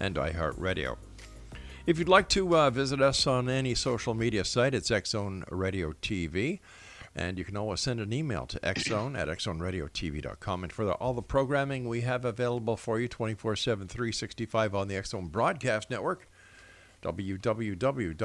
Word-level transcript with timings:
and 0.00 0.16
iHeartRadio. 0.16 0.96
If 1.86 1.98
you'd 1.98 2.08
like 2.08 2.28
to 2.30 2.56
uh, 2.56 2.70
visit 2.70 3.00
us 3.00 3.26
on 3.26 3.48
any 3.48 3.74
social 3.74 4.14
media 4.14 4.44
site, 4.44 4.74
it's 4.74 4.90
Xzone 4.90 5.44
Radio 5.50 5.92
TV. 5.92 6.60
And 7.16 7.38
you 7.38 7.44
can 7.44 7.56
always 7.56 7.80
send 7.80 7.98
an 7.98 8.12
email 8.12 8.46
to 8.46 8.60
xzone 8.60 9.18
at 9.18 9.28
xzoneradiotv.com. 9.28 10.62
And 10.64 10.72
for 10.72 10.84
the, 10.84 10.92
all 10.92 11.14
the 11.14 11.22
programming 11.22 11.88
we 11.88 12.02
have 12.02 12.24
available 12.24 12.76
for 12.76 13.00
you 13.00 13.08
24 13.08 13.56
7, 13.56 13.88
365 13.88 14.74
on 14.74 14.86
the 14.88 14.94
Xzone 14.94 15.32
Broadcast 15.32 15.90
Network, 15.90 16.28
www.xzbn.net. 17.02 18.16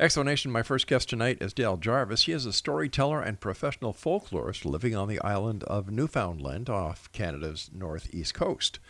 Explanation 0.00 0.50
My 0.50 0.64
first 0.64 0.88
guest 0.88 1.08
tonight 1.08 1.38
is 1.40 1.52
Dale 1.52 1.76
Jarvis. 1.76 2.24
He 2.24 2.32
is 2.32 2.46
a 2.46 2.52
storyteller 2.52 3.22
and 3.22 3.38
professional 3.38 3.92
folklorist 3.92 4.64
living 4.64 4.96
on 4.96 5.06
the 5.06 5.20
island 5.20 5.62
of 5.64 5.88
Newfoundland 5.88 6.68
off 6.68 7.10
Canada's 7.12 7.70
northeast 7.72 8.34
coast. 8.34 8.80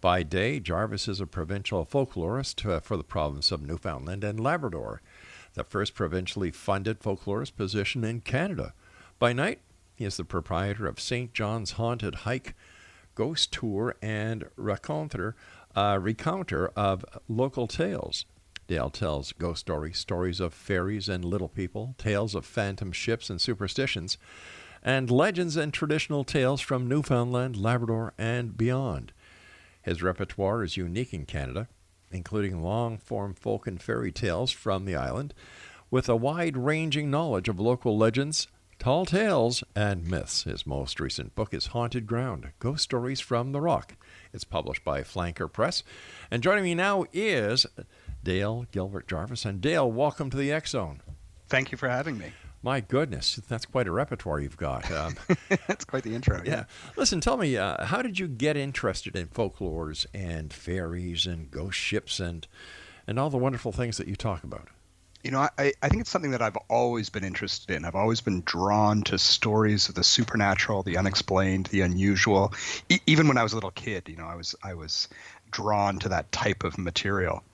By 0.00 0.22
day, 0.22 0.60
Jarvis 0.60 1.08
is 1.08 1.20
a 1.20 1.26
provincial 1.26 1.84
folklorist 1.84 2.64
uh, 2.64 2.78
for 2.78 2.96
the 2.96 3.02
province 3.02 3.50
of 3.50 3.60
Newfoundland 3.60 4.22
and 4.22 4.38
Labrador, 4.38 5.02
the 5.54 5.64
first 5.64 5.96
provincially 5.96 6.52
funded 6.52 7.00
folklorist 7.00 7.56
position 7.56 8.04
in 8.04 8.20
Canada. 8.20 8.72
By 9.18 9.32
night, 9.32 9.58
he 9.96 10.04
is 10.04 10.16
the 10.16 10.24
proprietor 10.24 10.86
of 10.86 11.00
St. 11.00 11.34
John's 11.34 11.72
Haunted 11.72 12.14
Hike, 12.14 12.54
Ghost 13.16 13.52
Tour, 13.52 13.96
and 14.00 14.44
raconteur, 14.54 15.34
uh, 15.74 15.96
recounter 15.96 16.68
of 16.76 17.04
local 17.26 17.66
tales. 17.66 18.26
Dale 18.66 18.90
tells 18.90 19.32
ghost 19.32 19.60
stories, 19.60 19.98
stories 19.98 20.40
of 20.40 20.52
fairies 20.52 21.08
and 21.08 21.24
little 21.24 21.48
people, 21.48 21.94
tales 21.98 22.34
of 22.34 22.44
phantom 22.44 22.92
ships 22.92 23.30
and 23.30 23.40
superstitions, 23.40 24.18
and 24.82 25.10
legends 25.10 25.56
and 25.56 25.72
traditional 25.72 26.24
tales 26.24 26.60
from 26.60 26.88
Newfoundland, 26.88 27.56
Labrador, 27.56 28.12
and 28.18 28.56
beyond. 28.56 29.12
His 29.82 30.02
repertoire 30.02 30.64
is 30.64 30.76
unique 30.76 31.14
in 31.14 31.26
Canada, 31.26 31.68
including 32.10 32.62
long 32.62 32.98
form 32.98 33.34
folk 33.34 33.66
and 33.66 33.80
fairy 33.80 34.10
tales 34.10 34.50
from 34.50 34.84
the 34.84 34.96
island, 34.96 35.32
with 35.90 36.08
a 36.08 36.16
wide 36.16 36.56
ranging 36.56 37.10
knowledge 37.10 37.48
of 37.48 37.60
local 37.60 37.96
legends, 37.96 38.48
tall 38.78 39.06
tales, 39.06 39.62
and 39.74 40.06
myths. 40.06 40.42
His 40.42 40.66
most 40.66 40.98
recent 41.00 41.34
book 41.34 41.54
is 41.54 41.66
Haunted 41.66 42.06
Ground 42.06 42.50
Ghost 42.58 42.82
Stories 42.82 43.20
from 43.20 43.52
the 43.52 43.60
Rock. 43.60 43.94
It's 44.32 44.44
published 44.44 44.84
by 44.84 45.02
Flanker 45.02 45.50
Press. 45.50 45.82
And 46.30 46.42
joining 46.42 46.64
me 46.64 46.74
now 46.74 47.04
is 47.12 47.64
Dale 48.26 48.66
Gilbert 48.72 49.06
Jarvis. 49.06 49.44
And 49.44 49.60
Dale, 49.60 49.88
welcome 49.88 50.30
to 50.30 50.36
the 50.36 50.50
X 50.50 50.70
Zone. 50.70 51.00
Thank 51.48 51.70
you 51.70 51.78
for 51.78 51.88
having 51.88 52.18
me. 52.18 52.32
My 52.60 52.80
goodness, 52.80 53.36
that's 53.48 53.64
quite 53.64 53.86
a 53.86 53.92
repertoire 53.92 54.40
you've 54.40 54.56
got. 54.56 54.90
Um, 54.90 55.14
that's 55.68 55.84
quite 55.84 56.02
the 56.02 56.12
intro. 56.12 56.42
yeah. 56.44 56.50
Yeah. 56.50 56.64
Listen, 56.96 57.20
tell 57.20 57.36
me, 57.36 57.56
uh, 57.56 57.84
how 57.84 58.02
did 58.02 58.18
you 58.18 58.26
get 58.26 58.56
interested 58.56 59.14
in 59.14 59.28
folklores 59.28 60.06
and 60.12 60.52
fairies 60.52 61.24
and 61.24 61.52
ghost 61.52 61.78
ships 61.78 62.18
and 62.18 62.48
and 63.06 63.20
all 63.20 63.30
the 63.30 63.38
wonderful 63.38 63.70
things 63.70 63.96
that 63.98 64.08
you 64.08 64.16
talk 64.16 64.42
about? 64.42 64.70
You 65.22 65.30
know, 65.30 65.48
I, 65.56 65.72
I 65.80 65.88
think 65.88 66.00
it's 66.00 66.10
something 66.10 66.32
that 66.32 66.42
I've 66.42 66.56
always 66.68 67.10
been 67.10 67.22
interested 67.22 67.76
in. 67.76 67.84
I've 67.84 67.94
always 67.94 68.20
been 68.20 68.42
drawn 68.44 69.02
to 69.04 69.18
stories 69.18 69.88
of 69.88 69.94
the 69.94 70.02
supernatural, 70.04 70.82
the 70.82 70.96
unexplained, 70.98 71.66
the 71.66 71.82
unusual. 71.82 72.52
E- 72.88 72.98
even 73.06 73.28
when 73.28 73.38
I 73.38 73.44
was 73.44 73.52
a 73.52 73.56
little 73.56 73.70
kid, 73.70 74.08
you 74.08 74.16
know, 74.16 74.26
I 74.26 74.34
was 74.34 74.56
I 74.64 74.74
was 74.74 75.08
drawn 75.52 76.00
to 76.00 76.08
that 76.08 76.32
type 76.32 76.64
of 76.64 76.76
material. 76.76 77.44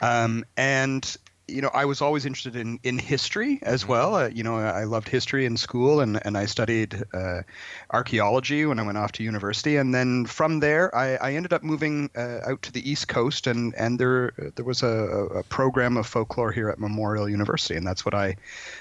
Um, 0.00 0.44
and 0.56 1.16
you 1.48 1.62
know, 1.62 1.70
I 1.72 1.86
was 1.86 2.02
always 2.02 2.26
interested 2.26 2.56
in, 2.56 2.78
in 2.82 2.98
history 2.98 3.58
as 3.62 3.86
well. 3.86 4.14
Uh, 4.14 4.28
you 4.28 4.42
know, 4.42 4.58
I 4.58 4.84
loved 4.84 5.08
history 5.08 5.46
in 5.46 5.56
school, 5.56 6.00
and, 6.00 6.20
and 6.24 6.36
I 6.36 6.44
studied 6.44 7.02
uh, 7.14 7.42
archaeology 7.90 8.66
when 8.66 8.78
I 8.78 8.82
went 8.82 8.98
off 8.98 9.12
to 9.12 9.22
university. 9.22 9.76
And 9.76 9.94
then 9.94 10.26
from 10.26 10.60
there, 10.60 10.94
I, 10.94 11.16
I 11.16 11.32
ended 11.32 11.54
up 11.54 11.62
moving 11.62 12.10
uh, 12.14 12.40
out 12.46 12.62
to 12.62 12.72
the 12.72 12.88
East 12.88 13.08
Coast, 13.08 13.46
and, 13.46 13.74
and 13.76 13.98
there 13.98 14.32
there 14.56 14.64
was 14.64 14.82
a, 14.82 14.88
a 14.88 15.42
program 15.44 15.96
of 15.96 16.06
folklore 16.06 16.52
here 16.52 16.68
at 16.68 16.78
Memorial 16.78 17.28
University, 17.28 17.76
and 17.76 17.86
that's 17.86 18.04
what 18.04 18.14
I, 18.14 18.36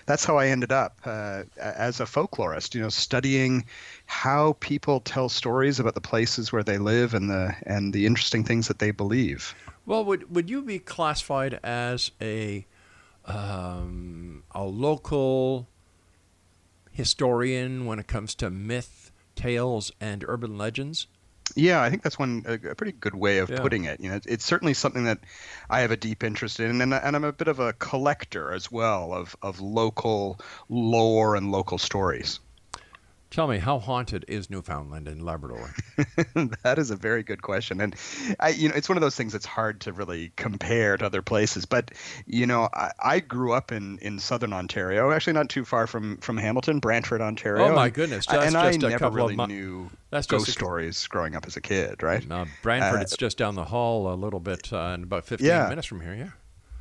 that's 0.05 0.25
how 0.25 0.37
I 0.37 0.47
ended 0.47 0.73
up 0.73 0.99
uh, 1.05 1.43
as 1.57 2.01
a 2.01 2.05
folklorist. 2.05 2.75
You 2.75 2.81
know, 2.81 2.89
studying 2.89 3.65
how 4.07 4.53
people 4.59 4.99
tell 5.01 5.29
stories 5.29 5.79
about 5.79 5.93
the 5.95 6.01
places 6.01 6.51
where 6.51 6.63
they 6.63 6.79
live 6.79 7.13
and 7.13 7.29
the 7.29 7.55
and 7.65 7.93
the 7.93 8.05
interesting 8.07 8.43
things 8.43 8.67
that 8.67 8.79
they 8.79 8.91
believe. 8.91 9.55
Well, 9.85 10.03
would 10.05 10.33
would 10.33 10.49
you 10.49 10.61
be 10.61 10.79
classified 10.79 11.59
as 11.63 12.11
a 12.21 12.65
um, 13.25 14.43
a 14.51 14.63
local 14.63 15.67
historian 16.91 17.85
when 17.85 17.99
it 17.99 18.07
comes 18.07 18.35
to 18.35 18.49
myth, 18.49 19.11
tales, 19.35 19.91
and 20.01 20.23
urban 20.27 20.57
legends? 20.57 21.07
Yeah, 21.55 21.81
I 21.81 21.89
think 21.89 22.03
that's 22.03 22.19
one 22.19 22.43
a, 22.45 22.53
a 22.53 22.75
pretty 22.75 22.91
good 22.93 23.15
way 23.15 23.39
of 23.39 23.49
Yeah. 23.49 23.55
putting 23.55 23.85
it. 23.85 23.99
You 23.99 24.09
know, 24.09 24.15
it's, 24.15 24.25
it's 24.27 24.45
certainly 24.45 24.73
something 24.73 25.05
that 25.05 25.19
I 25.69 25.79
have 25.81 25.91
a 25.91 25.97
deep 25.97 26.23
interest 26.23 26.59
in, 26.59 26.81
and, 26.81 26.93
and 26.93 27.15
I'm 27.15 27.23
a 27.23 27.33
bit 27.33 27.47
of 27.47 27.59
a 27.59 27.73
collector 27.73 28.51
as 28.53 28.71
well 28.71 29.13
of 29.13 29.35
of 29.41 29.59
local 29.59 30.39
lore 30.69 31.35
and 31.35 31.51
local 31.51 31.77
stories. 31.77 32.39
Tell 33.29 33.47
me, 33.47 33.57
how 33.57 33.77
haunted 33.79 34.23
is 34.29 34.49
Newfoundland 34.49 35.07
and 35.07 35.21
Labrador? 35.21 35.73
that 36.63 36.79
is 36.79 36.91
a 36.91 36.95
very 36.95 37.23
good 37.23 37.41
question, 37.41 37.81
and 37.81 37.93
I, 38.39 38.49
you 38.49 38.69
know, 38.69 38.75
it's 38.75 38.87
one 38.87 38.97
of 38.97 39.01
those 39.01 39.15
things 39.15 39.33
that's 39.33 39.45
hard 39.45 39.81
to 39.81 39.91
really 39.91 40.31
compare 40.37 40.95
to 40.97 41.05
other 41.05 41.21
places. 41.21 41.65
But 41.65 41.91
you 42.25 42.45
know, 42.47 42.69
I, 42.73 42.91
I 43.03 43.19
grew 43.19 43.51
up 43.51 43.71
in 43.71 43.97
in 43.99 44.19
southern 44.19 44.53
Ontario, 44.53 45.11
actually 45.11 45.33
not 45.33 45.49
too 45.49 45.65
far 45.65 45.87
from 45.87 46.17
from 46.17 46.37
Hamilton, 46.37 46.79
Brantford, 46.79 47.21
Ontario. 47.21 47.65
Oh, 47.67 47.75
my 47.75 47.89
goodness, 47.89 48.25
I- 48.29 48.37
that's 48.37 48.47
and 48.47 48.57
I 48.57 48.71
just 48.71 48.83
a 48.83 48.89
never 48.89 49.09
really 49.09 49.35
knew 49.35 49.89
that's 50.09 50.25
ghost 50.25 50.45
just 50.45 50.57
a 50.57 50.59
stories 50.59 51.05
growing 51.07 51.35
up 51.35 51.45
as 51.45 51.57
a 51.57 51.61
kid, 51.61 52.01
right? 52.01 52.25
Now, 52.27 52.45
Brantford, 52.63 52.99
Uh, 52.99 53.01
it's 53.01 53.17
just 53.17 53.37
down 53.37 53.55
the 53.55 53.65
hall 53.65 54.11
a 54.11 54.15
little 54.15 54.39
bit, 54.39 54.71
uh, 54.71 54.77
and 54.93 55.03
about 55.03 55.25
15 55.25 55.45
Yeah. 55.47 55.67
minutes 55.67 55.85
from 55.87 55.99
here, 56.01 56.13
yeah. 56.15 56.29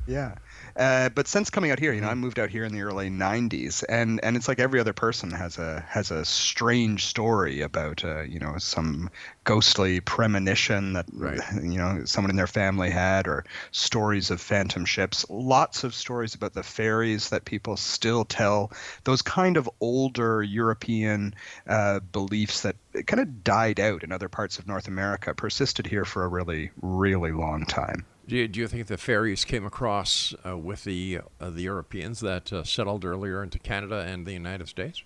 Yeah. 0.07 0.35
Uh, 0.73 1.09
but 1.09 1.27
since 1.27 1.49
coming 1.49 1.69
out 1.69 1.79
here, 1.79 1.91
you 1.91 1.99
know, 1.99 2.07
I 2.07 2.13
moved 2.15 2.39
out 2.39 2.49
here 2.49 2.63
in 2.63 2.71
the 2.71 2.83
early 2.83 3.09
'90s, 3.09 3.83
and 3.83 4.23
and 4.23 4.37
it's 4.37 4.47
like 4.47 4.57
every 4.57 4.79
other 4.79 4.93
person 4.93 5.31
has 5.31 5.57
a 5.57 5.81
has 5.89 6.11
a 6.11 6.23
strange 6.23 7.05
story 7.07 7.59
about 7.61 8.05
uh, 8.05 8.21
you 8.21 8.39
know 8.39 8.57
some 8.57 9.09
ghostly 9.43 9.99
premonition 9.99 10.93
that 10.93 11.07
Right. 11.11 11.41
you 11.61 11.77
know 11.77 12.05
someone 12.05 12.29
in 12.29 12.37
their 12.37 12.47
family 12.47 12.89
had, 12.89 13.27
or 13.27 13.43
stories 13.71 14.31
of 14.31 14.39
phantom 14.39 14.85
ships. 14.85 15.25
Lots 15.29 15.83
of 15.83 15.93
stories 15.93 16.35
about 16.35 16.53
the 16.53 16.63
fairies 16.63 17.29
that 17.29 17.43
people 17.43 17.75
still 17.75 18.23
tell. 18.23 18.71
Those 19.03 19.21
kind 19.21 19.57
of 19.57 19.69
older 19.81 20.41
European 20.41 21.35
uh, 21.67 21.99
beliefs 21.99 22.61
that 22.61 22.77
kind 23.07 23.19
of 23.19 23.43
died 23.43 23.81
out 23.81 24.03
in 24.05 24.13
other 24.13 24.29
parts 24.29 24.57
of 24.57 24.67
North 24.67 24.87
America 24.87 25.33
persisted 25.33 25.85
here 25.85 26.05
for 26.05 26.23
a 26.23 26.29
really 26.29 26.71
really 26.81 27.33
long 27.33 27.65
time. 27.65 28.05
Do 28.27 28.35
you, 28.35 28.47
do 28.47 28.59
you 28.59 28.67
think 28.67 28.87
the 28.87 28.97
fairies 28.97 29.45
came 29.45 29.65
across 29.65 30.35
uh, 30.45 30.57
with 30.57 30.83
the 30.83 31.21
uh, 31.39 31.49
the 31.49 31.61
Europeans 31.61 32.19
that 32.19 32.51
uh, 32.51 32.63
settled 32.63 33.05
earlier 33.05 33.41
into 33.41 33.57
Canada 33.57 33.99
and 33.99 34.25
the 34.25 34.33
United 34.33 34.67
States? 34.67 35.01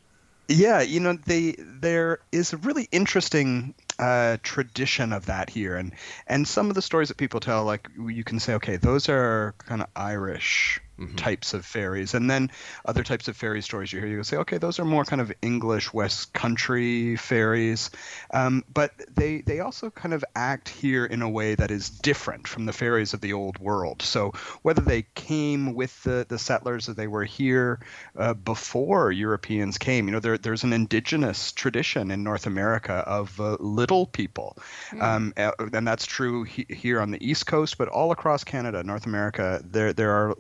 Yeah, 0.48 0.82
you 0.82 1.00
know, 1.00 1.14
they 1.14 1.56
there 1.60 2.20
is 2.32 2.52
a 2.52 2.58
really 2.58 2.90
interesting 2.92 3.76
uh, 4.00 4.38
tradition 4.42 5.14
of 5.14 5.28
that 5.28 5.52
here, 5.52 5.78
and 5.78 5.94
and 6.26 6.48
some 6.48 6.70
of 6.70 6.76
the 6.76 6.82
stories 6.82 7.10
that 7.10 7.18
people 7.18 7.40
tell, 7.40 7.64
like 7.64 7.88
you 7.96 8.24
can 8.24 8.40
say, 8.40 8.56
okay, 8.56 8.78
those 8.78 9.08
are 9.08 9.54
kind 9.60 9.84
of 9.84 9.88
Irish 9.96 10.82
types 11.16 11.54
of 11.54 11.66
fairies, 11.66 12.14
and 12.14 12.30
then 12.30 12.52
other 12.86 13.04
types 13.04 13.28
of 13.28 13.38
fairy 13.38 13.62
stories 13.62 13.92
you 13.92 14.00
hear, 14.00 14.08
you 14.08 14.24
say, 14.24 14.38
okay, 14.38 14.58
those 14.58 14.80
are 14.80 14.86
more 14.86 15.06
kind 15.06 15.22
of 15.22 15.32
English 15.42 15.94
West 15.94 16.34
Country 16.34 17.16
fairies, 17.16 17.92
um, 18.34 18.64
but 18.74 18.92
they 19.14 19.42
they 19.42 19.60
also 19.60 19.90
kind 19.90 20.14
of 20.14 20.24
act 20.36 20.70
here 20.70 21.06
in 21.06 21.22
a 21.22 21.30
way 21.30 21.56
that 21.56 21.72
is 21.72 21.90
different 21.90 22.48
from 22.48 22.66
the 22.66 22.74
fairies 22.74 23.14
of 23.14 23.22
the 23.22 23.34
old 23.34 23.58
world. 23.60 24.02
So 24.02 24.34
whether 24.62 24.82
they 24.82 25.04
came 25.16 25.74
with 25.74 26.02
the 26.04 26.26
the 26.28 26.40
settlers 26.40 26.90
or 26.90 26.94
they 26.94 27.08
were 27.08 27.26
here 27.26 27.80
uh, 28.18 28.34
before 28.34 29.12
Europeans 29.12 29.78
came, 29.78 30.08
you 30.08 30.12
know, 30.12 30.20
there 30.20 30.38
there's 30.38 30.64
an 30.64 30.74
indigenous 30.74 31.52
tradition 31.52 32.12
in 32.12 32.24
North 32.24 32.48
America 32.48 32.94
of 32.94 33.40
uh, 33.40 33.58
little 33.60 34.06
people, 34.06 34.58
um, 35.00 35.34
uh, 35.38 35.52
and 35.74 35.88
that's 35.88 36.06
true 36.06 36.44
he, 36.44 36.66
here 36.70 37.00
on 37.00 37.12
the 37.12 37.26
East 37.26 37.46
Coast, 37.46 37.78
but 37.78 37.88
all 37.88 38.12
across 38.12 38.44
Canada, 38.44 38.84
North 38.84 39.06
America, 39.06 39.62
there 39.64 39.94
there 39.94 40.12
are 40.12 40.36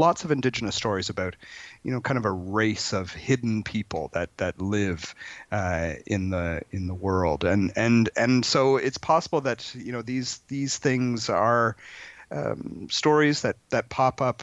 lots 0.00 0.24
of 0.24 0.32
indigenous 0.32 0.74
stories 0.74 1.10
about, 1.10 1.36
you 1.84 1.92
know, 1.92 2.00
kind 2.00 2.18
of 2.18 2.24
a 2.24 2.30
race 2.32 2.92
of 2.92 3.12
hidden 3.12 3.62
people 3.62 4.10
that 4.14 4.36
that 4.38 4.60
live 4.60 5.14
uh, 5.52 5.92
in 6.06 6.30
the 6.30 6.62
in 6.72 6.86
the 6.86 6.94
world, 6.94 7.44
and 7.44 7.72
and 7.76 8.10
and 8.16 8.44
so 8.44 8.76
it's 8.76 8.98
possible 8.98 9.42
that 9.42 9.72
you 9.74 9.92
know 9.92 10.02
these 10.02 10.38
these 10.48 10.78
things 10.78 11.28
are 11.28 11.76
um, 12.30 12.88
stories 12.90 13.42
that 13.42 13.56
that 13.68 13.88
pop 13.88 14.20
up 14.20 14.42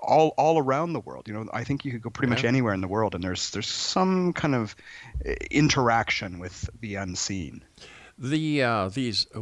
all 0.00 0.34
all 0.36 0.58
around 0.58 0.92
the 0.92 1.00
world. 1.00 1.26
You 1.26 1.34
know, 1.34 1.48
I 1.52 1.64
think 1.64 1.84
you 1.84 1.92
could 1.92 2.02
go 2.02 2.10
pretty 2.10 2.30
much 2.30 2.44
anywhere 2.44 2.74
in 2.74 2.80
the 2.80 2.88
world, 2.88 3.14
and 3.14 3.24
there's 3.24 3.50
there's 3.50 3.66
some 3.68 4.32
kind 4.32 4.54
of 4.54 4.76
uh, 5.26 5.32
interaction 5.50 6.38
with 6.38 6.68
the 6.80 6.96
unseen. 6.96 7.64
The 8.18 8.62
uh, 8.62 8.88
these 8.88 9.26
uh, 9.34 9.40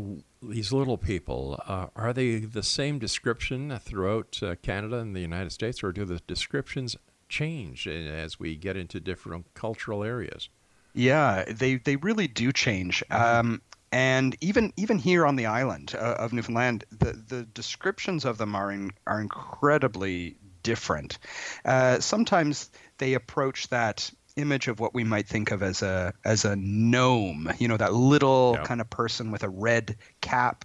these 0.48 0.72
little 0.72 0.98
people 0.98 1.60
uh, 1.66 1.86
are 1.96 2.12
they 2.12 2.38
the 2.38 2.62
same 2.62 2.98
description 2.98 3.78
throughout 3.78 4.40
uh, 4.42 4.54
Canada 4.62 4.98
and 4.98 5.14
the 5.14 5.20
United 5.20 5.50
States, 5.50 5.82
or 5.82 5.92
do 5.92 6.04
the 6.04 6.20
descriptions 6.26 6.96
change 7.28 7.86
as 7.88 8.38
we 8.38 8.56
get 8.56 8.76
into 8.76 9.00
different 9.00 9.52
cultural 9.54 10.04
areas? 10.04 10.48
Yeah, 10.94 11.44
they 11.44 11.76
they 11.76 11.96
really 11.96 12.26
do 12.28 12.52
change. 12.52 13.02
Um, 13.10 13.60
and 13.92 14.36
even 14.40 14.72
even 14.76 14.98
here 14.98 15.26
on 15.26 15.36
the 15.36 15.46
island 15.46 15.94
uh, 15.94 16.16
of 16.18 16.32
Newfoundland, 16.32 16.84
the 16.90 17.12
the 17.12 17.42
descriptions 17.42 18.24
of 18.24 18.38
them 18.38 18.54
are 18.54 18.72
in, 18.72 18.92
are 19.06 19.20
incredibly 19.20 20.36
different. 20.62 21.18
Uh, 21.64 22.00
sometimes 22.00 22.70
they 22.98 23.14
approach 23.14 23.68
that 23.68 24.10
image 24.36 24.68
of 24.68 24.78
what 24.80 24.94
we 24.94 25.04
might 25.04 25.26
think 25.26 25.50
of 25.50 25.62
as 25.62 25.82
a 25.82 26.12
as 26.24 26.44
a 26.44 26.56
gnome, 26.56 27.50
you 27.58 27.68
know, 27.68 27.76
that 27.76 27.92
little 27.94 28.54
Yeah. 28.54 28.64
kind 28.64 28.80
of 28.80 28.90
person 28.90 29.30
with 29.30 29.42
a 29.42 29.48
red 29.48 29.96
cap. 30.20 30.64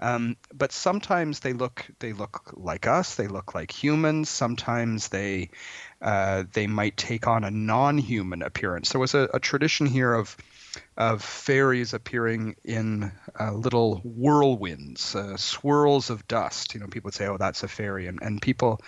Um, 0.00 0.36
but 0.52 0.72
sometimes 0.72 1.40
they 1.40 1.52
look 1.52 1.86
they 2.00 2.12
look 2.12 2.52
like 2.56 2.86
us. 2.88 3.14
They 3.14 3.28
look 3.28 3.54
like 3.54 3.70
humans. 3.70 4.28
Sometimes 4.28 5.08
they 5.08 5.50
uh, 6.00 6.44
they 6.52 6.66
might 6.66 6.96
take 6.96 7.28
on 7.28 7.44
a 7.44 7.50
non-human 7.50 8.42
appearance. 8.42 8.90
There 8.90 9.00
was 9.00 9.14
a, 9.14 9.28
a 9.32 9.38
tradition 9.38 9.86
here 9.86 10.12
of 10.12 10.36
of 10.96 11.22
fairies 11.22 11.94
appearing 11.94 12.56
in 12.64 13.10
uh, 13.40 13.52
little 13.52 13.96
whirlwinds, 14.04 15.14
uh, 15.14 15.36
swirls 15.36 16.10
of 16.10 16.28
dust. 16.28 16.74
You 16.74 16.80
know, 16.80 16.86
people 16.86 17.08
would 17.08 17.14
say, 17.14 17.26
"Oh, 17.26 17.38
that's 17.38 17.62
a 17.62 17.68
fairy," 17.68 18.06
and, 18.06 18.20
and 18.22 18.42
people 18.42 18.80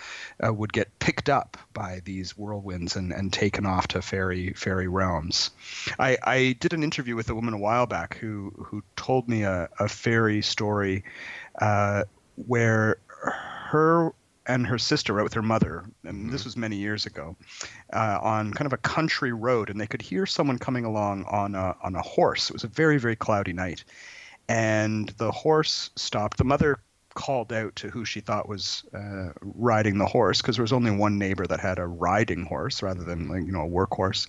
uh, 0.45 0.53
would 0.53 0.71
get 0.71 0.99
picked 0.99 1.29
up 1.29 1.57
by 1.73 2.01
these 2.05 2.31
whirlwinds 2.31 2.95
and, 2.95 3.11
and 3.11 3.33
taken 3.33 3.65
off 3.65 3.87
to 3.89 4.01
fairy 4.01 4.53
fairy 4.53 4.87
realms. 4.87 5.51
I, 5.97 6.17
I 6.23 6.55
did 6.59 6.73
an 6.73 6.83
interview 6.83 7.15
with 7.15 7.29
a 7.29 7.35
woman 7.35 7.53
a 7.53 7.59
while 7.59 7.87
back 7.87 8.17
who 8.17 8.51
who 8.67 8.83
told 8.95 9.27
me 9.27 9.43
a, 9.43 9.69
a 9.79 9.87
fairy 9.87 10.41
story 10.41 11.03
uh, 11.59 12.03
where 12.35 12.97
her 13.07 14.13
and 14.47 14.67
her 14.67 14.77
sister 14.77 15.19
out 15.19 15.23
with 15.23 15.33
her 15.33 15.41
mother, 15.41 15.85
and 16.03 16.31
this 16.31 16.45
was 16.45 16.55
many 16.55 16.75
years 16.75 17.05
ago, 17.05 17.35
uh, 17.93 18.19
on 18.21 18.53
kind 18.53 18.65
of 18.65 18.73
a 18.73 18.77
country 18.77 19.33
road, 19.33 19.69
and 19.69 19.79
they 19.79 19.87
could 19.87 20.01
hear 20.01 20.25
someone 20.25 20.59
coming 20.59 20.85
along 20.85 21.25
on 21.25 21.55
a 21.55 21.75
on 21.81 21.95
a 21.95 22.01
horse. 22.01 22.49
It 22.49 22.53
was 22.53 22.63
a 22.63 22.69
very 22.69 22.97
very 22.97 23.15
cloudy 23.15 23.53
night, 23.53 23.83
and 24.47 25.09
the 25.17 25.31
horse 25.31 25.89
stopped. 25.95 26.37
The 26.37 26.43
mother 26.43 26.79
called 27.15 27.53
out 27.53 27.75
to 27.77 27.89
who 27.89 28.05
she 28.05 28.19
thought 28.19 28.47
was 28.47 28.83
uh, 28.93 29.29
riding 29.41 29.97
the 29.97 30.05
horse 30.05 30.41
because 30.41 30.57
there 30.57 30.63
was 30.63 30.73
only 30.73 30.91
one 30.91 31.17
neighbor 31.17 31.47
that 31.47 31.61
had 31.61 31.79
a 31.79 31.87
riding 31.87 32.43
horse 32.45 32.83
rather 32.83 33.03
than 33.03 33.27
like 33.29 33.45
you 33.45 33.51
know 33.51 33.65
a 33.65 33.69
workhorse. 33.69 34.27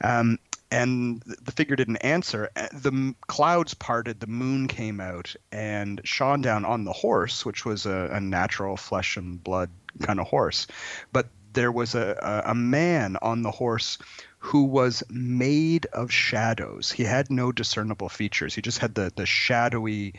Um, 0.00 0.38
and 0.74 1.22
the 1.22 1.52
figure 1.52 1.76
didn't 1.76 1.98
answer. 1.98 2.50
Uh, 2.56 2.68
The 2.72 3.14
clouds 3.26 3.74
parted, 3.74 4.20
the 4.20 4.26
moon 4.26 4.68
came 4.68 5.00
out, 5.00 5.36
and 5.52 6.00
shone 6.04 6.42
down 6.42 6.64
on 6.64 6.84
the 6.84 6.92
horse, 6.92 7.46
which 7.46 7.64
was 7.64 7.86
a, 7.86 8.10
a 8.12 8.20
natural 8.20 8.76
flesh 8.76 9.16
and 9.16 9.42
blood 9.42 9.70
kind 10.00 10.18
of 10.20 10.26
horse. 10.26 10.66
But 11.12 11.28
there 11.52 11.70
was 11.70 11.94
a, 11.94 12.18
a, 12.20 12.50
a 12.50 12.54
man 12.54 13.16
on 13.22 13.42
the 13.42 13.50
horse 13.52 13.98
who 14.38 14.64
was 14.64 15.02
made 15.08 15.86
of 15.86 16.10
shadows. 16.10 16.92
He 16.92 17.04
had 17.04 17.30
no 17.30 17.52
discernible 17.52 18.08
features. 18.08 18.54
He 18.54 18.60
just 18.60 18.78
had 18.78 18.94
the, 18.94 19.12
the 19.14 19.26
shadowy 19.26 20.14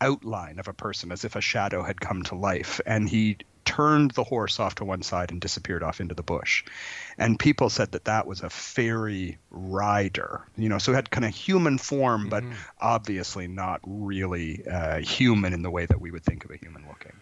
outline 0.00 0.58
of 0.58 0.68
a 0.68 0.72
person 0.72 1.12
as 1.12 1.24
if 1.24 1.36
a 1.36 1.40
shadow 1.40 1.82
had 1.82 2.00
come 2.00 2.22
to 2.24 2.34
life. 2.34 2.80
And 2.84 3.08
he 3.08 3.36
turned 3.70 4.10
the 4.10 4.24
horse 4.24 4.58
off 4.58 4.74
to 4.74 4.84
one 4.84 5.00
side 5.00 5.30
and 5.30 5.40
disappeared 5.40 5.84
off 5.84 6.00
into 6.00 6.12
the 6.12 6.24
bush. 6.24 6.64
And 7.16 7.38
people 7.38 7.70
said 7.70 7.92
that 7.92 8.06
that 8.06 8.26
was 8.26 8.40
a 8.40 8.50
fairy 8.50 9.38
rider, 9.52 10.42
you 10.56 10.68
know, 10.68 10.78
so 10.78 10.90
it 10.90 10.96
had 10.96 11.10
kind 11.10 11.24
of 11.24 11.32
human 11.32 11.78
form, 11.78 12.28
but 12.28 12.42
obviously 12.80 13.46
not 13.46 13.80
really 13.84 14.66
uh, 14.66 14.98
human 14.98 15.52
in 15.52 15.62
the 15.62 15.70
way 15.70 15.86
that 15.86 16.00
we 16.00 16.10
would 16.10 16.24
think 16.24 16.44
of 16.44 16.50
a 16.50 16.56
human 16.56 16.84
looking. 16.88 17.12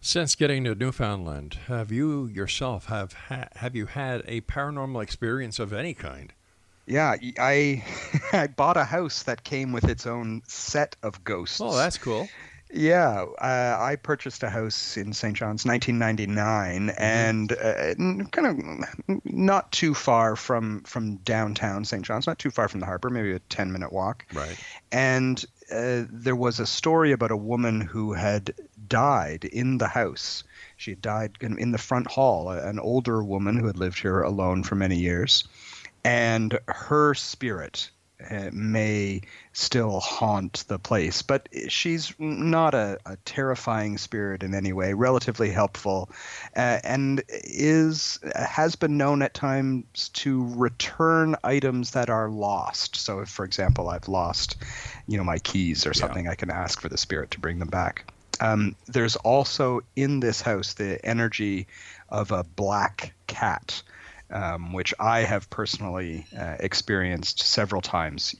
Since 0.00 0.36
getting 0.36 0.62
to 0.62 0.76
Newfoundland, 0.76 1.58
have 1.66 1.90
you 1.90 2.26
yourself 2.26 2.86
have 2.86 3.12
ha- 3.12 3.48
have 3.56 3.74
you 3.74 3.86
had 3.86 4.22
a 4.28 4.42
paranormal 4.42 5.02
experience 5.02 5.58
of 5.58 5.72
any 5.72 5.94
kind? 5.94 6.32
Yeah, 6.86 7.16
I 7.40 7.82
I 8.32 8.46
bought 8.46 8.76
a 8.76 8.84
house 8.84 9.24
that 9.24 9.42
came 9.42 9.72
with 9.72 9.84
its 9.84 10.06
own 10.06 10.42
set 10.46 10.94
of 11.02 11.24
ghosts. 11.24 11.60
Oh, 11.60 11.74
that's 11.74 11.98
cool. 11.98 12.28
Yeah, 12.72 13.26
uh, 13.38 13.76
I 13.80 13.96
purchased 13.96 14.42
a 14.42 14.50
house 14.50 14.96
in 14.96 15.12
St. 15.12 15.36
John's 15.36 15.64
1999, 15.64 16.90
and 16.98 17.52
uh, 17.52 17.94
kind 18.30 18.86
of 19.08 19.22
not 19.24 19.70
too 19.70 19.94
far 19.94 20.34
from 20.34 20.82
from 20.82 21.16
downtown 21.18 21.84
St. 21.84 22.04
John's, 22.04 22.26
not 22.26 22.38
too 22.38 22.50
far 22.50 22.68
from 22.68 22.80
the 22.80 22.86
harbor, 22.86 23.08
maybe 23.08 23.32
a 23.32 23.38
10 23.38 23.70
minute 23.70 23.92
walk. 23.92 24.26
Right. 24.34 24.58
And 24.90 25.44
uh, 25.70 26.04
there 26.10 26.36
was 26.36 26.58
a 26.58 26.66
story 26.66 27.12
about 27.12 27.30
a 27.30 27.36
woman 27.36 27.80
who 27.80 28.12
had 28.12 28.52
died 28.88 29.44
in 29.44 29.78
the 29.78 29.88
house. 29.88 30.42
She 30.76 30.90
had 30.90 31.02
died 31.02 31.38
in, 31.40 31.70
the 31.70 31.78
front 31.78 32.08
hall, 32.08 32.50
an 32.50 32.78
older 32.78 33.22
woman 33.22 33.56
who 33.56 33.66
had 33.66 33.78
lived 33.78 33.98
here 33.98 34.22
alone 34.22 34.62
for 34.62 34.74
many 34.74 34.96
years. 34.96 35.44
and 36.04 36.58
her 36.68 37.14
spirit 37.14 37.90
may 38.52 39.20
still 39.52 40.00
haunt 40.00 40.64
the 40.68 40.78
place, 40.78 41.22
but 41.22 41.48
she's 41.68 42.14
not 42.18 42.74
a, 42.74 42.98
a 43.06 43.16
terrifying 43.24 43.98
spirit 43.98 44.42
in 44.42 44.54
any 44.54 44.72
way. 44.72 44.94
Relatively 44.94 45.50
helpful, 45.50 46.10
uh, 46.56 46.80
and 46.82 47.22
is 47.28 48.18
has 48.34 48.76
been 48.76 48.96
known 48.96 49.22
at 49.22 49.34
times 49.34 50.08
to 50.10 50.46
return 50.56 51.36
items 51.44 51.92
that 51.92 52.10
are 52.10 52.28
lost. 52.28 52.96
So, 52.96 53.20
if, 53.20 53.28
for 53.28 53.44
example, 53.44 53.88
I've 53.88 54.08
lost, 54.08 54.56
you 55.06 55.18
know, 55.18 55.24
my 55.24 55.38
keys 55.38 55.86
or 55.86 55.94
something, 55.94 56.24
yeah. 56.24 56.32
I 56.32 56.34
can 56.34 56.50
ask 56.50 56.80
for 56.80 56.88
the 56.88 56.98
spirit 56.98 57.32
to 57.32 57.40
bring 57.40 57.58
them 57.58 57.68
back. 57.68 58.10
Um, 58.40 58.76
there's 58.86 59.16
also 59.16 59.80
in 59.94 60.20
this 60.20 60.42
house 60.42 60.74
the 60.74 61.04
energy 61.04 61.66
of 62.08 62.32
a 62.32 62.44
black 62.44 63.14
cat 63.26 63.82
um, 64.30 64.72
which 64.72 64.92
I 64.98 65.20
have 65.20 65.48
personally 65.50 66.26
uh, 66.36 66.56
experienced 66.58 67.40
several 67.40 67.80
times. 67.80 68.34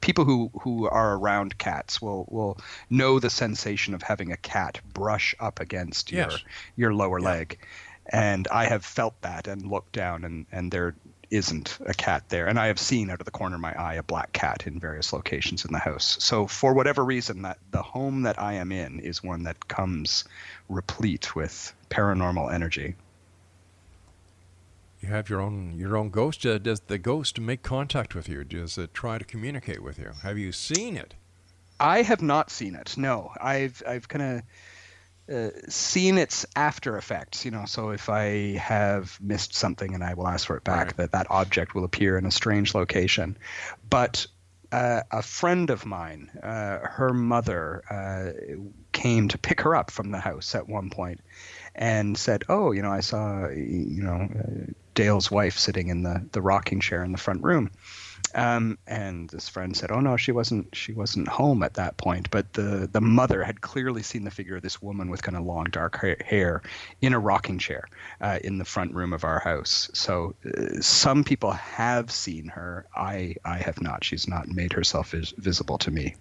People 0.00 0.24
who, 0.24 0.50
who 0.62 0.86
are 0.88 1.16
around 1.16 1.56
cats 1.58 2.00
will, 2.02 2.26
will 2.30 2.58
know 2.90 3.18
the 3.18 3.30
sensation 3.30 3.94
of 3.94 4.02
having 4.02 4.32
a 4.32 4.36
cat 4.36 4.80
brush 4.92 5.34
up 5.40 5.60
against 5.60 6.12
yes. 6.12 6.30
your 6.30 6.40
your 6.76 6.94
lower 6.94 7.20
yeah. 7.20 7.26
leg, 7.26 7.58
and 8.06 8.46
I 8.48 8.66
have 8.66 8.84
felt 8.84 9.20
that 9.22 9.48
and 9.48 9.66
looked 9.66 9.92
down 9.92 10.24
and 10.24 10.46
and 10.52 10.70
there 10.70 10.94
isn't 11.30 11.78
a 11.86 11.94
cat 11.94 12.28
there, 12.28 12.46
and 12.46 12.58
I 12.58 12.66
have 12.66 12.78
seen 12.78 13.10
out 13.10 13.20
of 13.20 13.24
the 13.24 13.30
corner 13.30 13.56
of 13.56 13.60
my 13.60 13.72
eye 13.72 13.94
a 13.94 14.02
black 14.02 14.32
cat 14.32 14.66
in 14.66 14.78
various 14.78 15.12
locations 15.12 15.64
in 15.64 15.72
the 15.72 15.78
house. 15.78 16.18
So 16.20 16.46
for 16.46 16.74
whatever 16.74 17.04
reason, 17.04 17.42
that 17.42 17.58
the 17.70 17.82
home 17.82 18.22
that 18.22 18.40
I 18.40 18.54
am 18.54 18.70
in 18.70 19.00
is 19.00 19.22
one 19.22 19.44
that 19.44 19.66
comes 19.66 20.24
replete 20.68 21.34
with 21.34 21.74
paranormal 21.90 22.52
energy 22.52 22.94
you 25.04 25.10
have 25.10 25.28
your 25.28 25.40
own 25.40 25.78
your 25.78 25.96
own 25.96 26.10
ghost. 26.10 26.44
Uh, 26.46 26.58
does 26.58 26.80
the 26.80 26.98
ghost 26.98 27.38
make 27.38 27.62
contact 27.62 28.14
with 28.14 28.28
you? 28.28 28.42
Does 28.44 28.78
it 28.78 28.94
try 28.94 29.18
to 29.18 29.24
communicate 29.24 29.82
with 29.82 29.98
you? 29.98 30.12
Have 30.22 30.38
you 30.38 30.50
seen 30.52 30.96
it? 30.96 31.14
I 31.78 32.02
have 32.02 32.22
not 32.22 32.50
seen 32.50 32.74
it. 32.74 32.96
No, 32.96 33.30
I've 33.40 33.82
I've 33.86 34.08
kind 34.08 34.42
of 35.28 35.34
uh, 35.36 35.50
seen 35.68 36.18
its 36.18 36.46
after 36.56 36.96
effects. 36.96 37.44
You 37.44 37.50
know, 37.50 37.66
so 37.66 37.90
if 37.90 38.08
I 38.08 38.56
have 38.56 39.18
missed 39.20 39.54
something 39.54 39.94
and 39.94 40.02
I 40.02 40.14
will 40.14 40.26
ask 40.26 40.46
for 40.46 40.56
it 40.56 40.64
back, 40.64 40.86
right. 40.86 40.96
that 40.96 41.12
that 41.12 41.26
object 41.30 41.74
will 41.74 41.84
appear 41.84 42.16
in 42.16 42.26
a 42.26 42.30
strange 42.30 42.74
location. 42.74 43.36
But 43.88 44.26
uh, 44.72 45.02
a 45.10 45.22
friend 45.22 45.70
of 45.70 45.84
mine, 45.84 46.30
uh, 46.42 46.78
her 46.78 47.12
mother, 47.12 47.82
uh, 47.90 48.54
came 48.92 49.28
to 49.28 49.38
pick 49.38 49.60
her 49.60 49.76
up 49.76 49.90
from 49.90 50.10
the 50.10 50.18
house 50.18 50.54
at 50.54 50.68
one 50.68 50.88
point 50.88 51.20
and 51.74 52.16
said, 52.16 52.44
"Oh, 52.48 52.72
you 52.72 52.82
know, 52.82 52.92
I 52.92 53.00
saw, 53.00 53.48
you 53.48 54.02
know, 54.02 54.28
uh, 54.32 54.72
Dale's 54.94 55.30
wife 55.30 55.58
sitting 55.58 55.88
in 55.88 56.02
the 56.02 56.26
the 56.32 56.42
rocking 56.42 56.80
chair 56.80 57.04
in 57.04 57.12
the 57.12 57.18
front 57.18 57.42
room." 57.42 57.70
Um, 58.34 58.78
and 58.86 59.30
this 59.30 59.48
friend 59.48 59.76
said, 59.76 59.92
"Oh 59.92 60.00
no, 60.00 60.16
she 60.16 60.32
wasn't. 60.32 60.74
She 60.74 60.92
wasn't 60.92 61.28
home 61.28 61.62
at 61.62 61.74
that 61.74 61.96
point." 61.96 62.30
But 62.30 62.52
the 62.52 62.88
the 62.90 63.00
mother 63.00 63.44
had 63.44 63.60
clearly 63.60 64.02
seen 64.02 64.24
the 64.24 64.30
figure 64.30 64.56
of 64.56 64.62
this 64.62 64.82
woman 64.82 65.08
with 65.08 65.22
kind 65.22 65.36
of 65.36 65.44
long 65.44 65.66
dark 65.66 66.00
hair 66.22 66.62
in 67.00 67.12
a 67.12 67.18
rocking 67.18 67.58
chair 67.58 67.84
uh, 68.20 68.38
in 68.42 68.58
the 68.58 68.64
front 68.64 68.94
room 68.94 69.12
of 69.12 69.24
our 69.24 69.38
house. 69.38 69.88
So 69.94 70.34
uh, 70.44 70.80
some 70.80 71.22
people 71.22 71.52
have 71.52 72.10
seen 72.10 72.48
her. 72.48 72.86
I 72.96 73.36
I 73.44 73.58
have 73.58 73.80
not. 73.80 74.02
She's 74.04 74.26
not 74.26 74.48
made 74.48 74.72
herself 74.72 75.10
vis- 75.10 75.34
visible 75.36 75.78
to 75.78 75.90
me. 75.90 76.16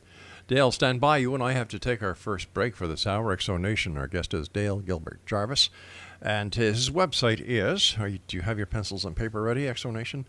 Dale, 0.48 0.72
stand 0.72 1.00
by. 1.00 1.18
You 1.18 1.34
and 1.34 1.42
I 1.42 1.54
have 1.54 1.70
to 1.70 1.80
take 1.80 2.04
our 2.04 2.16
first 2.16 2.54
break 2.54 2.76
for 2.76 2.86
this 2.86 3.08
hour. 3.08 3.36
Exonation. 3.36 3.98
Our 3.98 4.08
guest 4.08 4.34
is 4.34 4.50
Dale 4.50 4.80
Gilbert 4.80 5.26
Jarvis. 5.26 5.70
And 6.24 6.56
his 6.56 6.90
website 6.90 7.44
is, 7.46 7.98
you, 7.98 8.20
do 8.28 8.38
you 8.38 8.44
have 8.44 8.58
your 8.58 8.66
pencils 8.66 9.04
and 9.04 9.14
paper 9.14 9.42
ready, 9.42 9.66
Exonation? 9.66 10.24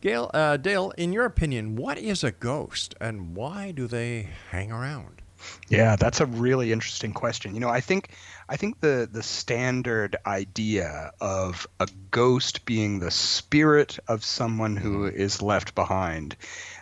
Gail, 0.00 0.30
uh, 0.32 0.56
Dale, 0.56 0.92
in 0.96 1.12
your 1.12 1.24
opinion, 1.24 1.74
what 1.74 1.98
is 1.98 2.22
a 2.22 2.30
ghost 2.30 2.94
and 3.00 3.34
why 3.34 3.72
do 3.72 3.88
they 3.88 4.28
hang 4.52 4.70
around? 4.70 5.22
Yeah, 5.68 5.96
that's 5.96 6.20
a 6.20 6.26
really 6.26 6.72
interesting 6.72 7.12
question. 7.12 7.54
You 7.54 7.60
know, 7.60 7.68
I 7.68 7.80
think 7.80 8.10
I 8.48 8.56
think 8.56 8.80
the 8.80 9.08
the 9.10 9.22
standard 9.22 10.16
idea 10.24 11.12
of 11.20 11.66
a 11.80 11.88
ghost 12.10 12.64
being 12.64 12.98
the 12.98 13.10
spirit 13.10 13.98
of 14.08 14.24
someone 14.24 14.76
who 14.76 15.06
is 15.06 15.42
left 15.42 15.74
behind 15.74 16.36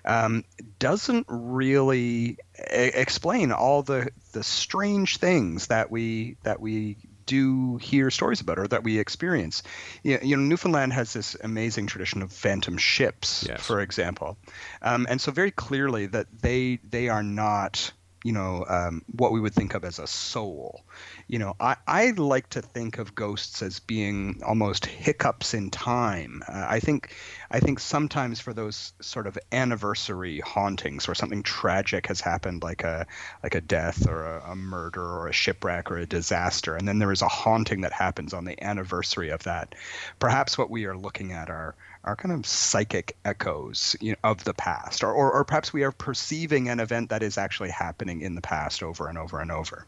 um, 0.04 0.44
doesn't 0.78 1.26
really 1.28 2.38
e- 2.58 2.90
explain 2.94 3.52
all 3.52 3.82
the 3.82 4.10
the 4.32 4.42
strange 4.42 5.16
things 5.16 5.68
that 5.68 5.90
we 5.90 6.36
that 6.42 6.60
we 6.60 6.96
do 7.26 7.78
hear 7.78 8.10
stories 8.10 8.42
about 8.42 8.58
or 8.58 8.68
that 8.68 8.84
we 8.84 8.98
experience. 8.98 9.62
You 10.02 10.18
you 10.22 10.36
know, 10.36 10.42
Newfoundland 10.42 10.92
has 10.92 11.12
this 11.14 11.36
amazing 11.42 11.86
tradition 11.86 12.20
of 12.22 12.32
phantom 12.32 12.76
ships, 12.76 13.46
Yes. 13.48 13.62
for 13.62 13.80
example, 13.80 14.36
um, 14.82 15.06
and 15.08 15.20
so 15.20 15.32
very 15.32 15.50
clearly 15.50 16.06
that 16.06 16.26
they 16.42 16.80
they 16.84 17.08
are 17.08 17.22
not 17.22 17.92
you 18.24 18.32
know 18.32 18.64
um, 18.68 19.02
what 19.12 19.30
we 19.30 19.38
would 19.38 19.54
think 19.54 19.74
of 19.74 19.84
as 19.84 20.00
a 20.00 20.06
soul. 20.08 20.82
You 21.28 21.38
know 21.38 21.54
I, 21.60 21.76
I 21.86 22.10
like 22.10 22.48
to 22.50 22.62
think 22.62 22.98
of 22.98 23.14
ghosts 23.14 23.62
as 23.62 23.78
being 23.78 24.40
almost 24.44 24.86
hiccups 24.86 25.54
in 25.54 25.70
time. 25.70 26.42
Uh, 26.48 26.66
i 26.68 26.80
think 26.80 27.14
i 27.50 27.60
think 27.60 27.78
sometimes 27.78 28.40
for 28.40 28.54
those 28.54 28.94
sort 29.00 29.26
of 29.26 29.38
anniversary 29.52 30.40
hauntings 30.40 31.06
where 31.06 31.14
something 31.14 31.42
tragic 31.42 32.06
has 32.06 32.20
happened 32.20 32.62
like 32.62 32.82
a 32.82 33.06
like 33.42 33.54
a 33.54 33.60
death 33.60 34.08
or 34.08 34.24
a, 34.24 34.52
a 34.52 34.56
murder 34.56 35.02
or 35.02 35.28
a 35.28 35.32
shipwreck 35.32 35.90
or 35.90 35.98
a 35.98 36.06
disaster 36.06 36.74
and 36.74 36.88
then 36.88 36.98
there 36.98 37.12
is 37.12 37.22
a 37.22 37.28
haunting 37.28 37.82
that 37.82 37.92
happens 37.92 38.32
on 38.32 38.44
the 38.44 38.62
anniversary 38.64 39.28
of 39.30 39.42
that 39.42 39.74
perhaps 40.18 40.56
what 40.56 40.70
we 40.70 40.86
are 40.86 40.96
looking 40.96 41.32
at 41.32 41.50
are 41.50 41.74
are 42.04 42.16
kind 42.16 42.32
of 42.32 42.46
psychic 42.46 43.16
echoes 43.24 43.96
you 44.00 44.12
know, 44.12 44.18
of 44.22 44.44
the 44.44 44.54
past, 44.54 45.02
or, 45.02 45.12
or, 45.12 45.32
or 45.32 45.44
perhaps 45.44 45.72
we 45.72 45.82
are 45.84 45.92
perceiving 45.92 46.68
an 46.68 46.80
event 46.80 47.10
that 47.10 47.22
is 47.22 47.38
actually 47.38 47.70
happening 47.70 48.20
in 48.20 48.34
the 48.34 48.40
past 48.40 48.82
over 48.82 49.08
and 49.08 49.18
over 49.18 49.40
and 49.40 49.50
over. 49.50 49.86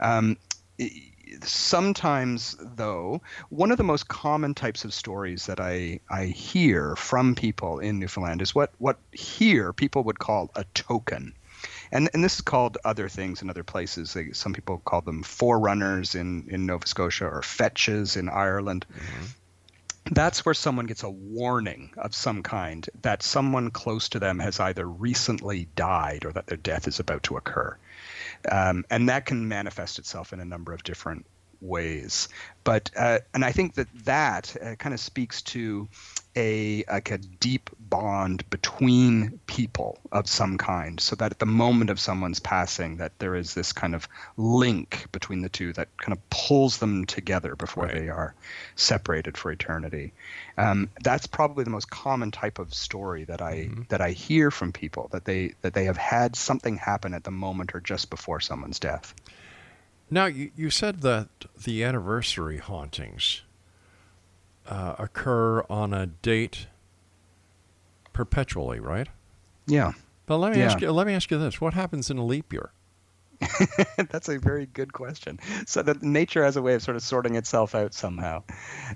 Um, 0.00 0.36
sometimes, 1.42 2.56
though, 2.60 3.22
one 3.48 3.70
of 3.70 3.78
the 3.78 3.84
most 3.84 4.08
common 4.08 4.54
types 4.54 4.84
of 4.84 4.92
stories 4.92 5.46
that 5.46 5.60
I, 5.60 6.00
I 6.10 6.26
hear 6.26 6.96
from 6.96 7.34
people 7.34 7.78
in 7.78 7.98
Newfoundland 7.98 8.42
is 8.42 8.54
what, 8.54 8.72
what 8.78 8.98
here 9.12 9.72
people 9.72 10.04
would 10.04 10.18
call 10.18 10.50
a 10.54 10.64
token. 10.74 11.34
And, 11.92 12.10
and 12.12 12.24
this 12.24 12.36
is 12.36 12.40
called 12.40 12.78
other 12.84 13.08
things 13.08 13.42
in 13.42 13.50
other 13.50 13.62
places. 13.62 14.16
Some 14.32 14.52
people 14.52 14.78
call 14.84 15.00
them 15.00 15.22
forerunners 15.22 16.14
in, 16.14 16.46
in 16.48 16.66
Nova 16.66 16.86
Scotia 16.86 17.26
or 17.26 17.42
fetches 17.42 18.16
in 18.16 18.28
Ireland 18.28 18.84
that's 20.10 20.44
where 20.44 20.54
someone 20.54 20.86
gets 20.86 21.02
a 21.02 21.10
warning 21.10 21.90
of 21.96 22.14
some 22.14 22.42
kind 22.42 22.88
that 23.02 23.22
someone 23.22 23.70
close 23.70 24.08
to 24.10 24.18
them 24.18 24.38
has 24.38 24.58
either 24.60 24.86
recently 24.86 25.68
died 25.76 26.24
or 26.24 26.32
that 26.32 26.46
their 26.46 26.56
death 26.56 26.88
is 26.88 27.00
about 27.00 27.22
to 27.24 27.36
occur. 27.36 27.76
Um, 28.50 28.84
and 28.90 29.08
that 29.08 29.26
can 29.26 29.48
manifest 29.48 29.98
itself 29.98 30.32
in 30.32 30.40
a 30.40 30.44
number 30.44 30.72
of 30.72 30.82
different 30.82 31.26
ways. 31.60 32.28
But 32.64 32.90
uh, 32.96 33.20
and 33.32 33.44
I 33.44 33.52
think 33.52 33.74
that 33.74 33.88
that 34.04 34.56
uh, 34.60 34.74
kind 34.74 34.92
of 34.92 35.00
speaks 35.00 35.42
to 35.42 35.88
a 36.36 36.84
like 36.90 37.10
a 37.10 37.18
deep 37.18 37.70
bond 37.78 38.48
between 38.48 39.38
people 39.46 39.98
of 40.12 40.26
some 40.26 40.56
kind, 40.56 40.98
so 40.98 41.14
that 41.16 41.32
at 41.32 41.38
the 41.38 41.46
moment 41.46 41.90
of 41.90 42.00
someone's 42.00 42.40
passing, 42.40 42.96
that 42.96 43.18
there 43.18 43.34
is 43.34 43.54
this 43.54 43.72
kind 43.72 43.94
of 43.94 44.08
link 44.36 45.06
between 45.12 45.42
the 45.42 45.48
two 45.48 45.72
that 45.74 45.88
kind 45.98 46.12
of 46.12 46.30
pulls 46.30 46.78
them 46.78 47.04
together 47.04 47.54
before 47.54 47.86
they 47.86 48.08
are 48.08 48.34
separated 48.76 49.36
for 49.36 49.52
eternity. 49.52 50.12
Um, 50.56 50.88
that's 51.02 51.26
probably 51.26 51.64
the 51.64 51.70
most 51.70 51.90
common 51.90 52.30
type 52.30 52.58
of 52.58 52.72
story 52.72 53.24
that 53.24 53.42
I 53.42 53.68
that 53.88 54.00
I 54.00 54.12
hear 54.12 54.50
from 54.50 54.72
people 54.72 55.08
that 55.12 55.24
they 55.24 55.54
that 55.60 55.74
they 55.74 55.84
have 55.84 55.98
had 55.98 56.36
something 56.36 56.76
happen 56.76 57.14
at 57.14 57.24
the 57.24 57.30
moment 57.30 57.74
or 57.74 57.80
just 57.80 58.08
before 58.10 58.40
someone's 58.40 58.78
death. 58.78 59.14
Now, 60.10 60.26
you, 60.26 60.50
you 60.56 60.68
said 60.68 61.00
that 61.02 61.28
the 61.64 61.84
anniversary 61.84 62.58
hauntings 62.58 63.42
uh, 64.66 64.94
occur 64.98 65.62
on 65.68 65.92
a 65.94 66.06
date 66.06 66.66
perpetually, 68.12 68.80
right? 68.80 69.08
Yeah. 69.66 69.92
But 70.26 70.38
let 70.38 70.52
me 70.52 70.58
Yeah. 70.58 70.66
ask 70.66 70.80
you. 70.80 70.90
Let 70.92 71.06
me 71.06 71.14
ask 71.14 71.30
you 71.30 71.38
this: 71.38 71.60
What 71.60 71.74
happens 71.74 72.10
in 72.10 72.18
a 72.18 72.24
leap 72.24 72.52
year? 72.52 72.72
That's 74.10 74.28
a 74.28 74.38
very 74.38 74.66
good 74.66 74.92
question. 74.92 75.40
So 75.66 75.82
that 75.82 76.02
nature 76.02 76.44
has 76.44 76.56
a 76.56 76.62
way 76.62 76.74
of 76.74 76.82
sort 76.82 76.96
of 76.96 77.02
sorting 77.02 77.34
itself 77.34 77.74
out 77.74 77.92
somehow. 77.92 78.44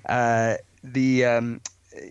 Uh, 0.08 0.56
the 0.84 1.24
um, 1.24 1.60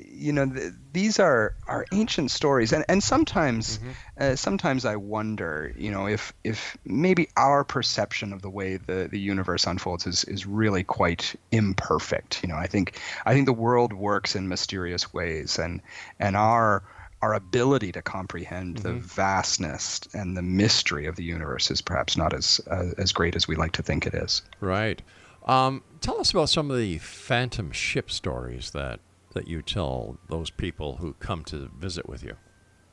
you 0.05 0.33
know 0.33 0.45
the, 0.45 0.73
these 0.93 1.19
are 1.19 1.53
are 1.67 1.85
ancient 1.91 2.31
stories 2.31 2.73
and 2.73 2.85
and 2.89 3.03
sometimes 3.03 3.77
Mm-hmm. 3.79 3.91
uh, 4.19 4.35
sometimes 4.35 4.85
i 4.85 4.95
wonder 4.95 5.73
you 5.77 5.91
know 5.91 6.07
if 6.07 6.33
if 6.43 6.77
maybe 6.85 7.27
our 7.37 7.63
perception 7.63 8.33
of 8.33 8.41
the 8.41 8.49
way 8.49 8.77
the 8.77 9.07
the 9.11 9.19
universe 9.19 9.65
unfolds 9.67 10.07
is 10.07 10.23
is 10.25 10.45
really 10.45 10.83
quite 10.83 11.35
imperfect 11.51 12.41
you 12.43 12.49
know 12.49 12.55
i 12.55 12.67
think 12.67 12.99
i 13.25 13.33
think 13.33 13.45
the 13.45 13.53
world 13.53 13.93
works 13.93 14.35
in 14.35 14.47
mysterious 14.47 15.13
ways 15.13 15.59
and 15.59 15.81
and 16.19 16.35
our 16.35 16.83
our 17.21 17.33
ability 17.33 17.91
to 17.91 18.01
comprehend 18.01 18.77
the 18.77 18.93
vastness 18.93 20.01
and 20.13 20.37
the 20.37 20.41
mystery 20.41 21.05
of 21.07 21.15
the 21.15 21.23
universe 21.23 21.71
is 21.71 21.81
perhaps 21.81 22.17
not 22.17 22.33
as 22.33 22.61
uh, 22.69 22.91
as 22.97 23.11
great 23.11 23.35
as 23.35 23.47
we 23.47 23.55
like 23.55 23.71
to 23.71 23.81
think 23.83 24.05
it 24.05 24.13
is 24.13 24.41
Right. 24.59 25.01
Um, 25.45 25.83
tell 26.01 26.19
us 26.19 26.31
about 26.31 26.49
some 26.49 26.71
of 26.71 26.77
the 26.77 26.97
phantom 26.97 27.71
ship 27.71 28.09
stories 28.09 28.71
that 28.71 28.99
that 29.35 29.47
you 29.47 29.61
tell 29.61 30.17
those 30.27 30.49
people 30.49 30.97
who 30.97 31.13
come 31.13 31.43
to 31.45 31.69
visit 31.77 32.09
with 32.09 32.23
you. 32.23 32.35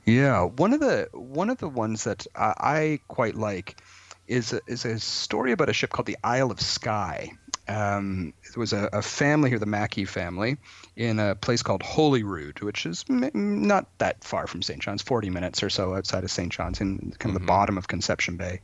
Yeah, 0.05 0.42
one 0.42 0.72
of 0.74 0.81
the 0.81 1.09
one 1.12 1.48
of 1.48 1.59
the 1.59 1.68
ones 1.68 2.05
that 2.05 2.26
I, 2.35 2.55
I 2.59 3.00
quite 3.09 3.37
like 3.37 3.81
is 4.26 4.52
a, 4.52 4.61
is 4.66 4.85
a 4.85 4.98
story 4.98 5.52
about 5.52 5.68
a 5.68 5.72
ship 5.72 5.90
called 5.90 6.07
the 6.07 6.16
Isle 6.22 6.50
of 6.50 6.61
Skye. 6.61 7.33
Um, 7.68 8.35
there 8.42 8.61
was 8.61 8.72
a, 8.72 8.88
a 8.92 9.02
family 9.02 9.50
here, 9.50 9.59
the 9.59 9.66
Mackey 9.66 10.05
family, 10.05 10.57
in 10.96 11.20
a 11.20 11.37
place 11.37 11.62
called 11.62 11.83
Holyrood, 11.83 12.61
which 12.61 12.87
is 12.87 13.05
m- 13.09 13.31
not 13.35 13.87
that 13.98 14.24
far 14.24 14.48
from 14.48 14.62
St. 14.62 14.81
John's, 14.81 15.02
40 15.02 15.31
minutes 15.31 15.62
or 15.62 15.70
so 15.70 15.94
outside 15.94 16.24
of 16.24 16.31
St. 16.31 16.50
John's, 16.50 16.81
in 16.81 17.14
kind 17.18 17.35
of 17.37 17.40
the 17.40 17.46
bottom 17.46 17.78
of 17.78 17.87
Conception 17.87 18.37
Bay. 18.37 18.61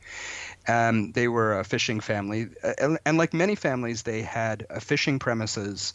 Um, 0.69 1.11
they 1.13 1.27
were 1.27 1.59
a 1.59 1.63
fishing 1.63 1.99
family, 1.99 2.49
uh, 2.63 2.73
and, 2.77 2.99
and 3.05 3.17
like 3.17 3.33
many 3.33 3.55
families, 3.55 4.03
they 4.03 4.21
had 4.21 4.67
a 4.69 4.79
fishing 4.79 5.17
premises 5.17 5.93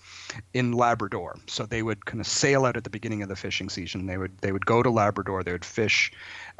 in 0.52 0.72
Labrador. 0.72 1.36
So 1.46 1.64
they 1.64 1.82
would 1.82 2.04
kind 2.06 2.20
of 2.20 2.26
sail 2.26 2.64
out 2.66 2.76
at 2.76 2.82
the 2.82 2.90
beginning 2.90 3.22
of 3.22 3.28
the 3.28 3.36
fishing 3.36 3.68
season. 3.68 4.06
They 4.06 4.18
would 4.18 4.36
they 4.38 4.50
would 4.50 4.66
go 4.66 4.82
to 4.82 4.90
Labrador, 4.90 5.44
they 5.44 5.52
would 5.52 5.64
fish, 5.64 6.12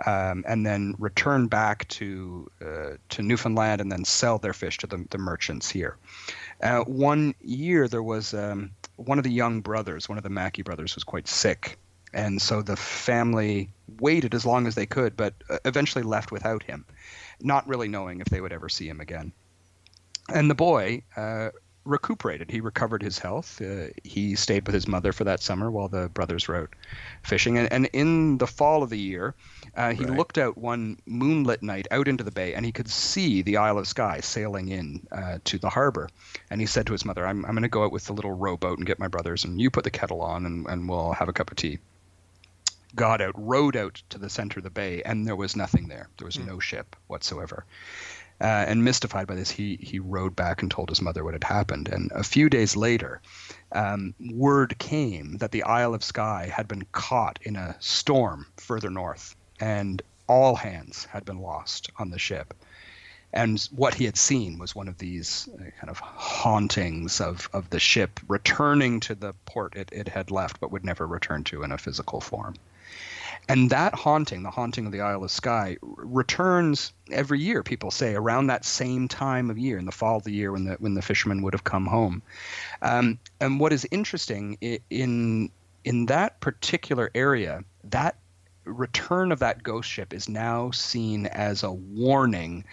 um, 0.07 0.44
and 0.46 0.64
then 0.64 0.94
return 0.98 1.48
back 1.48 1.88
to 1.88 2.50
uh, 2.62 2.96
to 3.09 3.22
Newfoundland, 3.22 3.81
and 3.81 3.90
then 3.90 4.05
sell 4.05 4.38
their 4.38 4.53
fish 4.53 4.79
to 4.79 4.87
the, 4.87 5.05
the 5.11 5.18
merchants 5.18 5.68
here. 5.68 5.96
Uh, 6.62 6.85
one 6.85 7.35
year, 7.42 7.88
there 7.88 8.03
was 8.03 8.33
um, 8.33 8.70
one 8.96 9.18
of 9.18 9.24
the 9.24 9.31
young 9.31 9.61
brothers, 9.61 10.09
one 10.09 10.18
of 10.18 10.24
the 10.24 10.31
Mackey 10.31 10.62
brothers, 10.62 10.94
was 10.94 11.05
quite 11.05 11.27
sick. 11.27 11.77
And 12.12 12.40
so 12.40 12.62
the 12.62 12.77
family 12.77 13.68
waited 13.98 14.35
as 14.35 14.46
long 14.46 14.68
as 14.68 14.77
they 14.77 14.87
could, 14.87 15.16
but 15.16 15.35
uh, 15.50 15.59
eventually 15.64 16.05
left 16.05 16.31
without 16.31 16.62
him, 16.62 16.85
not 17.40 17.66
really 17.68 17.88
knowing 17.88 18.20
if 18.20 18.28
they 18.28 18.40
would 18.40 18.52
ever 18.52 18.68
see 18.68 18.88
him 18.88 19.00
again. 19.00 19.32
And 20.32 20.50
the 20.50 20.54
boy 20.54 21.02
uh, 21.16 21.50
recuperated. 21.84 22.50
He 22.50 22.60
recovered 22.60 23.02
his 23.02 23.18
health. 23.18 23.60
Uh, 23.60 23.88
he 24.02 24.34
stayed 24.36 24.66
with 24.66 24.74
his 24.74 24.88
mother 24.88 25.12
for 25.12 25.24
that 25.24 25.42
summer 25.42 25.70
while 25.70 25.88
the 25.88 26.08
brothers 26.08 26.48
wrote 26.48 26.74
fishing. 27.22 27.58
And, 27.58 27.70
and 27.70 27.86
in 27.92 28.38
the 28.38 28.46
fall 28.46 28.82
of 28.82 28.90
the 28.90 28.98
year, 28.98 29.34
uh, 29.76 29.92
he 29.92 30.04
Right. 30.04 30.16
looked 30.16 30.38
out 30.38 30.56
one 30.56 30.98
moonlit 31.06 31.62
night 31.62 31.86
out 31.90 32.08
into 32.08 32.24
the 32.24 32.30
bay, 32.30 32.54
and 32.54 32.64
he 32.64 32.72
could 32.72 32.88
see 32.88 33.42
the 33.42 33.58
Isle 33.58 33.78
of 33.78 33.86
Skye 33.86 34.20
sailing 34.20 34.68
in 34.68 35.06
uh, 35.12 35.38
to 35.44 35.58
the 35.58 35.68
harbor. 35.68 36.08
And 36.50 36.60
he 36.60 36.66
said 36.66 36.86
to 36.86 36.92
his 36.92 37.04
mother, 37.04 37.26
"I'm, 37.26 37.44
I'm 37.44 37.52
going 37.52 37.62
to 37.62 37.68
go 37.68 37.84
out 37.84 37.92
with 37.92 38.06
the 38.06 38.12
little 38.14 38.32
rowboat 38.32 38.78
and 38.78 38.86
get 38.86 38.98
my 38.98 39.08
brothers, 39.08 39.44
and 39.44 39.60
you 39.60 39.70
put 39.70 39.84
the 39.84 39.90
kettle 39.90 40.22
on, 40.22 40.46
and, 40.46 40.66
and 40.66 40.88
we'll 40.88 41.12
have 41.12 41.28
a 41.28 41.32
cup 41.32 41.50
of 41.50 41.56
tea." 41.56 41.78
Got 42.94 43.20
out, 43.20 43.35
rowed 43.37 43.76
out 43.76 44.02
to 44.11 44.18
the 44.18 44.30
center 44.30 44.61
of 44.61 44.64
the 44.64 44.70
bay, 44.70 45.02
and 45.02 45.26
there 45.26 45.37
was 45.37 45.57
nothing 45.57 45.88
there. 45.88 46.09
There 46.18 46.26
was 46.26 46.38
no 46.38 46.59
ship 46.59 46.96
whatsoever. 47.07 47.64
Uh, 48.40 48.64
and 48.66 48.85
mystified 48.85 49.26
by 49.26 49.37
this, 49.37 49.50
he 49.50 49.78
he 49.80 50.00
rowed 50.00 50.35
back 50.35 50.61
and 50.61 50.70
told 50.70 50.88
his 50.88 51.00
mother 51.00 51.22
what 51.22 51.35
had 51.35 51.44
happened. 51.44 51.88
And 51.88 52.11
a 52.12 52.24
few 52.24 52.50
days 52.50 52.76
later, 52.76 53.20
um, 53.72 54.14
word 54.33 54.78
came 54.78 55.38
that 55.38 55.52
the 55.52 55.62
Isle 55.62 55.94
of 55.94 56.02
Skye 56.02 56.52
had 56.54 56.66
been 56.66 56.85
caught 56.92 57.38
in 57.42 57.57
a 57.57 57.76
storm 57.78 58.46
further 58.57 58.90
north, 58.90 59.37
and 59.61 60.02
all 60.26 60.57
hands 60.57 61.04
had 61.04 61.24
been 61.24 61.38
lost 61.38 61.90
on 61.96 62.11
the 62.11 62.18
ship. 62.18 62.54
And 63.33 63.61
what 63.72 63.94
he 63.94 64.04
had 64.04 64.16
seen 64.16 64.59
was 64.59 64.76
one 64.76 64.87
of 64.87 64.98
these 64.98 65.48
uh, 65.52 65.70
kind 65.80 65.90
of 65.90 65.98
hauntings 65.98 67.20
of, 67.20 67.50
of 67.52 67.68
the 67.70 67.80
ship 67.80 68.20
returning 68.28 69.00
to 69.00 69.14
the 69.16 69.33
port 69.44 69.74
it, 69.74 69.90
it 69.92 70.09
had 70.09 70.30
left, 70.30 70.61
but 70.61 70.70
would 70.70 70.85
never 70.85 71.04
return 71.04 71.42
to 71.44 71.64
in 71.64 71.72
a 71.72 71.78
physical 71.78 72.20
form. 72.20 72.54
And 73.48 73.68
that 73.70 73.94
haunting, 73.94 74.42
the 74.42 74.50
haunting 74.50 74.87
of 74.87 74.92
the 74.92 75.02
Isle 75.02 75.24
of 75.24 75.30
Skye, 75.30 75.76
returns 75.83 76.92
every 77.11 77.40
year. 77.40 77.62
People 77.62 77.90
say 77.90 78.14
around 78.14 78.46
that 78.46 78.64
same 78.64 79.07
time 79.07 79.50
of 79.50 79.59
year, 79.59 79.78
in 79.78 79.85
the 79.85 79.92
fall 79.92 80.16
of 80.16 80.24
the 80.24 80.33
year, 80.33 80.52
when 80.52 80.64
the 80.64 80.74
when 80.74 80.94
the 80.94 81.02
fishermen 81.02 81.42
would 81.42 81.52
have 81.52 81.64
come 81.64 81.87
home. 81.87 82.22
Um, 82.80 83.18
and 83.40 83.61
what 83.61 83.72
is 83.72 83.87
interesting 83.90 84.57
in 84.88 85.50
in 85.85 86.07
that 86.07 86.40
particular 86.40 87.11
area, 87.14 87.64
that 87.85 88.16
return 88.64 89.30
of 89.30 89.40
that 89.40 89.62
ghost 89.62 89.90
ship 89.90 90.14
is 90.14 90.28
now 90.28 90.70
seen 90.70 91.26
as 91.26 91.62
a 91.62 91.70
warning 91.72 92.64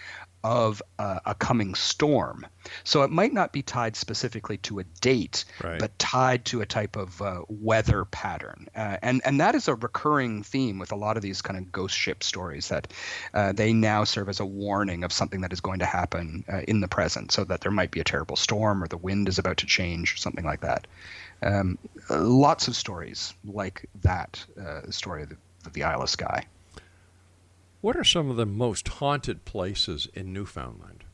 of 0.44 0.82
uh, 0.98 1.20
a 1.24 1.34
coming 1.34 1.74
storm. 1.74 2.46
So 2.84 3.02
it 3.02 3.10
might 3.10 3.32
not 3.32 3.52
be 3.52 3.62
tied 3.62 3.96
specifically 3.96 4.56
to 4.58 4.78
a 4.80 4.84
date, 5.00 5.44
Right. 5.62 5.78
but 5.78 5.98
tied 5.98 6.44
to 6.46 6.60
a 6.60 6.66
type 6.66 6.96
of 6.96 7.20
uh, 7.22 7.42
weather 7.48 8.04
pattern. 8.04 8.68
Uh, 8.74 8.96
and, 9.02 9.22
and 9.24 9.40
that 9.40 9.54
is 9.54 9.68
a 9.68 9.74
recurring 9.74 10.42
theme 10.42 10.78
with 10.78 10.92
a 10.92 10.96
lot 10.96 11.16
of 11.16 11.22
these 11.22 11.42
kind 11.42 11.58
of 11.58 11.70
ghost 11.72 11.96
ship 11.96 12.22
stories 12.22 12.68
that 12.68 12.92
uh, 13.34 13.52
they 13.52 13.72
now 13.72 14.04
serve 14.04 14.28
as 14.28 14.40
a 14.40 14.46
warning 14.46 15.04
of 15.04 15.12
something 15.12 15.40
that 15.42 15.52
is 15.52 15.60
going 15.60 15.78
to 15.80 15.86
happen 15.86 16.44
uh, 16.52 16.60
in 16.68 16.80
the 16.80 16.88
present, 16.88 17.32
so 17.32 17.44
that 17.44 17.60
there 17.60 17.72
might 17.72 17.90
be 17.90 18.00
a 18.00 18.04
terrible 18.04 18.36
storm 18.36 18.82
or 18.82 18.88
the 18.88 18.96
wind 18.96 19.28
is 19.28 19.38
about 19.38 19.58
to 19.58 19.66
change 19.66 20.14
or 20.14 20.16
something 20.16 20.44
like 20.44 20.60
that. 20.60 20.86
Um, 21.42 21.78
lots 22.08 22.68
of 22.68 22.76
stories 22.76 23.34
like 23.44 23.88
that, 24.02 24.44
uh, 24.60 24.82
the 24.84 24.92
story 24.92 25.22
of 25.24 25.28
the, 25.30 25.36
of 25.66 25.72
the 25.72 25.82
Isle 25.82 26.02
of 26.02 26.10
Skye. 26.10 26.46
What 27.82 27.96
are 27.96 28.04
some 28.04 28.30
of 28.30 28.36
the 28.36 28.46
most 28.46 28.86
haunted 28.86 29.44
places 29.44 30.08
in 30.14 30.32
Newfoundland? 30.32 31.04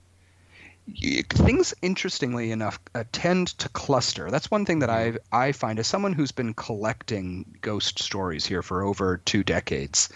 things 1.30 1.74
interestingly 1.82 2.50
enough 2.50 2.78
uh, 2.94 3.04
tend 3.12 3.48
to 3.48 3.68
cluster 3.68 4.30
that's 4.30 4.50
one 4.50 4.64
thing 4.64 4.78
that 4.78 4.88
i 4.88 5.12
i 5.30 5.52
find 5.52 5.78
as 5.78 5.86
someone 5.86 6.14
who's 6.14 6.32
been 6.32 6.54
collecting 6.54 7.44
ghost 7.60 7.98
stories 7.98 8.46
here 8.46 8.62
for 8.62 8.82
over 8.82 9.18
two 9.18 9.44
decades 9.44 10.08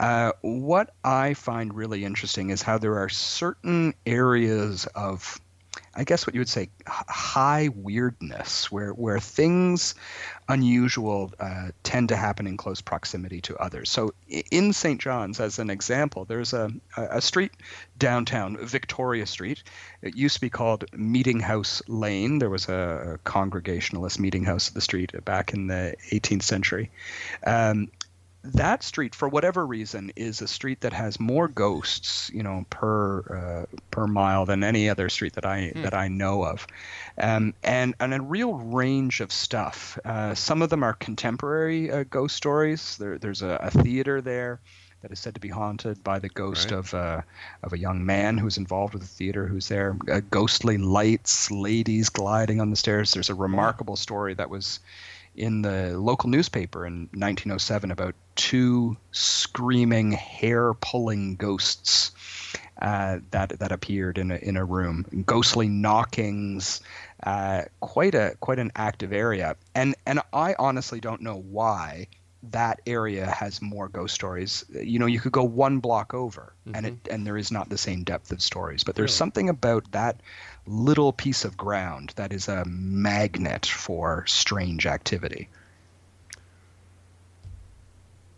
uh, 0.00 0.32
what 0.40 0.92
i 1.04 1.32
find 1.34 1.74
really 1.74 2.04
interesting 2.04 2.50
is 2.50 2.60
how 2.60 2.76
there 2.76 2.98
are 2.98 3.08
certain 3.08 3.94
areas 4.04 4.86
of 4.96 5.40
I 5.96 6.04
guess 6.04 6.26
what 6.26 6.34
you 6.34 6.40
would 6.40 6.48
say 6.48 6.68
high 6.86 7.70
weirdness, 7.74 8.70
where 8.70 8.90
where 8.90 9.18
things 9.18 9.94
unusual 10.48 11.32
uh, 11.40 11.70
tend 11.82 12.10
to 12.10 12.16
happen 12.16 12.46
in 12.46 12.56
close 12.56 12.80
proximity 12.80 13.40
to 13.42 13.56
others. 13.56 13.90
So 13.90 14.12
in 14.28 14.72
St. 14.72 15.00
John's, 15.00 15.40
as 15.40 15.58
an 15.58 15.70
example, 15.70 16.26
there's 16.26 16.52
a 16.52 16.70
a 16.96 17.20
street 17.20 17.52
downtown, 17.98 18.58
Victoria 18.58 19.26
Street. 19.26 19.62
It 20.02 20.14
used 20.14 20.34
to 20.34 20.40
be 20.40 20.50
called 20.50 20.84
Meeting 20.92 21.40
House 21.40 21.82
Lane. 21.88 22.38
There 22.38 22.50
was 22.50 22.68
a, 22.68 23.18
Congregationalist 23.24 24.20
meeting 24.20 24.44
house 24.44 24.68
at 24.68 24.74
the 24.74 24.80
street 24.80 25.12
back 25.24 25.52
in 25.52 25.66
the 25.66 25.96
18th 26.10 26.42
century. 26.42 26.90
Um, 27.46 27.88
that 28.54 28.82
street, 28.82 29.14
for 29.14 29.28
whatever 29.28 29.66
reason, 29.66 30.12
is 30.16 30.40
a 30.40 30.48
street 30.48 30.80
that 30.80 30.92
has 30.92 31.18
more 31.20 31.48
ghosts, 31.48 32.30
you 32.32 32.42
know, 32.42 32.64
per 32.70 33.66
uh, 33.70 33.76
per 33.90 34.06
mile 34.06 34.46
than 34.46 34.64
any 34.64 34.88
other 34.88 35.08
street 35.08 35.34
that 35.34 35.46
I 35.46 35.72
that 35.76 35.94
I 35.94 36.08
know 36.08 36.44
of, 36.44 36.66
um, 37.18 37.54
and 37.62 37.94
and 38.00 38.14
a 38.14 38.20
real 38.20 38.54
range 38.54 39.20
of 39.20 39.32
stuff. 39.32 39.98
Uh, 40.04 40.34
some 40.34 40.62
of 40.62 40.70
them 40.70 40.82
are 40.82 40.94
contemporary 40.94 41.90
uh, 41.90 42.04
ghost 42.08 42.36
stories. 42.36 42.96
There, 42.96 43.18
there's 43.18 43.42
a, 43.42 43.58
a 43.62 43.70
theater 43.70 44.20
there 44.20 44.60
that 45.02 45.12
is 45.12 45.20
said 45.20 45.34
to 45.34 45.40
be 45.40 45.48
haunted 45.48 46.02
by 46.02 46.18
the 46.18 46.28
ghost 46.30 46.70
Right. 46.70 46.78
of 46.78 46.94
uh, 46.94 47.20
of 47.62 47.72
a 47.72 47.78
young 47.78 48.04
man 48.06 48.38
who's 48.38 48.56
involved 48.56 48.94
with 48.94 49.02
the 49.02 49.08
theater 49.08 49.46
who's 49.46 49.68
there. 49.68 49.96
Uh, 50.10 50.20
ghostly 50.30 50.78
lights, 50.78 51.50
ladies 51.50 52.08
gliding 52.08 52.60
on 52.60 52.70
the 52.70 52.76
stairs. 52.76 53.12
There's 53.12 53.30
a 53.30 53.34
remarkable 53.34 53.96
story 53.96 54.34
that 54.34 54.50
was 54.50 54.80
in 55.36 55.62
the 55.62 55.98
local 55.98 56.28
newspaper 56.30 56.86
in 56.86 57.08
1907 57.12 57.90
about 57.90 58.14
two 58.34 58.96
screaming, 59.12 60.12
hair-pulling 60.12 61.36
ghosts 61.36 62.12
uh, 62.82 63.18
that 63.30 63.58
that 63.58 63.72
appeared 63.72 64.18
in 64.18 64.30
a 64.30 64.36
in 64.36 64.56
a 64.56 64.64
room. 64.64 65.06
Ghostly 65.24 65.68
knockings, 65.68 66.80
uh, 67.22 67.62
quite 67.80 68.14
a 68.14 68.36
quite 68.40 68.58
an 68.58 68.72
active 68.76 69.12
area, 69.12 69.56
and 69.74 69.94
and 70.06 70.20
I 70.32 70.54
honestly 70.58 71.00
don't 71.00 71.22
know 71.22 71.36
why 71.36 72.08
that 72.50 72.80
area 72.86 73.26
has 73.26 73.60
more 73.62 73.88
ghost 73.88 74.14
stories. 74.14 74.64
You 74.70 74.98
know, 74.98 75.06
you 75.06 75.20
could 75.20 75.32
go 75.32 75.42
one 75.42 75.78
block 75.78 76.14
over, 76.14 76.52
and 76.74 76.86
it 76.86 76.94
and 77.10 77.26
there 77.26 77.36
is 77.36 77.50
not 77.50 77.70
the 77.70 77.78
same 77.78 78.04
depth 78.04 78.30
of 78.30 78.42
stories. 78.42 78.84
But 78.84 78.94
there's 78.94 79.10
Really? 79.10 79.16
something 79.16 79.48
about 79.48 79.90
that 79.92 80.20
little 80.66 81.12
piece 81.12 81.44
of 81.44 81.56
ground 81.56 82.12
that 82.16 82.32
is 82.32 82.48
a 82.48 82.64
magnet 82.64 83.66
for 83.66 84.24
strange 84.26 84.86
activity. 84.86 85.48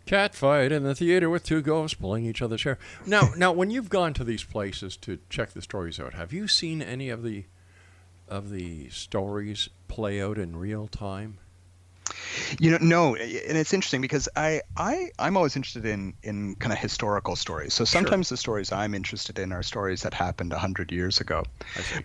Cat 0.05 0.33
fight 0.33 0.71
in 0.71 0.83
the 0.83 0.95
theater 0.95 1.29
with 1.29 1.43
two 1.43 1.61
ghosts 1.61 1.93
pulling 1.93 2.25
each 2.25 2.41
other's 2.41 2.63
hair. 2.63 2.79
Now, 3.05 3.31
now, 3.37 3.51
when 3.51 3.69
you've 3.69 3.89
gone 3.89 4.13
to 4.15 4.23
these 4.23 4.43
places 4.43 4.97
to 4.97 5.19
check 5.29 5.51
the 5.51 5.61
stories 5.61 5.99
out, 5.99 6.15
have 6.15 6.33
you 6.33 6.47
seen 6.47 6.81
any 6.81 7.09
of 7.09 7.21
the 7.23 7.45
of 8.27 8.49
the 8.49 8.89
stories 8.89 9.69
play 9.87 10.21
out 10.21 10.37
in 10.37 10.55
real 10.55 10.87
time? 10.87 11.37
You 12.59 12.71
know, 12.71 12.77
no, 12.81 13.15
eh, 13.15 13.41
and 13.47 13.57
it's 13.57 13.73
interesting 13.73 14.01
because 14.01 14.29
I, 14.35 14.61
I, 14.75 15.09
I'm 15.17 15.37
always 15.37 15.55
interested 15.55 15.85
in 15.85 16.13
in 16.23 16.55
kind 16.55 16.73
of 16.73 16.79
historical 16.79 17.35
stories. 17.35 17.73
So 17.73 17.85
sometimes 17.85 18.27
sure. 18.27 18.33
the 18.35 18.37
stories 18.37 18.71
I'm 18.71 18.93
interested 18.93 19.39
in 19.39 19.51
are 19.51 19.63
stories 19.63 20.01
that 20.03 20.13
happened 20.13 20.53
hundred 20.53 20.91
years 20.91 21.19
ago. 21.19 21.43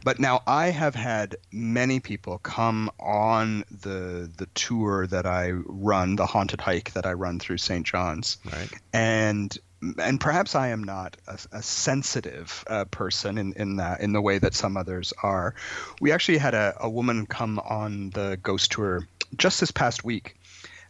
But 0.05 0.19
now 0.19 0.43
I 0.47 0.67
have 0.67 0.95
had 0.95 1.37
many 1.53 2.01
people 2.01 2.39
come 2.39 2.91
on 3.01 3.65
the 3.71 4.31
the 4.37 4.47
tour 4.55 5.07
that 5.07 5.27
I 5.27 5.51
run, 5.51 6.17
the 6.17 6.27
haunted 6.27 6.61
hike 6.61 6.93
that 6.93 7.07
I 7.07 7.13
run 7.13 7.39
through 7.39 7.59
St. 7.59 7.85
John's, 7.85 8.39
right. 8.51 8.71
and 8.93 9.57
and 9.99 10.21
perhaps 10.21 10.55
I 10.55 10.69
am 10.69 10.85
not 10.85 11.17
a, 11.27 11.39
a 11.53 11.63
sensitive 11.63 12.65
uh, 12.67 12.85
person 12.87 13.39
in, 13.39 13.53
in 13.55 13.77
that 13.77 14.01
in 14.01 14.13
the 14.13 14.21
way 14.21 14.39
that 14.39 14.55
some 14.55 14.77
others 14.77 15.13
are. 15.23 15.55
We 16.01 16.13
actually 16.13 16.39
had 16.39 16.55
a, 16.55 16.77
a 16.81 16.89
woman 16.89 17.27
come 17.27 17.59
on 17.59 18.11
the 18.11 18.39
ghost 18.43 18.73
tour 18.73 19.07
just 19.37 19.61
this 19.61 19.71
past 19.71 20.05
week. 20.05 20.37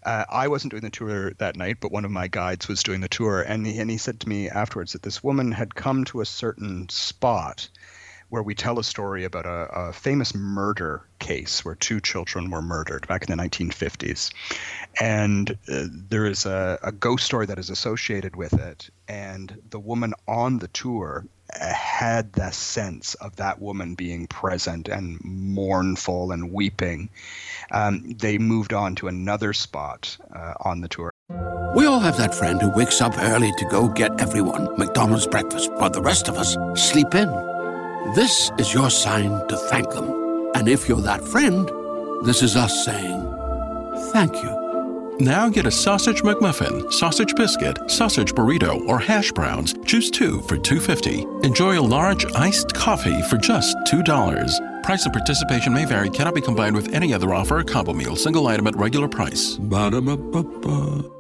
Uh, 0.04 0.24
I 0.28 0.48
wasn't 0.48 0.72
doing 0.72 0.82
the 0.82 0.90
tour 0.90 1.32
that 1.38 1.56
night, 1.56 1.78
but 1.80 1.90
one 1.90 2.04
of 2.04 2.10
my 2.10 2.28
guides 2.28 2.68
was 2.68 2.82
doing 2.82 3.00
the 3.00 3.08
tour, 3.08 3.40
and 3.40 3.66
he, 3.66 3.78
and 3.78 3.90
he 3.90 3.96
said 3.96 4.20
to 4.20 4.28
me 4.28 4.50
afterwards 4.50 4.92
that 4.92 5.02
this 5.02 5.24
woman 5.24 5.50
had 5.50 5.74
come 5.74 6.04
to 6.04 6.20
a 6.20 6.26
certain 6.26 6.88
spot 6.90 7.70
where 8.34 8.42
we 8.42 8.56
tell 8.56 8.80
a 8.80 8.84
story 8.84 9.22
about 9.22 9.46
a, 9.46 9.68
a, 9.72 9.92
famous 9.92 10.34
murder 10.34 11.06
case 11.20 11.64
where 11.64 11.76
two 11.76 12.00
children 12.00 12.50
were 12.50 12.60
murdered 12.60 13.06
back 13.06 13.22
in 13.22 13.36
the 13.36 13.40
1950s. 13.40 14.32
And 15.00 15.52
uh, 15.72 15.84
there 15.88 16.26
is 16.26 16.44
a, 16.44 16.80
a 16.82 16.90
ghost 16.90 17.24
story 17.24 17.46
that 17.46 17.60
is 17.60 17.70
associated 17.70 18.34
with 18.34 18.54
it. 18.54 18.90
And 19.06 19.56
the 19.70 19.78
woman 19.78 20.14
on 20.26 20.58
the 20.58 20.66
tour 20.66 21.24
uh, 21.54 21.72
had 21.72 22.32
the 22.32 22.50
sense 22.50 23.14
of 23.14 23.36
that 23.36 23.62
woman 23.62 23.94
being 23.94 24.26
present 24.26 24.88
and 24.88 25.20
mournful 25.22 26.32
and 26.32 26.52
weeping. 26.52 27.10
Um, 27.70 28.16
they 28.18 28.38
moved 28.38 28.72
on 28.72 28.96
to 28.96 29.06
another 29.06 29.52
spot 29.52 30.16
uh, 30.34 30.54
on 30.58 30.80
the 30.80 30.88
tour. 30.88 31.12
We 31.76 31.86
all 31.86 32.00
have 32.00 32.16
that 32.16 32.34
friend 32.34 32.60
who 32.60 32.70
wakes 32.70 33.00
up 33.00 33.16
early 33.16 33.52
to 33.58 33.64
go 33.66 33.86
get 33.86 34.20
everyone 34.20 34.76
McDonald's 34.76 35.28
breakfast, 35.28 35.72
while 35.74 35.90
the 35.90 36.02
rest 36.02 36.26
of 36.26 36.36
us 36.36 36.56
sleep 36.74 37.14
in. 37.14 37.43
This 38.12 38.50
is 38.58 38.74
your 38.74 38.90
sign 38.90 39.30
to 39.48 39.56
thank 39.56 39.90
them. 39.90 40.50
And 40.54 40.68
if 40.68 40.88
you're 40.88 41.00
that 41.00 41.24
friend, 41.24 41.68
this 42.24 42.42
is 42.42 42.54
us 42.54 42.84
saying 42.84 43.22
thank 44.12 44.34
you. 44.34 45.16
Now 45.18 45.48
get 45.48 45.66
a 45.66 45.70
sausage 45.70 46.22
McMuffin, 46.22 46.92
sausage 46.92 47.34
biscuit, 47.34 47.78
sausage 47.90 48.32
burrito, 48.32 48.86
or 48.86 48.98
hash 48.98 49.32
browns. 49.32 49.74
Choose 49.86 50.10
two 50.10 50.42
for 50.42 50.56
$2.50. 50.56 51.44
Enjoy 51.44 51.78
a 51.78 51.82
large 51.82 52.26
iced 52.34 52.74
coffee 52.74 53.22
for 53.22 53.36
just 53.38 53.76
$2. 53.86 54.82
Price 54.82 55.04
and 55.04 55.12
participation 55.12 55.72
may 55.72 55.86
vary, 55.86 56.10
cannot 56.10 56.34
be 56.34 56.40
combined 56.40 56.76
with 56.76 56.92
any 56.92 57.14
other 57.14 57.32
offer 57.32 57.60
or 57.60 57.64
combo 57.64 57.94
meal, 57.94 58.16
single 58.16 58.46
item 58.48 58.66
at 58.66 58.76
regular 58.76 59.08
price. 59.08 59.56
Ba-da-ba-ba-ba. 59.56 61.10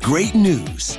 Great 0.00 0.34
news! 0.34 0.98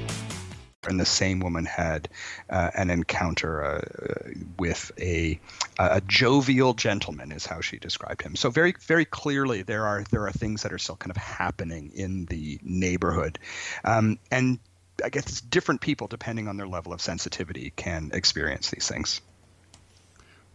and 0.87 0.99
the 0.99 1.05
same 1.05 1.39
woman 1.39 1.65
had 1.65 2.09
uh, 2.49 2.71
an 2.73 2.89
encounter 2.89 3.63
uh, 3.63 4.31
with 4.57 4.91
a 4.99 5.39
a 5.77 6.01
jovial 6.01 6.73
gentleman 6.73 7.31
is 7.31 7.45
how 7.45 7.61
she 7.61 7.77
described 7.77 8.21
him. 8.21 8.35
So 8.35 8.49
very 8.49 8.73
very 8.87 9.05
clearly 9.05 9.61
there 9.61 9.85
are 9.85 10.03
there 10.09 10.25
are 10.25 10.31
things 10.31 10.63
that 10.63 10.73
are 10.73 10.79
still 10.79 10.95
kind 10.95 11.11
of 11.11 11.17
happening 11.17 11.91
in 11.93 12.25
the 12.25 12.59
neighborhood. 12.63 13.37
Um, 13.83 14.17
and 14.31 14.59
I 15.03 15.09
guess 15.09 15.41
different 15.41 15.81
people 15.81 16.07
depending 16.07 16.47
on 16.47 16.57
their 16.57 16.67
level 16.67 16.93
of 16.93 17.01
sensitivity 17.01 17.73
can 17.75 18.09
experience 18.13 18.71
these 18.71 18.87
things. 18.87 19.21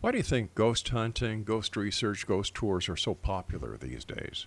Why 0.00 0.10
do 0.10 0.18
you 0.18 0.24
think 0.24 0.54
ghost 0.56 0.88
hunting 0.88 1.44
ghost 1.44 1.76
research 1.76 2.26
ghost 2.26 2.52
tours 2.54 2.88
are 2.88 2.96
so 2.96 3.14
popular 3.14 3.76
these 3.76 4.04
days? 4.04 4.46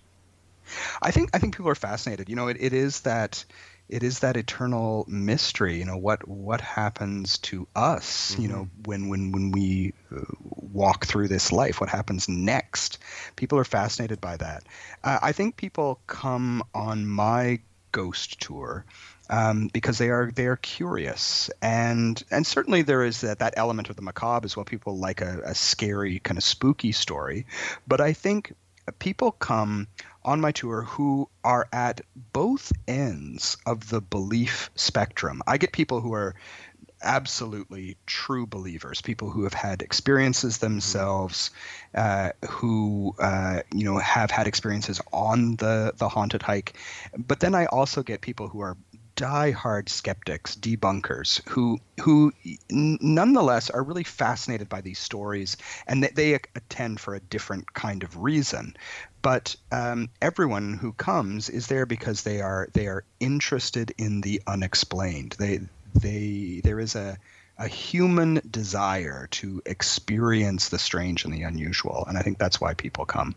I 1.00 1.10
think 1.10 1.30
I 1.32 1.38
think 1.38 1.56
people 1.56 1.70
are 1.70 1.74
fascinated. 1.74 2.28
You 2.28 2.36
know, 2.36 2.48
it, 2.48 2.58
it 2.60 2.72
is 2.74 3.00
that 3.00 3.44
it 3.90 4.02
is 4.04 4.20
that 4.20 4.36
eternal 4.36 5.04
mystery 5.08 5.78
you 5.78 5.84
know 5.84 5.96
what 5.96 6.26
what 6.26 6.60
happens 6.60 7.38
to 7.38 7.66
us 7.74 8.32
mm-hmm. 8.32 8.42
you 8.42 8.48
know 8.48 8.64
mm-hmm. 8.64 8.82
when 8.84 9.08
when 9.08 9.32
when 9.32 9.50
we 9.50 9.92
uh, 10.14 10.20
walk 10.40 11.04
through 11.06 11.28
this 11.28 11.52
life 11.52 11.80
what 11.80 11.90
happens 11.90 12.28
next 12.28 12.98
people 13.36 13.58
are 13.58 13.64
fascinated 13.64 14.20
by 14.20 14.36
that 14.36 14.62
uh, 15.04 15.18
i 15.22 15.32
think 15.32 15.56
people 15.56 16.00
come 16.06 16.62
on 16.74 17.06
my 17.06 17.58
ghost 17.92 18.40
tour 18.40 18.84
um, 19.28 19.68
because 19.72 19.98
they 19.98 20.10
are 20.10 20.30
they 20.34 20.46
are 20.46 20.56
curious 20.56 21.50
and 21.60 22.22
and 22.30 22.46
certainly 22.46 22.82
there 22.82 23.04
is 23.04 23.20
that, 23.20 23.40
that 23.40 23.54
element 23.56 23.90
of 23.90 23.96
the 23.96 24.02
macabre 24.02 24.44
as 24.44 24.56
well 24.56 24.64
people 24.64 24.96
like 24.96 25.20
a, 25.20 25.40
a 25.44 25.54
scary 25.54 26.20
kind 26.20 26.38
of 26.38 26.44
spooky 26.44 26.92
story 26.92 27.46
but 27.86 28.00
i 28.00 28.12
think 28.12 28.54
people 28.98 29.32
come 29.32 29.86
on 30.24 30.40
my 30.40 30.52
tour 30.52 30.82
who 30.82 31.28
are 31.44 31.68
at 31.72 32.00
both 32.32 32.72
ends 32.86 33.56
of 33.66 33.88
the 33.88 34.00
belief 34.00 34.70
spectrum. 34.74 35.42
I 35.46 35.58
get 35.58 35.72
people 35.72 36.00
who 36.00 36.12
are 36.12 36.34
absolutely 37.02 37.96
true 38.06 38.46
believers, 38.46 39.00
people 39.00 39.30
who 39.30 39.44
have 39.44 39.54
had 39.54 39.82
experiences 39.82 40.58
themselves, 40.58 41.50
uh, 41.94 42.30
who 42.48 43.14
uh, 43.18 43.62
you 43.74 43.84
know 43.84 43.98
have 43.98 44.30
had 44.30 44.46
experiences 44.46 45.00
on 45.12 45.56
the 45.56 45.94
the 45.96 46.08
haunted 46.08 46.42
hike. 46.42 46.76
But 47.16 47.40
then 47.40 47.54
I 47.54 47.66
also 47.66 48.02
get 48.02 48.20
people 48.20 48.48
who 48.48 48.60
are 48.60 48.76
die-hard 49.16 49.90
skeptics, 49.90 50.56
debunkers, 50.56 51.46
who 51.48 51.78
who 52.00 52.32
nonetheless 52.70 53.68
are 53.68 53.82
really 53.82 54.04
fascinated 54.04 54.68
by 54.68 54.80
these 54.80 54.98
stories, 54.98 55.56
and 55.86 56.02
they, 56.02 56.08
they 56.08 56.34
attend 56.34 57.00
for 57.00 57.14
a 57.14 57.20
different 57.20 57.72
kind 57.74 58.02
of 58.02 58.22
reason. 58.22 58.74
But 59.22 59.56
um, 59.70 60.08
everyone 60.22 60.74
who 60.74 60.92
comes 60.92 61.48
is 61.48 61.66
there 61.66 61.86
because 61.86 62.22
they 62.22 62.40
are 62.40 62.68
they 62.72 62.86
are 62.86 63.04
interested 63.18 63.92
in 63.98 64.20
the 64.22 64.40
unexplained. 64.46 65.36
They 65.38 65.60
they 65.94 66.60
there 66.64 66.80
is 66.80 66.94
a 66.94 67.18
a 67.58 67.68
human 67.68 68.40
desire 68.50 69.28
to 69.32 69.60
experience 69.66 70.70
the 70.70 70.78
strange 70.78 71.24
and 71.24 71.34
the 71.34 71.42
unusual, 71.42 72.04
and 72.08 72.16
I 72.16 72.22
think 72.22 72.38
that's 72.38 72.60
why 72.60 72.72
people 72.72 73.04
come. 73.04 73.34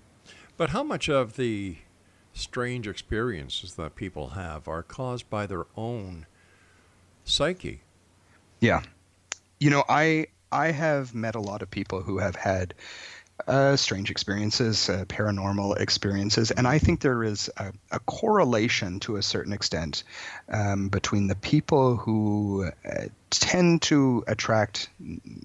But 0.55 0.69
how 0.69 0.83
much 0.83 1.09
of 1.09 1.35
the 1.35 1.75
strange 2.33 2.87
experiences 2.87 3.75
that 3.75 3.95
people 3.95 4.29
have 4.29 4.67
are 4.67 4.83
caused 4.83 5.29
by 5.29 5.45
their 5.45 5.65
own 5.77 6.25
psyche. 7.23 7.81
Yeah. 8.59 8.81
You 9.59 9.69
know, 9.69 9.83
I 9.87 10.27
I 10.51 10.71
have 10.71 11.15
met 11.15 11.35
a 11.35 11.39
lot 11.39 11.61
of 11.61 11.71
people 11.71 12.01
who 12.01 12.19
have 12.19 12.35
had 12.35 12.73
uh, 13.47 13.75
strange 13.75 14.09
experiences, 14.09 14.89
uh, 14.89 15.05
paranormal 15.05 15.79
experiences, 15.79 16.51
and 16.51 16.67
I 16.67 16.79
think 16.79 17.01
there 17.01 17.23
is 17.23 17.49
a, 17.57 17.73
a 17.91 17.99
correlation 17.99 18.99
to 19.01 19.17
a 19.17 19.21
certain 19.21 19.53
extent 19.53 20.03
um, 20.49 20.89
between 20.89 21.27
the 21.27 21.35
people 21.35 21.95
who 21.95 22.69
uh, 22.85 23.05
tend 23.39 23.81
to 23.83 24.23
attract 24.27 24.89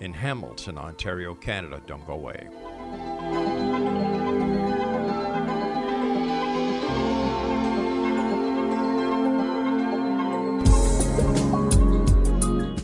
in 0.00 0.12
Hamilton, 0.12 0.78
Ontario, 0.78 1.34
Canada. 1.34 1.80
Don't 1.86 2.04
go 2.06 2.14
away. 2.14 3.69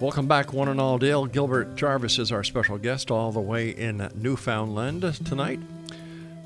Welcome 0.00 0.28
back, 0.28 0.52
one 0.52 0.68
and 0.68 0.80
all. 0.80 0.96
Dale 0.96 1.26
Gilbert 1.26 1.74
Jarvis 1.74 2.20
is 2.20 2.30
our 2.30 2.44
special 2.44 2.78
guest, 2.78 3.10
all 3.10 3.32
the 3.32 3.40
way 3.40 3.70
in 3.70 4.08
Newfoundland 4.14 5.02
tonight. 5.26 5.58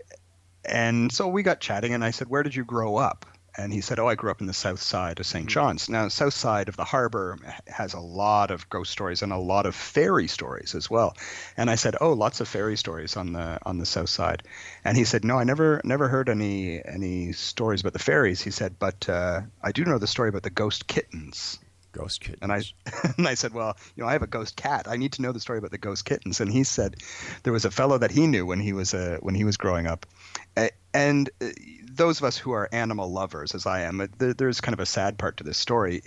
and 0.66 1.12
so 1.12 1.28
we 1.28 1.44
got 1.44 1.60
chatting. 1.60 1.94
And 1.94 2.04
I 2.04 2.12
said, 2.12 2.30
"Where 2.30 2.44
did 2.44 2.56
you 2.56 2.64
grow 2.64 2.96
up?" 2.96 3.26
And 3.58 3.72
he 3.72 3.82
said, 3.82 4.00
"Oh, 4.00 4.08
I 4.08 4.16
grew 4.16 4.32
up 4.32 4.42
in 4.42 4.48
the 4.48 4.54
south 4.54 4.82
side 4.82 5.20
of 5.20 5.26
Mm-hmm. 5.26 5.38
St. 5.38 5.50
John's. 5.50 5.90
Now, 5.90 6.08
south 6.08 6.34
side 6.34 6.70
of 6.70 6.76
the 6.76 6.84
harbor 6.86 7.38
has 7.68 7.94
a 7.94 8.00
lot 8.00 8.52
of 8.52 8.70
ghost 8.70 8.92
stories 8.92 9.22
and 9.22 9.32
a 9.32 9.38
lot 9.38 9.66
of 9.66 9.76
fairy 9.76 10.28
stories 10.28 10.76
as 10.76 10.90
well." 10.90 11.16
And 11.58 11.70
I 11.70 11.76
said, 11.76 11.96
"Oh, 12.02 12.14
lots 12.14 12.42
of 12.42 12.48
fairy 12.48 12.78
stories 12.78 13.18
on 13.18 13.34
the 13.34 13.60
on 13.64 13.78
the 13.78 13.86
south 13.86 14.10
side." 14.10 14.44
And 14.84 14.98
he 14.98 15.04
said, 15.06 15.24
"No, 15.24 15.38
I 15.38 15.44
never 15.44 15.82
never 15.84 16.08
heard 16.08 16.30
any 16.30 16.84
any 16.84 17.34
stories 17.34 17.82
about 17.82 17.94
the 17.94 18.00
fairies." 18.00 18.42
He 18.42 18.52
said, 18.52 18.78
"But 18.80 19.08
uh, 19.10 19.42
I 19.62 19.72
do 19.72 19.86
know 19.86 19.98
the 19.98 20.08
story 20.08 20.30
about 20.30 20.44
the 20.44 20.50
ghost 20.50 20.88
kittens." 20.88 21.60
Ghost 21.94 22.22
kittens. 22.22 22.40
And 22.42 22.52
I 22.52 22.62
and 23.18 23.28
I 23.28 23.36
said, 23.36 23.54
"Well, 23.54 23.78
you 23.96 24.04
know, 24.04 24.10
I 24.10 24.14
have 24.14 24.24
a 24.24 24.28
ghost 24.28 24.58
cat. 24.58 24.88
I 24.88 24.98
need 24.98 25.14
to 25.14 25.22
know 25.22 25.32
the 25.32 25.40
story 25.40 25.60
about 25.60 25.72
the 25.72 25.78
ghost 25.78 26.06
kittens." 26.06 26.42
And 26.42 26.52
he 26.52 26.64
said, 26.64 26.98
there 27.44 27.54
was 27.54 27.66
a 27.66 27.72
fellow 27.72 27.98
that 27.98 28.12
he 28.12 28.28
knew 28.28 28.46
when 28.46 28.60
he 28.60 28.74
was 28.74 28.94
uh, 28.94 29.18
when 29.22 29.36
he 29.36 29.46
was 29.46 29.58
growing 29.58 29.88
up, 29.88 30.06
and 30.94 31.30
uh, 31.42 31.50
those 31.92 32.20
of 32.20 32.26
us 32.26 32.38
who 32.38 32.52
are 32.52 32.70
animal 32.72 33.12
lovers, 33.12 33.56
as 33.56 33.66
I 33.66 33.82
am, 33.82 34.02
uh, 34.02 34.08
there's 34.18 34.62
kind 34.62 34.74
of 34.74 34.80
a 34.80 34.86
sad 34.86 35.18
part 35.18 35.38
to 35.38 35.44
this 35.44 35.58
story. 35.58 36.02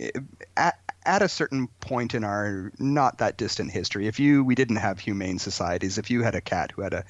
At, 0.57 0.79
at 1.05 1.23
a 1.23 1.29
certain 1.29 1.69
point 1.81 2.15
in 2.15 2.25
our 2.25 2.73
not 2.79 3.19
that 3.19 3.37
distant 3.37 3.71
history, 3.71 4.07
if 4.07 4.19
you 4.19 4.45
we 4.45 4.55
didn't 4.55 4.77
have 4.77 4.99
humane 4.99 5.39
societies, 5.39 5.99
if 5.99 6.11
you 6.11 6.23
had 6.23 6.35
a 6.35 6.41
cat 6.41 6.73
who 6.73 6.83
had 6.83 6.95
a 6.95 7.05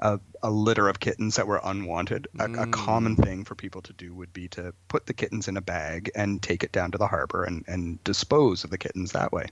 a, 0.00 0.20
a 0.42 0.50
litter 0.50 0.88
of 0.88 1.00
kittens 1.00 1.36
that 1.36 1.46
were 1.46 1.60
unwanted, 1.62 2.28
a, 2.38 2.44
a 2.44 2.48
mm. 2.48 2.72
common 2.72 3.16
thing 3.16 3.44
for 3.44 3.54
people 3.54 3.82
to 3.82 3.92
do 3.92 4.14
would 4.14 4.32
be 4.32 4.48
to 4.48 4.74
put 4.88 5.06
the 5.06 5.14
kittens 5.14 5.48
in 5.48 5.56
a 5.56 5.62
bag 5.62 6.10
and 6.14 6.42
take 6.42 6.62
it 6.62 6.72
down 6.72 6.90
to 6.92 6.98
the 6.98 7.06
harbor 7.06 7.44
and, 7.44 7.64
and 7.66 8.02
dispose 8.04 8.64
of 8.64 8.70
the 8.70 8.78
kittens 8.78 9.12
that 9.12 9.32
way. 9.32 9.46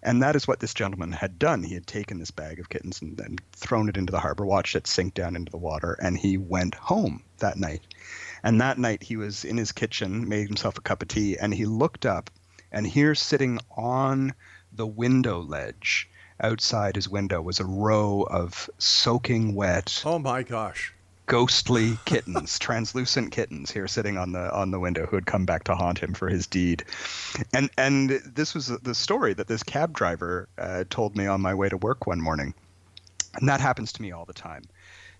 And 0.00 0.22
that 0.22 0.36
is 0.36 0.46
what 0.46 0.60
this 0.60 0.74
gentleman 0.74 1.10
had 1.10 1.40
done. 1.40 1.64
He 1.64 1.74
had 1.74 1.86
taken 1.86 2.20
this 2.20 2.30
bag 2.30 2.60
of 2.60 2.68
kittens 2.68 3.02
and 3.02 3.16
then 3.16 3.36
thrown 3.52 3.88
it 3.88 3.96
into 3.96 4.12
the 4.12 4.20
harbor, 4.20 4.46
watched 4.46 4.76
it 4.76 4.86
sink 4.86 5.14
down 5.14 5.34
into 5.34 5.50
the 5.50 5.58
water, 5.58 5.98
and 6.00 6.16
he 6.16 6.38
went 6.38 6.76
home 6.76 7.24
that 7.38 7.56
night. 7.56 7.82
And 8.44 8.60
that 8.60 8.78
night 8.78 9.02
he 9.02 9.16
was 9.16 9.44
in 9.44 9.56
his 9.56 9.72
kitchen, 9.72 10.28
made 10.28 10.46
himself 10.46 10.78
a 10.78 10.82
cup 10.82 11.02
of 11.02 11.08
tea, 11.08 11.36
and 11.36 11.52
he 11.52 11.66
looked 11.66 12.06
up, 12.06 12.30
and 12.70 12.86
here 12.86 13.16
sitting 13.16 13.58
on 13.76 14.34
the 14.72 14.86
window 14.86 15.40
ledge 15.40 16.08
outside 16.40 16.96
his 16.96 17.08
window 17.08 17.40
was 17.40 17.60
a 17.60 17.64
row 17.64 18.26
of 18.30 18.68
soaking 18.78 19.54
wet 19.54 20.02
oh 20.04 20.18
my 20.18 20.42
gosh. 20.42 20.92
ghostly 21.26 21.98
kittens 22.04 22.58
translucent 22.58 23.30
kittens 23.32 23.70
here 23.70 23.88
sitting 23.88 24.16
on 24.16 24.32
the 24.32 24.52
on 24.52 24.70
the 24.70 24.80
window 24.80 25.06
who 25.06 25.16
had 25.16 25.26
come 25.26 25.44
back 25.44 25.64
to 25.64 25.74
haunt 25.74 25.98
him 25.98 26.14
for 26.14 26.28
his 26.28 26.46
deed. 26.46 26.84
And 27.52 27.70
and 27.76 28.10
this 28.10 28.54
was 28.54 28.68
the 28.68 28.94
story 28.94 29.34
that 29.34 29.48
this 29.48 29.62
cab 29.62 29.92
driver 29.92 30.48
uh, 30.58 30.84
told 30.90 31.16
me 31.16 31.26
on 31.26 31.40
my 31.40 31.54
way 31.54 31.68
to 31.68 31.76
work 31.76 32.06
one 32.06 32.20
morning. 32.20 32.54
And 33.34 33.48
that 33.48 33.60
happens 33.60 33.92
to 33.92 34.02
me 34.02 34.12
all 34.12 34.24
the 34.24 34.32
time 34.32 34.64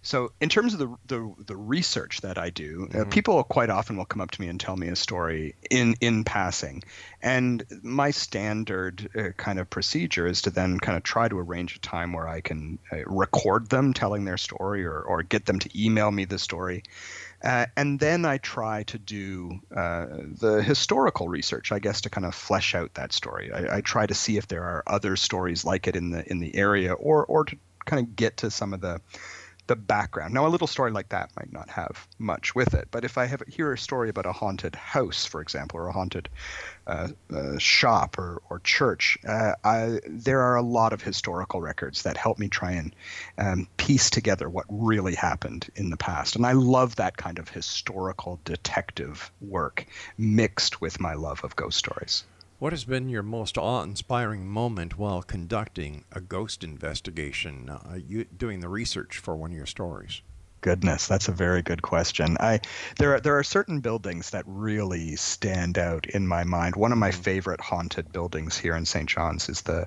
so 0.03 0.33
in 0.41 0.49
terms 0.49 0.75
of 0.75 0.79
the 0.79 0.97
the, 1.07 1.35
the 1.47 1.57
research 1.57 2.21
that 2.21 2.39
I 2.39 2.51
do, 2.51 2.89
uh, 2.95 3.05
people 3.05 3.43
quite 3.43 3.71
often 3.71 3.97
will 3.97 4.05
come 4.05 4.21
up 4.21 4.31
to 4.33 4.41
me 4.41 4.49
and 4.49 4.59
tell 4.59 4.77
me 4.77 4.89
a 4.89 4.97
story 4.97 5.55
in 5.71 5.97
in 6.01 6.25
passing, 6.25 6.85
and 7.21 7.65
my 7.83 8.13
standard 8.13 9.09
uh, 9.17 9.31
kind 9.37 9.59
of 9.59 9.69
procedure 9.69 10.27
is 10.27 10.43
to 10.43 10.51
then 10.51 10.79
kind 10.79 10.97
of 10.97 11.03
try 11.03 11.29
to 11.29 11.39
arrange 11.39 11.77
a 11.77 11.81
time 11.81 12.13
where 12.13 12.29
I 12.29 12.41
can 12.41 12.79
uh, 12.93 12.99
record 13.07 13.69
them 13.69 13.93
telling 13.93 14.25
their 14.25 14.39
story 14.39 14.85
or 14.85 15.01
or 15.01 15.23
get 15.23 15.47
them 15.47 15.59
to 15.59 15.71
email 15.85 16.11
me 16.11 16.25
the 16.25 16.39
story. 16.39 16.85
Uh, 17.43 17.67
and 17.77 18.01
then 18.01 18.25
I 18.25 18.39
try 18.39 18.83
to 18.85 18.99
do 18.99 19.61
uh, 19.75 20.07
the 20.41 20.61
historical 20.61 21.29
research, 21.29 21.71
I 21.71 21.79
guess, 21.79 22.01
to 22.01 22.11
kind 22.11 22.27
of 22.27 22.35
flesh 22.35 22.75
out 22.75 22.95
that 22.95 23.13
story. 23.13 23.53
I, 23.53 23.77
I 23.77 23.81
try 23.81 24.07
to 24.07 24.15
see 24.15 24.39
if 24.39 24.49
there 24.49 24.65
are 24.65 24.83
other 24.89 25.15
stories 25.15 25.65
like 25.65 25.87
it 25.87 25.95
in 25.95 26.11
the 26.11 26.29
in 26.29 26.39
the 26.39 26.55
area, 26.57 26.93
or 26.93 27.25
or 27.27 27.45
to 27.45 27.57
kind 27.85 28.07
of 28.07 28.17
get 28.17 28.39
to 28.39 28.51
some 28.51 28.75
of 28.75 28.81
the 28.81 29.01
the 29.69 29.77
background. 29.77 30.35
Now, 30.35 30.47
a 30.47 30.49
little 30.49 30.67
story 30.67 30.91
like 30.91 31.11
that 31.11 31.31
might 31.37 31.53
not 31.53 31.69
have 31.69 32.09
much 32.19 32.55
with 32.55 32.75
it, 32.75 32.89
but 32.91 33.05
if 33.05 33.17
I 33.17 33.27
have 33.27 33.43
hear 33.47 33.73
a 33.73 33.79
story 33.79 34.09
about 34.09 34.27
a 34.27 34.33
haunted 34.33 34.75
house, 34.75 35.25
for 35.25 35.41
example, 35.41 35.79
or 35.79 35.89
a 35.89 35.93
haunted 35.93 36.29
uh, 36.87 37.09
uh, 37.33 37.59
shop 37.59 38.19
or, 38.19 38.43
or 38.51 38.59
church, 38.61 39.19
uh, 39.27 39.53
I, 39.63 40.01
there 40.07 40.41
are 40.41 40.57
a 40.57 40.63
lot 40.63 40.93
of 40.93 41.03
historical 41.03 41.61
records 41.61 42.03
that 42.03 42.17
help 42.17 42.39
me 42.39 42.49
try 42.49 42.73
and 42.73 42.95
um, 43.37 43.69
piece 43.77 44.11
together 44.11 44.49
what 44.49 44.67
really 44.69 45.15
happened 45.15 45.69
in 45.77 45.91
the 45.91 45.97
past. 45.97 46.35
And 46.35 46.47
I 46.47 46.53
love 46.53 46.97
that 46.97 47.17
kind 47.17 47.39
of 47.39 47.49
historical 47.49 48.41
detective 48.45 49.31
work 49.41 49.87
mixed 50.17 50.81
with 50.81 50.99
my 50.99 51.15
love 51.15 51.45
of 51.45 51.55
ghost 51.57 51.79
stories. 51.79 52.25
What 52.59 52.73
has 52.73 52.83
been 52.83 53.09
your 53.09 53.23
most 53.23 53.57
awe-inspiring 53.57 54.45
moment 54.45 54.99
while 54.99 55.23
conducting 55.23 56.05
a 56.11 56.21
ghost 56.21 56.65
investigation, 56.65 57.71
uh, 57.71 57.99
you, 58.05 58.25
doing 58.25 58.59
the 58.59 58.69
research 58.69 59.19
for 59.19 59.37
one 59.37 59.53
of 59.53 59.57
your 59.57 59.65
stories? 59.65 60.23
Goodness, 60.61 61.07
that's 61.07 61.29
a 61.29 61.33
very 61.33 61.63
good 61.63 61.83
question. 61.83 62.37
I 62.41 62.59
there 62.99 63.15
are 63.15 63.21
there 63.21 63.39
are 63.39 63.45
certain 63.45 63.79
buildings 63.79 64.31
that 64.31 64.43
really 64.49 65.15
stand 65.15 65.79
out 65.79 66.07
in 66.07 66.27
my 66.27 66.43
mind. 66.43 66.75
One 66.75 66.91
of 66.91 66.99
my 66.99 67.13
favorite 67.13 67.61
haunted 67.61 68.11
buildings 68.11 68.59
here 68.59 68.75
in 68.75 68.85
St. 68.85 69.09
John's 69.09 69.49
is 69.49 69.63
the 69.63 69.87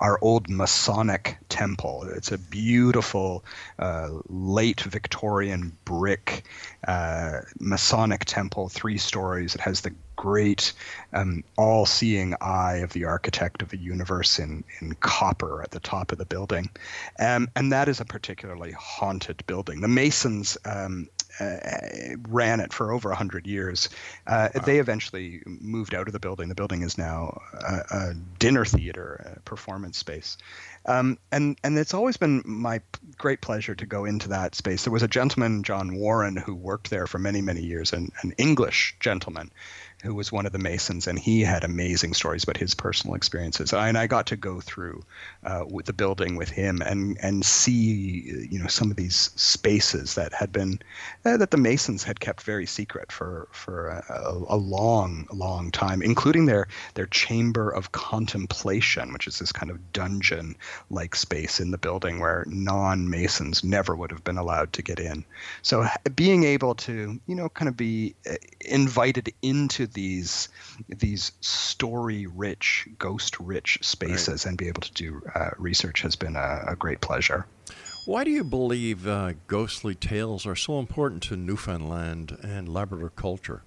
our 0.00 0.18
old 0.20 0.50
Masonic 0.50 1.38
temple. 1.48 2.02
It's 2.16 2.32
a 2.32 2.38
beautiful 2.38 3.44
uh, 3.78 4.08
late 4.28 4.80
Victorian 4.80 5.76
brick 5.84 6.42
uh, 6.88 7.42
Masonic 7.60 8.24
temple, 8.24 8.68
three 8.68 8.98
stories. 8.98 9.54
It 9.54 9.60
has 9.60 9.82
the 9.82 9.94
great 10.18 10.72
um, 11.12 11.44
all-seeing 11.56 12.34
eye 12.40 12.78
of 12.78 12.92
the 12.92 13.04
architect 13.04 13.62
of 13.62 13.68
the 13.68 13.78
universe 13.78 14.40
in, 14.40 14.64
in 14.80 14.92
copper 14.94 15.62
at 15.62 15.70
the 15.70 15.78
top 15.78 16.10
of 16.10 16.18
the 16.18 16.26
building. 16.26 16.68
Um, 17.20 17.48
and 17.54 17.70
that 17.70 17.88
is 17.88 18.00
a 18.00 18.04
particularly 18.04 18.72
haunted 18.72 19.46
building. 19.46 19.80
The 19.80 19.86
Masons 19.86 20.58
um, 20.64 21.08
uh, 21.38 21.56
ran 22.28 22.58
it 22.58 22.72
for 22.72 22.90
over 22.90 23.10
100 23.10 23.46
years. 23.46 23.88
Uh, 24.26 24.48
They 24.66 24.80
eventually 24.80 25.40
moved 25.46 25.94
out 25.94 26.08
of 26.08 26.12
the 26.12 26.18
building. 26.18 26.48
The 26.48 26.56
building 26.56 26.82
is 26.82 26.98
now 26.98 27.40
a, 27.54 27.74
a 27.90 28.14
dinner 28.40 28.64
theater, 28.64 29.36
a 29.36 29.40
performance 29.40 29.98
space. 29.98 30.36
Um, 30.86 31.18
and 31.30 31.56
and 31.62 31.78
it's 31.78 31.94
always 31.94 32.16
been 32.16 32.42
my 32.44 32.80
great 33.18 33.40
pleasure 33.40 33.74
to 33.74 33.86
go 33.86 34.04
into 34.04 34.28
that 34.30 34.54
space. 34.54 34.84
There 34.84 34.92
was 34.92 35.02
a 35.02 35.08
gentleman, 35.08 35.62
John 35.62 35.96
Warren, 35.96 36.34
who 36.36 36.54
worked 36.54 36.88
there 36.90 37.06
for 37.06 37.18
many 37.18 37.42
many 37.42 37.62
years, 37.62 37.92
an, 37.92 38.10
an 38.22 38.32
English 38.38 38.96
gentleman 38.98 39.50
who 40.02 40.14
was 40.14 40.30
one 40.30 40.46
of 40.46 40.52
the 40.52 40.58
Masons, 40.58 41.08
and 41.08 41.18
he 41.18 41.40
had 41.40 41.64
amazing 41.64 42.14
stories 42.14 42.44
about 42.44 42.56
his 42.56 42.74
personal 42.74 43.16
experiences. 43.16 43.72
And 43.72 43.98
I 43.98 44.06
got 44.06 44.26
to 44.26 44.36
go 44.36 44.60
through 44.60 45.02
uh, 45.42 45.64
with 45.68 45.86
the 45.86 45.92
building 45.92 46.36
with 46.36 46.48
him 46.48 46.80
and 46.82 47.18
and 47.20 47.44
see 47.44 48.46
you 48.50 48.58
know 48.58 48.68
some 48.68 48.90
of 48.90 48.96
these 48.96 49.30
spaces 49.34 50.14
that 50.14 50.32
had 50.32 50.52
been 50.52 50.78
uh, 51.24 51.36
that 51.36 51.50
the 51.50 51.56
Masons 51.56 52.04
had 52.04 52.20
kept 52.20 52.42
very 52.42 52.64
secret 52.64 53.10
for 53.10 53.48
for 53.50 53.88
a, 53.88 54.44
a 54.48 54.56
long 54.56 55.26
long 55.32 55.72
time, 55.72 56.00
including 56.00 56.46
their 56.46 56.68
their 56.94 57.06
chamber 57.06 57.68
of 57.68 57.90
contemplation, 57.90 59.12
which 59.12 59.26
is 59.26 59.40
this 59.40 59.50
kind 59.50 59.70
of 59.70 59.92
dungeon 59.92 60.54
like 60.90 61.16
space 61.16 61.58
in 61.58 61.72
the 61.72 61.78
building 61.78 62.20
where 62.20 62.44
non 62.46 63.10
Masons 63.10 63.64
never 63.64 63.96
would 63.96 64.12
have 64.12 64.22
been 64.22 64.38
allowed 64.38 64.72
to 64.74 64.82
get 64.82 65.00
in. 65.00 65.24
So 65.62 65.88
being 66.14 66.44
able 66.44 66.76
to 66.76 67.18
you 67.26 67.34
know 67.34 67.48
kind 67.48 67.68
of 67.68 67.76
be 67.76 68.14
uh, 68.30 68.34
invited 68.60 69.32
into 69.42 69.87
these 69.94 70.48
these 70.88 71.32
story 71.40 72.26
rich 72.26 72.88
ghost 72.98 73.38
rich 73.40 73.78
spaces 73.82 74.46
and 74.46 74.56
be 74.58 74.68
able 74.68 74.82
to 74.82 74.92
do 74.92 75.20
uh, 75.34 75.50
research 75.58 76.02
has 76.02 76.16
been 76.16 76.36
a, 76.36 76.64
a 76.68 76.76
great 76.76 77.00
pleasure 77.00 77.46
Why 78.06 78.24
do 78.24 78.30
you 78.30 78.42
believe 78.44 79.06
uh, 79.06 79.32
ghostly 79.48 79.94
tales 79.94 80.46
are 80.46 80.56
so 80.56 80.78
important 80.78 81.22
to 81.24 81.36
Newfoundland 81.36 82.38
and 82.42 82.66
Labrador 82.68 83.10
culture? 83.10 83.62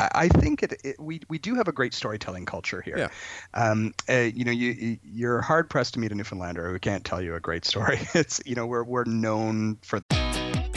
I 0.00 0.28
think 0.28 0.62
it, 0.62 0.80
it, 0.84 0.96
we 1.00 1.20
we 1.28 1.38
do 1.38 1.56
have 1.56 1.66
a 1.66 1.72
great 1.72 1.92
storytelling 1.92 2.46
culture 2.46 2.80
here. 2.80 2.98
Yeah. 2.98 3.08
Um, 3.52 3.94
uh, 4.08 4.30
you 4.32 4.44
know, 4.44 4.52
you 4.52 4.70
you- 4.70 4.98
you're 5.02 5.40
hard 5.40 5.68
pressed 5.68 5.94
to 5.94 6.00
meet 6.00 6.12
a 6.12 6.14
Newfoundlander 6.14 6.70
who 6.70 6.78
can't 6.78 7.04
tell 7.04 7.20
you 7.20 7.34
a 7.34 7.40
great 7.40 7.64
story. 7.64 7.98
It's 8.14 8.40
you 8.46 8.54
know 8.54 8.66
we're 8.66 8.84
we're 8.84 9.04
known 9.06 9.78
for 9.82 10.00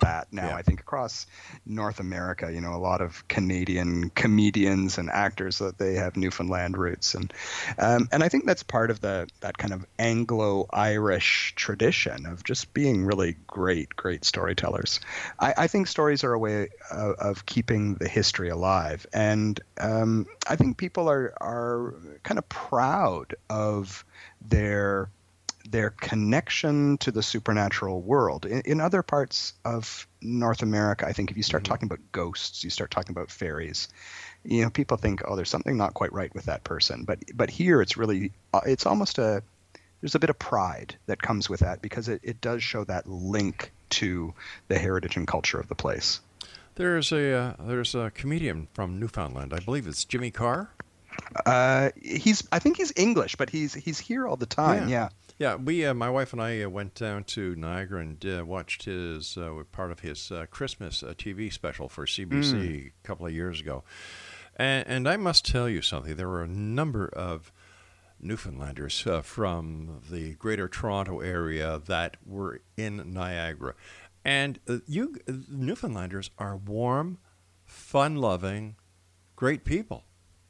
That 0.00 0.32
now. 0.32 0.48
Yeah. 0.48 0.56
I 0.56 0.62
think 0.62 0.80
across 0.80 1.26
North 1.64 2.00
America, 2.00 2.52
you 2.52 2.60
know, 2.60 2.74
a 2.74 2.78
lot 2.78 3.00
of 3.00 3.26
Canadian 3.28 4.10
comedians 4.10 4.98
and 4.98 5.10
actors 5.10 5.58
that 5.58 5.78
they 5.78 5.94
have 5.94 6.16
Newfoundland 6.16 6.76
roots, 6.76 7.14
and 7.14 7.32
um, 7.78 8.08
and 8.12 8.22
I 8.22 8.28
think 8.28 8.46
that's 8.46 8.62
part 8.62 8.90
of 8.90 9.00
the 9.00 9.28
that 9.40 9.58
kind 9.58 9.72
of 9.72 9.86
Anglo-Irish 9.98 11.54
tradition 11.56 12.26
of 12.26 12.44
just 12.44 12.72
being 12.74 13.04
really 13.04 13.36
great, 13.46 13.94
great 13.96 14.24
storytellers. 14.24 15.00
I, 15.38 15.54
I 15.56 15.66
think 15.66 15.86
stories 15.86 16.24
are 16.24 16.32
a 16.32 16.38
way 16.38 16.68
of, 16.90 17.16
of 17.16 17.46
keeping 17.46 17.94
the 17.94 18.08
history 18.08 18.48
alive, 18.48 19.06
and 19.12 19.58
um, 19.80 20.26
I 20.48 20.56
think 20.56 20.76
people 20.76 21.08
are 21.08 21.32
are 21.40 21.94
kind 22.22 22.38
of 22.38 22.48
proud 22.48 23.34
of 23.48 24.04
their 24.40 25.08
their 25.70 25.90
connection 25.90 26.98
to 26.98 27.10
the 27.10 27.22
supernatural 27.22 28.00
world. 28.00 28.46
In, 28.46 28.62
in 28.64 28.80
other 28.80 29.02
parts 29.02 29.52
of 29.64 30.06
North 30.20 30.62
America, 30.62 31.06
I 31.06 31.12
think 31.12 31.30
if 31.30 31.36
you 31.36 31.42
start 31.42 31.64
talking 31.64 31.86
about 31.86 32.00
ghosts, 32.12 32.64
you 32.64 32.70
start 32.70 32.90
talking 32.90 33.14
about 33.14 33.30
fairies, 33.30 33.88
you 34.44 34.62
know, 34.62 34.70
people 34.70 34.96
think, 34.96 35.22
oh, 35.26 35.36
there's 35.36 35.50
something 35.50 35.76
not 35.76 35.94
quite 35.94 36.12
right 36.12 36.34
with 36.34 36.46
that 36.46 36.64
person. 36.64 37.04
But 37.04 37.18
but 37.34 37.50
here, 37.50 37.82
it's 37.82 37.96
really, 37.96 38.32
uh, 38.52 38.60
it's 38.66 38.86
almost 38.86 39.18
a, 39.18 39.42
there's 40.00 40.14
a 40.14 40.20
bit 40.20 40.30
of 40.30 40.38
pride 40.38 40.96
that 41.06 41.20
comes 41.20 41.50
with 41.50 41.60
that 41.60 41.82
because 41.82 42.08
it, 42.08 42.20
it 42.22 42.40
does 42.40 42.62
show 42.62 42.84
that 42.84 43.08
link 43.08 43.72
to 43.90 44.34
the 44.68 44.78
heritage 44.78 45.16
and 45.16 45.26
culture 45.26 45.58
of 45.58 45.68
the 45.68 45.74
place. 45.74 46.20
There's 46.76 47.10
a 47.12 47.32
uh, 47.32 47.54
there's 47.60 47.94
a 47.94 48.12
comedian 48.14 48.68
from 48.74 49.00
Newfoundland. 49.00 49.52
I 49.54 49.60
believe 49.60 49.86
it's 49.86 50.04
Jimmy 50.04 50.30
Carr. 50.30 50.70
Uh, 51.46 51.90
he's 52.00 52.46
I 52.52 52.58
think 52.58 52.76
he's 52.76 52.92
English, 52.96 53.36
but 53.36 53.48
he's 53.48 53.72
he's 53.72 53.98
here 53.98 54.28
all 54.28 54.36
the 54.36 54.46
time. 54.46 54.88
Yeah. 54.88 55.04
Yeah, 55.04 55.08
we, 55.38 55.84
uh, 55.84 55.94
my 55.94 56.08
wife 56.10 56.32
and 56.32 56.40
I 56.40 56.62
uh, 56.62 56.68
went 56.68 56.94
down 56.94 57.24
to 57.24 57.54
Niagara 57.56 58.00
and 58.00 58.24
uh, 58.24 58.44
watched 58.46 58.84
his 58.84 59.36
uh, 59.36 59.62
part 59.72 59.92
of 59.92 60.00
his 60.00 60.30
uh, 60.32 60.46
Christmas 60.50 61.02
uh, 61.02 61.14
TV 61.16 61.52
special 61.52 61.88
for 61.88 62.06
CBC 62.06 62.54
Mm. 62.54 62.86
a 62.86 63.06
couple 63.06 63.26
of 63.26 63.32
years 63.32 63.60
ago, 63.60 63.84
and, 64.56 64.86
and 64.88 65.08
I 65.08 65.16
must 65.16 65.44
tell 65.44 65.68
you 65.68 65.82
something. 65.82 66.16
There 66.16 66.28
were 66.28 66.42
a 66.42 66.48
number 66.48 67.06
of 67.08 67.52
Newfoundlanders 68.18 69.06
uh, 69.06 69.20
from 69.20 70.00
the 70.10 70.34
Greater 70.36 70.68
Toronto 70.68 71.20
area 71.20 71.82
that 71.86 72.16
were 72.24 72.62
in 72.78 73.12
Niagara, 73.12 73.74
and 74.24 74.58
uh, 74.66 74.78
you 74.86 75.16
Newfoundlanders 75.28 76.30
are 76.38 76.56
warm, 76.56 77.18
fun-loving, 77.66 78.76
great 79.36 79.64
people. 79.64 80.04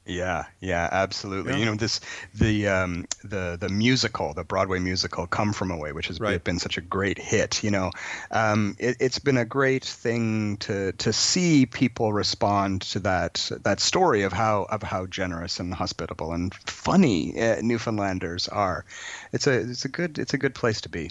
Yeah, 0.07 0.45
yeah, 0.61 0.89
absolutely. 0.93 1.55
Yeah. 1.55 1.59
You 1.59 1.65
know, 1.67 1.75
this 1.75 2.01
the 2.33 2.69
um, 2.69 3.07
the 3.25 3.57
the 3.59 3.69
musical, 3.69 4.35
the 4.35 4.45
Broadway 4.45 4.79
musical, 4.79 5.27
"Come 5.27 5.53
From 5.53 5.73
Away," 5.73 5.91
which 5.91 6.07
has 6.07 6.21
Right. 6.21 6.43
been 6.43 6.61
such 6.61 6.79
a 6.79 6.81
great 6.81 7.19
hit. 7.19 7.65
You 7.65 7.73
know, 7.73 7.91
um, 8.31 8.77
it, 8.79 8.97
it's 9.01 9.19
been 9.19 9.37
a 9.37 9.45
great 9.45 9.85
thing 9.85 10.59
to 10.59 10.93
to 10.93 11.13
see 11.13 11.67
people 11.67 12.13
respond 12.13 12.83
to 12.83 13.01
that 13.01 13.51
that 13.65 13.81
story 13.81 14.23
of 14.23 14.33
how 14.33 14.67
of 14.71 14.81
how 14.83 15.07
generous 15.07 15.59
and 15.59 15.75
hospitable 15.75 16.33
and 16.33 16.55
funny 16.55 17.39
uh, 17.41 17.57
Newfoundlanders 17.61 18.47
are. 18.47 18.85
It's 19.33 19.49
a 19.49 19.59
it's 19.59 19.85
a 19.85 19.89
good 19.89 20.21
it's 20.21 20.35
a 20.35 20.39
good 20.39 20.55
place 20.55 20.81
to 20.83 20.89
be. 20.89 21.11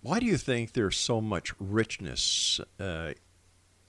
Why 0.00 0.20
do 0.20 0.26
you 0.26 0.36
think 0.36 0.72
there's 0.72 0.96
so 0.96 1.20
much 1.20 1.52
richness 1.58 2.60
uh, 2.78 3.12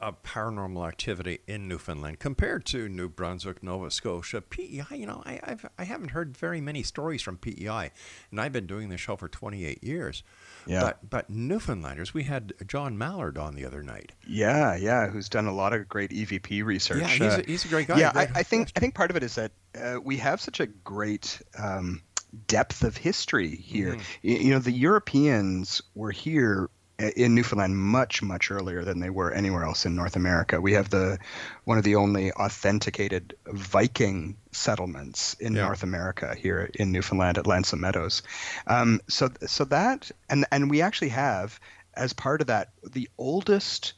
of 0.04 0.22
paranormal 0.24 0.88
activity 0.88 1.40
in 1.48 1.68
Newfoundland 1.68 2.20
compared 2.20 2.66
to 2.68 2.88
New 2.90 3.10
Brunswick, 3.10 3.64
Nova 3.64 3.90
Scotia? 3.92 4.42
PEI, 4.42 4.84
you 4.92 5.06
know, 5.06 5.24
I, 5.26 5.40
I've, 5.44 5.66
I 5.78 5.84
haven't 5.86 6.10
heard 6.10 6.36
very 6.38 6.62
many 6.62 6.84
stories 6.84 7.22
from 7.22 7.38
PEI, 7.38 7.92
and 8.32 8.40
I've 8.42 8.52
been 8.52 8.68
doing 8.68 8.90
this 8.90 9.02
show 9.02 9.16
for 9.16 9.28
28 9.28 9.84
years. 9.84 10.24
Yeah. 10.66 10.82
But, 10.82 11.10
but 11.10 11.30
Newfoundlanders, 11.30 12.14
we 12.14 12.24
had 12.24 12.54
John 12.68 12.98
Mallard 12.98 13.38
on 13.38 13.56
the 13.56 13.66
other 13.66 13.84
night. 13.84 14.12
Yeah, 14.28 14.76
yeah, 14.76 15.08
who's 15.08 15.28
done 15.30 15.46
a 15.48 15.54
lot 15.54 15.74
of 15.74 15.88
great 15.90 16.12
EVP 16.12 16.64
research. 16.64 17.00
Yeah, 17.02 17.08
he's 17.08 17.22
Uh, 17.22 17.42
a- 17.46 17.50
he's 17.52 17.66
a 17.66 17.68
great 17.68 17.88
guy, 17.88 18.00
Yeah, 18.00 18.14
great 18.14 18.30
I, 18.36 18.40
I 18.40 18.44
think 18.44 18.72
I 18.76 18.80
think 18.80 18.96
part 18.96 19.10
of 19.10 19.18
it 19.18 19.24
is 19.24 19.36
that 19.36 19.52
uh, 19.82 20.00
we 20.02 20.18
have 20.18 20.40
such 20.40 20.60
a 20.60 20.68
great 20.68 21.42
um, 21.58 22.02
depth 22.48 22.84
of 22.84 22.96
history 22.98 23.56
here. 23.56 23.94
Mhm. 23.96 24.00
Y- 24.24 24.40
You 24.44 24.52
know, 24.52 24.60
the 24.60 24.72
Europeans 24.72 25.82
were 25.96 26.12
here 26.12 26.70
in 27.16 27.36
Newfoundland 27.36 27.78
much 27.78 28.22
much 28.22 28.52
earlier 28.52 28.84
than 28.84 29.00
they 29.00 29.10
were 29.10 29.32
anywhere 29.32 29.64
else 29.64 29.86
in 29.86 29.96
North 29.96 30.16
America. 30.16 30.60
We 30.62 30.74
have 30.74 30.90
the 30.90 31.20
one 31.66 31.78
of 31.78 31.84
the 31.84 31.96
only 31.96 32.32
authenticated 32.32 33.36
Viking 33.48 34.38
settlements 34.52 35.36
in 35.40 35.56
Yeah. 35.56 35.66
North 35.66 35.84
America 35.84 36.36
here 36.36 36.70
in 36.74 36.92
Newfoundland 36.92 37.38
at 37.38 37.48
L'Anse 37.48 37.74
aux 37.74 37.78
Meadows. 37.78 38.24
Um, 38.68 39.02
so 39.08 39.30
so 39.46 39.66
that 39.66 40.12
and 40.30 40.46
and 40.52 40.70
we 40.70 40.82
actually 40.82 41.10
have 41.10 41.60
as 41.96 42.14
part 42.14 42.42
of 42.42 42.48
that 42.48 42.70
the 42.84 43.10
oldest 43.18 43.94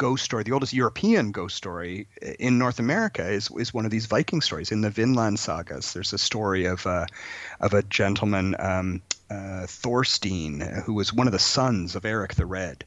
ghost 0.00 0.24
story, 0.24 0.42
the 0.42 0.52
oldest 0.52 0.72
European 0.72 1.30
ghost 1.30 1.54
story 1.54 2.06
in 2.38 2.56
North 2.56 2.78
America 2.78 3.28
is 3.28 3.50
is 3.58 3.74
one 3.74 3.84
of 3.84 3.90
these 3.90 4.06
Viking 4.06 4.40
stories 4.40 4.72
in 4.72 4.80
the 4.80 4.88
Vinland 4.88 5.38
sagas. 5.38 5.92
There's 5.92 6.14
a 6.14 6.18
story 6.18 6.64
of 6.64 6.86
uh, 6.86 7.04
of 7.60 7.74
a 7.74 7.82
gentleman 7.82 8.56
um, 8.58 9.02
uh, 9.28 9.66
Thorstein 9.66 10.60
who 10.86 10.94
was 10.94 11.12
one 11.12 11.26
of 11.28 11.34
the 11.34 11.38
sons 11.38 11.96
of 11.96 12.06
Eric 12.06 12.34
the 12.34 12.46
Red. 12.46 12.86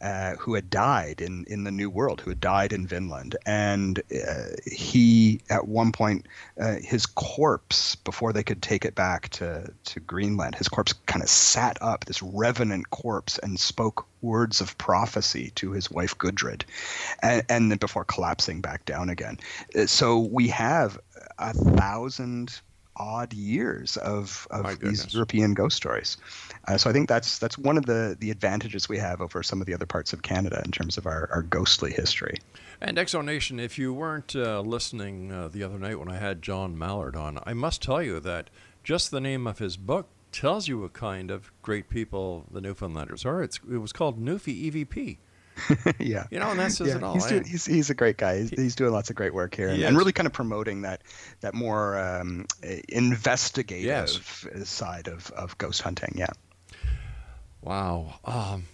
Uh, 0.00 0.34
who 0.36 0.54
had 0.54 0.68
died 0.68 1.22
in, 1.22 1.44
in 1.48 1.64
the 1.64 1.70
New 1.70 1.88
World, 1.88 2.20
who 2.20 2.30
had 2.30 2.40
died 2.40 2.74
in 2.74 2.86
Vinland. 2.86 3.36
And 3.46 4.00
uh, 4.00 4.56
he, 4.66 5.40
at 5.48 5.66
one 5.66 5.92
point, 5.92 6.26
uh, 6.60 6.74
his 6.74 7.06
corpse, 7.06 7.94
before 7.96 8.32
they 8.32 8.42
could 8.42 8.60
take 8.60 8.84
it 8.84 8.94
back 8.94 9.30
to, 9.30 9.72
to 9.84 10.00
Greenland, 10.00 10.56
his 10.56 10.68
corpse 10.68 10.92
kind 11.06 11.22
of 11.22 11.30
sat 11.30 11.78
up, 11.80 12.04
this 12.04 12.22
revenant 12.22 12.90
corpse, 12.90 13.38
and 13.38 13.58
spoke 13.58 14.06
words 14.20 14.60
of 14.60 14.76
prophecy 14.76 15.52
to 15.54 15.70
his 15.70 15.90
wife 15.90 16.18
Gudrid, 16.18 16.64
and, 17.22 17.42
and 17.48 17.70
then 17.70 17.78
before 17.78 18.04
collapsing 18.04 18.60
back 18.60 18.84
down 18.84 19.08
again. 19.08 19.38
Uh, 19.74 19.86
So 19.86 20.18
we 20.18 20.48
have 20.48 20.98
a 21.38 21.54
thousand 21.54 22.60
odd 22.96 23.32
years 23.32 23.96
of, 23.98 24.46
of 24.50 24.78
these 24.80 25.12
European 25.12 25.54
ghost 25.54 25.76
stories. 25.76 26.16
Uh, 26.66 26.76
so 26.76 26.88
I 26.88 26.92
think 26.92 27.08
that's 27.08 27.38
that's 27.38 27.58
one 27.58 27.76
of 27.76 27.86
the 27.86 28.16
the 28.18 28.30
advantages 28.30 28.88
we 28.88 28.98
have 28.98 29.20
over 29.20 29.42
some 29.42 29.60
of 29.60 29.66
the 29.66 29.74
other 29.74 29.86
parts 29.86 30.12
of 30.12 30.22
Canada 30.22 30.62
in 30.64 30.70
terms 30.70 30.96
of 30.96 31.06
our, 31.06 31.28
our 31.32 31.42
ghostly 31.42 31.92
history. 31.92 32.38
And 32.80 32.96
Exonation, 32.96 33.60
if 33.60 33.78
you 33.78 33.92
weren't 33.92 34.34
uh, 34.36 34.60
listening 34.60 35.32
uh, 35.32 35.48
the 35.48 35.62
other 35.62 35.78
night 35.78 35.98
when 35.98 36.10
I 36.10 36.16
had 36.16 36.42
John 36.42 36.76
Mallard 36.78 37.16
on, 37.16 37.38
I 37.44 37.54
must 37.54 37.82
tell 37.82 38.02
you 38.02 38.20
that 38.20 38.50
just 38.82 39.10
the 39.10 39.20
name 39.20 39.46
of 39.46 39.58
his 39.58 39.76
book 39.76 40.08
tells 40.32 40.68
you 40.68 40.80
what 40.80 40.92
kind 40.92 41.30
of 41.30 41.52
great 41.62 41.88
people 41.88 42.44
the 42.50 42.60
Newfoundlanders 42.60 43.24
are. 43.24 43.42
It's, 43.42 43.60
it 43.70 43.78
was 43.78 43.92
called 43.92 44.20
Newfie 44.20 44.70
EVP. 44.70 45.18
yeah. 45.98 46.26
You 46.30 46.38
know, 46.38 46.50
and 46.50 46.58
that 46.58 46.72
says 46.72 46.88
Yeah, 46.88 46.96
it 46.96 47.02
all. 47.02 47.14
He's, 47.14 47.26
eh? 47.26 47.28
doing, 47.30 47.44
he's, 47.44 47.64
he's 47.64 47.90
a 47.90 47.94
great 47.94 48.16
guy. 48.16 48.38
He's, 48.38 48.50
he's 48.50 48.74
doing 48.74 48.92
lots 48.92 49.10
of 49.10 49.16
great 49.16 49.34
work 49.34 49.54
here, 49.54 49.68
and, 49.68 49.78
He 49.78 49.84
and 49.84 49.96
really 49.96 50.12
kind 50.12 50.26
of 50.26 50.32
promoting 50.32 50.82
that 50.82 51.02
that 51.40 51.54
more 51.54 51.98
um, 51.98 52.46
eh, 52.62 52.80
investigative 52.88 54.46
side 54.64 55.08
of, 55.08 55.30
of 55.30 55.56
ghost 55.58 55.82
hunting. 55.82 56.14
Yeah. 56.16 56.30
Wow. 57.62 58.14
Um, 58.24 58.66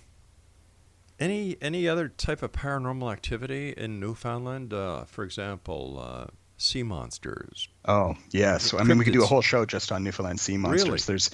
any 1.18 1.57
any 1.61 1.87
other 1.87 2.09
type 2.09 2.43
of 2.43 2.53
paranormal 2.53 3.12
activity 3.12 3.74
in 3.76 4.01
Newfoundland? 4.01 4.72
Uh, 4.72 5.05
for 5.05 5.22
example, 5.22 6.03
uh, 6.03 6.26
sea 6.61 6.83
monsters. 6.83 7.69
Oh 7.87 8.15
yes, 8.31 8.75
I 8.75 8.83
mean 8.85 8.99
we 8.99 9.05
could 9.05 9.15
do 9.15 9.23
a 9.23 9.27
whole 9.27 9.41
show 9.43 9.65
just 9.65 9.91
on 9.91 10.05
Newfoundland 10.05 10.39
sea 10.39 10.57
monsters. 10.57 10.89
Really? 10.89 10.99
There's 11.07 11.31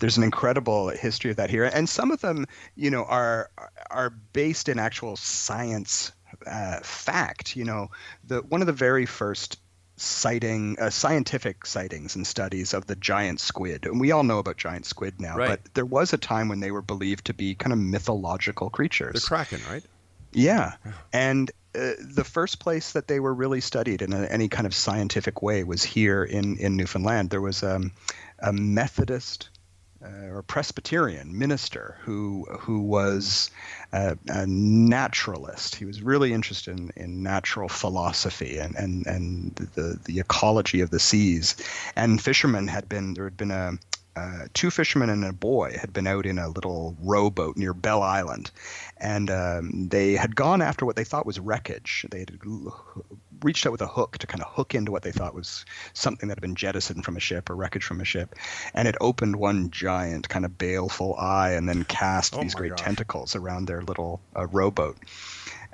there's 0.00 0.16
an 0.16 0.22
incredible 0.22 0.88
history 0.90 1.30
of 1.32 1.36
that 1.38 1.50
here, 1.50 1.64
and 1.64 1.88
some 1.88 2.10
of 2.12 2.20
them, 2.20 2.46
you 2.76 2.90
know, 2.90 3.04
are 3.04 3.50
are 3.90 4.10
based 4.10 4.68
in 4.68 4.78
actual 4.78 5.16
science 5.16 6.12
uh, 6.46 6.78
fact. 6.82 7.56
You 7.56 7.64
know, 7.64 7.90
the 8.24 8.40
one 8.42 8.60
of 8.60 8.66
the 8.66 8.72
very 8.72 9.04
first 9.04 9.58
sighting 9.96 10.76
uh, 10.80 10.90
scientific 10.90 11.66
sightings 11.66 12.14
and 12.14 12.24
studies 12.24 12.72
of 12.72 12.86
the 12.86 12.94
giant 12.94 13.40
squid, 13.40 13.84
and 13.84 13.98
we 14.00 14.12
all 14.12 14.22
know 14.22 14.38
about 14.38 14.56
giant 14.56 14.86
squid 14.86 15.20
now, 15.20 15.36
Right. 15.36 15.48
but 15.48 15.74
there 15.74 15.84
was 15.84 16.12
a 16.12 16.18
time 16.18 16.48
when 16.48 16.60
they 16.60 16.70
were 16.70 16.82
believed 16.82 17.24
to 17.26 17.34
be 17.34 17.56
kind 17.56 17.72
of 17.72 17.80
mythological 17.80 18.70
creatures. 18.70 19.20
The 19.20 19.26
kraken, 19.26 19.60
right? 19.68 19.82
Yeah. 20.32 20.74
And 21.12 21.50
uh, 21.78 21.94
the 22.14 22.24
first 22.24 22.58
place 22.58 22.92
that 22.92 23.06
they 23.06 23.20
were 23.20 23.34
really 23.34 23.60
studied 23.60 24.02
in 24.02 24.12
a, 24.12 24.24
any 24.26 24.48
kind 24.48 24.66
of 24.66 24.74
scientific 24.74 25.42
way 25.42 25.64
was 25.64 25.82
here 25.82 26.24
in, 26.24 26.56
in 26.58 26.76
Newfoundland. 26.76 27.30
There 27.30 27.40
was 27.40 27.62
um, 27.62 27.92
a 28.38 28.52
Methodist 28.52 29.48
uh, 30.02 30.28
or 30.32 30.42
Presbyterian 30.42 31.36
minister 31.36 31.96
who 32.02 32.46
who 32.60 32.80
was 32.80 33.50
uh, 33.92 34.14
a 34.28 34.46
naturalist. 34.46 35.74
He 35.74 35.86
was 35.86 36.02
really 36.02 36.32
interested 36.32 36.78
in, 36.78 36.90
in 36.96 37.22
natural 37.22 37.68
philosophy 37.68 38.58
and, 38.58 38.76
and, 38.76 39.06
and 39.06 39.56
the, 39.74 39.98
the 40.04 40.20
ecology 40.20 40.82
of 40.82 40.90
the 40.90 41.00
seas. 41.00 41.56
And 41.96 42.22
fishermen 42.22 42.68
had 42.68 42.88
been, 42.88 43.14
there 43.14 43.24
had 43.24 43.36
been 43.36 43.50
a, 43.50 43.72
uh, 44.18 44.46
two 44.52 44.70
fishermen 44.70 45.10
and 45.10 45.24
a 45.24 45.32
boy 45.32 45.76
had 45.80 45.92
been 45.92 46.06
out 46.06 46.26
in 46.26 46.38
a 46.38 46.48
little 46.48 46.96
rowboat 47.00 47.56
near 47.56 47.72
Bell 47.72 48.02
Island, 48.02 48.50
and 48.96 49.30
um, 49.30 49.88
they 49.88 50.14
had 50.14 50.34
gone 50.34 50.62
after 50.62 50.84
what 50.84 50.96
they 50.96 51.04
thought 51.04 51.26
was 51.26 51.38
wreckage. 51.38 52.06
They 52.10 52.20
had 52.20 52.38
reached 53.42 53.66
out 53.66 53.72
with 53.72 53.82
a 53.82 53.86
hook 53.86 54.18
to 54.18 54.26
kind 54.26 54.42
of 54.42 54.48
hook 54.52 54.74
into 54.74 54.90
what 54.90 55.02
they 55.02 55.12
thought 55.12 55.34
was 55.34 55.64
something 55.92 56.28
that 56.28 56.36
had 56.38 56.42
been 56.42 56.56
jettisoned 56.56 57.04
from 57.04 57.16
a 57.16 57.20
ship 57.20 57.50
or 57.50 57.56
wreckage 57.56 57.84
from 57.84 58.00
a 58.00 58.04
ship, 58.04 58.34
and 58.74 58.88
it 58.88 58.96
opened 59.00 59.36
one 59.36 59.70
giant 59.70 60.28
kind 60.28 60.44
of 60.44 60.58
baleful 60.58 61.14
eye 61.16 61.52
and 61.52 61.68
then 61.68 61.84
cast 61.84 62.34
Oh 62.36 62.42
these 62.42 62.54
great 62.54 62.70
gosh. 62.70 62.80
tentacles 62.80 63.36
around 63.36 63.66
their 63.66 63.82
little 63.82 64.20
uh, 64.36 64.46
rowboat. 64.46 64.96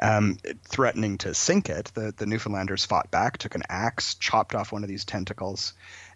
Um, 0.03 0.39
threatening 0.65 1.19
to 1.19 1.35
sink 1.35 1.71
it, 1.71 1.93
the, 1.95 2.13
the 2.17 2.27
Newfoundlanders 2.27 2.85
fought 2.85 3.13
back, 3.13 3.39
took 3.39 3.55
an 3.55 3.63
axe, 3.69 4.17
chopped 4.17 4.55
off 4.55 4.73
one 4.73 4.83
of 4.83 4.89
these 4.89 5.05
tentacles, 5.05 5.73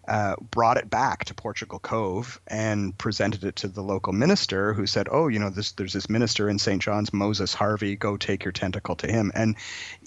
uh, 0.08 0.36
brought 0.50 0.78
it 0.78 0.88
back 0.88 1.26
to 1.26 1.34
Portugal 1.34 1.78
Cove, 1.78 2.40
and 2.46 2.96
presented 2.96 3.44
it 3.44 3.56
to 3.56 3.68
the 3.68 3.82
local 3.82 4.12
minister, 4.12 4.72
who 4.72 4.86
said, 4.86 5.06
"Oh, 5.10 5.28
you 5.28 5.38
know, 5.38 5.50
this, 5.50 5.72
there's 5.72 5.92
this 5.92 6.08
minister 6.08 6.48
in 6.48 6.58
St. 6.58 6.80
John's, 6.82 7.12
Moses 7.12 7.54
Harvey. 7.54 7.94
Go 7.94 8.16
take 8.16 8.44
your 8.44 8.52
tentacle 8.52 8.96
to 8.96 9.06
him." 9.06 9.30
And 9.34 9.56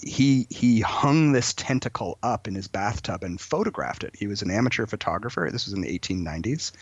he 0.02 0.46
he 0.50 0.80
hung 0.80 1.32
this 1.32 1.54
tentacle 1.54 2.18
up 2.22 2.48
in 2.48 2.54
his 2.54 2.68
bathtub 2.68 3.22
and 3.22 3.40
photographed 3.40 4.04
it. 4.04 4.14
He 4.18 4.26
was 4.26 4.42
an 4.42 4.50
amateur 4.50 4.86
photographer. 4.86 5.48
This 5.50 5.66
was 5.66 5.74
in 5.74 5.80
the 5.80 5.98
1890s. 5.98 6.72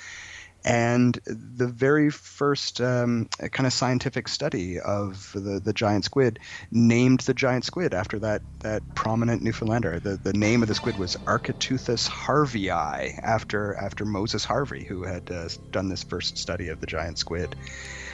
And 0.65 1.19
the 1.25 1.67
very 1.67 2.11
first 2.11 2.81
um, 2.81 3.29
kind 3.53 3.67
of 3.67 3.73
scientific 3.73 4.29
study 4.29 4.79
of 4.79 5.31
the, 5.35 5.61
the 5.65 5.73
giant 5.73 6.05
squid 6.05 6.39
named 6.71 7.21
the 7.21 7.35
giant 7.35 7.65
squid 7.65 7.95
after 7.95 8.19
that, 8.19 8.43
that 8.61 8.83
prominent 8.95 9.43
Newfoundlander. 9.43 10.01
The, 10.01 10.19
the 10.23 10.35
name 10.35 10.63
of 10.63 10.69
the 10.69 10.75
squid 10.75 10.99
was 10.99 11.17
Architeuthis 11.27 12.09
harveyi, 12.09 13.19
after, 13.23 13.75
after 13.75 14.05
Moses 14.05 14.45
Harvey, 14.45 14.85
who 14.85 15.03
had 15.03 15.31
uh, 15.31 15.49
done 15.73 15.89
this 15.89 16.03
first 16.03 16.37
study 16.37 16.69
of 16.69 16.81
the 16.81 16.87
giant 16.87 17.19
squid. 17.19 17.57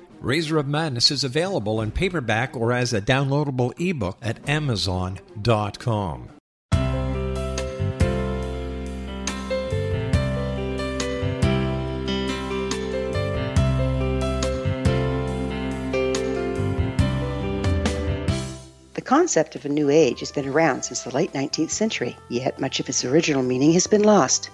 Razor 0.21 0.59
of 0.59 0.67
Madness 0.67 1.09
is 1.09 1.23
available 1.23 1.81
in 1.81 1.89
paperback 1.89 2.55
or 2.55 2.71
as 2.71 2.93
a 2.93 3.01
downloadable 3.01 3.73
ebook 3.79 4.19
at 4.21 4.47
Amazon.com. 4.47 6.29
The 18.93 19.01
concept 19.03 19.55
of 19.55 19.65
a 19.65 19.69
new 19.69 19.89
age 19.89 20.19
has 20.19 20.31
been 20.31 20.47
around 20.47 20.83
since 20.83 21.01
the 21.01 21.09
late 21.09 21.33
19th 21.33 21.71
century, 21.71 22.15
yet 22.29 22.59
much 22.59 22.79
of 22.79 22.87
its 22.87 23.03
original 23.03 23.41
meaning 23.41 23.73
has 23.73 23.87
been 23.87 24.03
lost. 24.03 24.51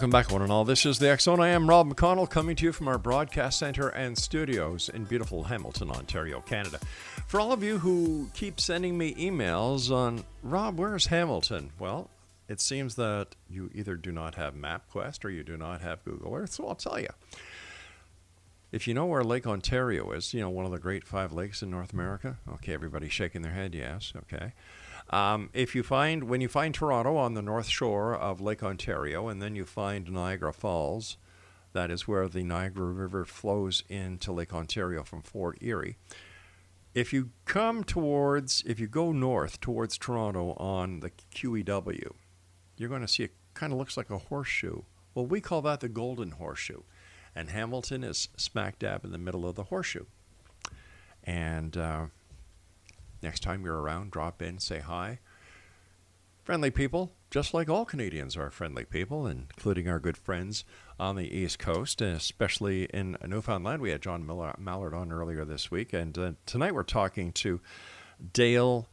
Welcome 0.00 0.12
back, 0.12 0.32
one 0.32 0.40
and 0.40 0.50
all. 0.50 0.64
This 0.64 0.86
is 0.86 0.98
the 0.98 1.14
Zone. 1.18 1.40
I 1.40 1.48
am 1.48 1.68
Rob 1.68 1.86
McConnell 1.86 2.26
coming 2.26 2.56
to 2.56 2.64
you 2.64 2.72
from 2.72 2.88
our 2.88 2.96
broadcast 2.96 3.58
center 3.58 3.88
and 3.88 4.16
studios 4.16 4.88
in 4.88 5.04
beautiful 5.04 5.42
Hamilton, 5.42 5.90
Ontario, 5.90 6.40
Canada. 6.40 6.78
For 7.26 7.38
all 7.38 7.52
of 7.52 7.62
you 7.62 7.76
who 7.76 8.30
keep 8.32 8.60
sending 8.60 8.96
me 8.96 9.14
emails 9.16 9.94
on 9.94 10.24
Rob, 10.42 10.78
where's 10.78 11.08
Hamilton? 11.08 11.72
Well, 11.78 12.08
it 12.48 12.62
seems 12.62 12.94
that 12.94 13.36
you 13.50 13.70
either 13.74 13.94
do 13.94 14.10
not 14.10 14.36
have 14.36 14.54
MapQuest 14.54 15.22
or 15.22 15.28
you 15.28 15.44
do 15.44 15.58
not 15.58 15.82
have 15.82 16.02
Google 16.02 16.34
Earth, 16.34 16.54
so 16.54 16.66
I'll 16.66 16.74
tell 16.76 16.98
you. 16.98 17.10
If 18.72 18.88
you 18.88 18.94
know 18.94 19.04
where 19.04 19.22
Lake 19.22 19.46
Ontario 19.46 20.12
is, 20.12 20.32
you 20.32 20.40
know, 20.40 20.48
one 20.48 20.64
of 20.64 20.70
the 20.70 20.78
great 20.78 21.06
five 21.06 21.30
lakes 21.34 21.60
in 21.60 21.70
North 21.70 21.92
America. 21.92 22.38
Okay, 22.54 22.72
everybody's 22.72 23.12
shaking 23.12 23.42
their 23.42 23.52
head, 23.52 23.74
yes, 23.74 24.14
okay. 24.16 24.54
Um, 25.10 25.50
if 25.52 25.74
you 25.74 25.82
find 25.82 26.24
when 26.24 26.40
you 26.40 26.48
find 26.48 26.72
Toronto 26.72 27.16
on 27.16 27.34
the 27.34 27.42
north 27.42 27.66
shore 27.66 28.14
of 28.14 28.40
Lake 28.40 28.62
Ontario, 28.62 29.28
and 29.28 29.42
then 29.42 29.56
you 29.56 29.64
find 29.64 30.10
Niagara 30.10 30.52
Falls, 30.52 31.16
that 31.72 31.90
is 31.90 32.06
where 32.06 32.28
the 32.28 32.44
Niagara 32.44 32.86
River 32.86 33.24
flows 33.24 33.82
into 33.88 34.32
Lake 34.32 34.54
Ontario 34.54 35.02
from 35.02 35.22
Fort 35.22 35.58
Erie. 35.60 35.96
If 36.94 37.12
you 37.12 37.30
come 37.44 37.84
towards, 37.84 38.62
if 38.66 38.80
you 38.80 38.86
go 38.86 39.12
north 39.12 39.60
towards 39.60 39.98
Toronto 39.98 40.54
on 40.54 41.00
the 41.00 41.10
QEW, 41.34 42.12
you're 42.76 42.88
going 42.88 43.02
to 43.02 43.08
see 43.08 43.24
it 43.24 43.34
kind 43.54 43.72
of 43.72 43.78
looks 43.78 43.96
like 43.96 44.10
a 44.10 44.18
horseshoe. 44.18 44.82
Well, 45.14 45.26
we 45.26 45.40
call 45.40 45.62
that 45.62 45.80
the 45.80 45.88
Golden 45.88 46.32
Horseshoe, 46.32 46.82
and 47.34 47.50
Hamilton 47.50 48.02
is 48.04 48.28
smack 48.36 48.78
dab 48.78 49.04
in 49.04 49.12
the 49.12 49.18
middle 49.18 49.48
of 49.48 49.54
the 49.54 49.64
horseshoe. 49.64 50.06
And 51.22 51.76
uh, 51.76 52.06
next 53.22 53.40
time 53.40 53.64
you're 53.64 53.80
around, 53.80 54.10
drop 54.10 54.42
in, 54.42 54.58
say 54.58 54.80
hi. 54.80 55.18
Friendly 56.42 56.70
people, 56.70 57.12
just 57.30 57.54
like 57.54 57.68
all 57.68 57.84
Canadians 57.84 58.36
are 58.36 58.50
friendly 58.50 58.84
people, 58.84 59.26
including 59.26 59.88
our 59.88 60.00
good 60.00 60.16
friends 60.16 60.64
on 60.98 61.16
the 61.16 61.32
East 61.34 61.58
Coast, 61.58 62.00
especially 62.00 62.84
in 62.84 63.16
Newfoundland. 63.26 63.80
We 63.82 63.90
had 63.90 64.02
John 64.02 64.26
Mallard 64.26 64.94
on 64.94 65.12
earlier 65.12 65.44
this 65.44 65.70
week, 65.70 65.92
and 65.92 66.18
uh, 66.18 66.32
tonight 66.46 66.74
we're 66.74 66.82
talking 66.82 67.32
to 67.32 67.60
Dale 68.32 68.88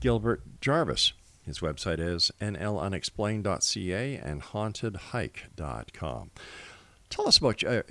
Gilbert 0.00 0.42
Jarvis. 0.60 1.12
His 1.44 1.60
website 1.60 2.00
is 2.00 2.32
nlunexplained.ca 2.40 4.16
and 4.16 4.42
hauntedhike.com. 4.42 6.30
Tell 7.08 7.28
us 7.28 7.38
about. 7.38 7.62
Uh, 7.62 7.82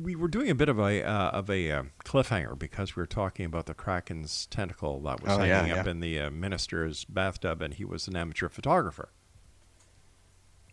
we 0.00 0.14
were 0.14 0.28
doing 0.28 0.50
a 0.50 0.54
bit 0.54 0.68
of 0.68 0.78
a 0.78 1.02
uh, 1.04 1.30
of 1.30 1.50
a 1.50 1.70
uh, 1.70 1.82
cliffhanger 2.04 2.58
because 2.58 2.94
we 2.94 3.00
were 3.00 3.06
talking 3.06 3.44
about 3.44 3.66
the 3.66 3.74
kraken's 3.74 4.46
tentacle 4.46 5.00
that 5.02 5.22
was 5.22 5.32
oh, 5.32 5.38
hanging 5.38 5.70
yeah, 5.70 5.80
up 5.80 5.86
yeah. 5.86 5.90
in 5.90 6.00
the 6.00 6.20
uh, 6.20 6.30
minister's 6.30 7.04
bathtub, 7.04 7.60
and 7.60 7.74
he 7.74 7.84
was 7.84 8.06
an 8.06 8.16
amateur 8.16 8.48
photographer. 8.48 9.10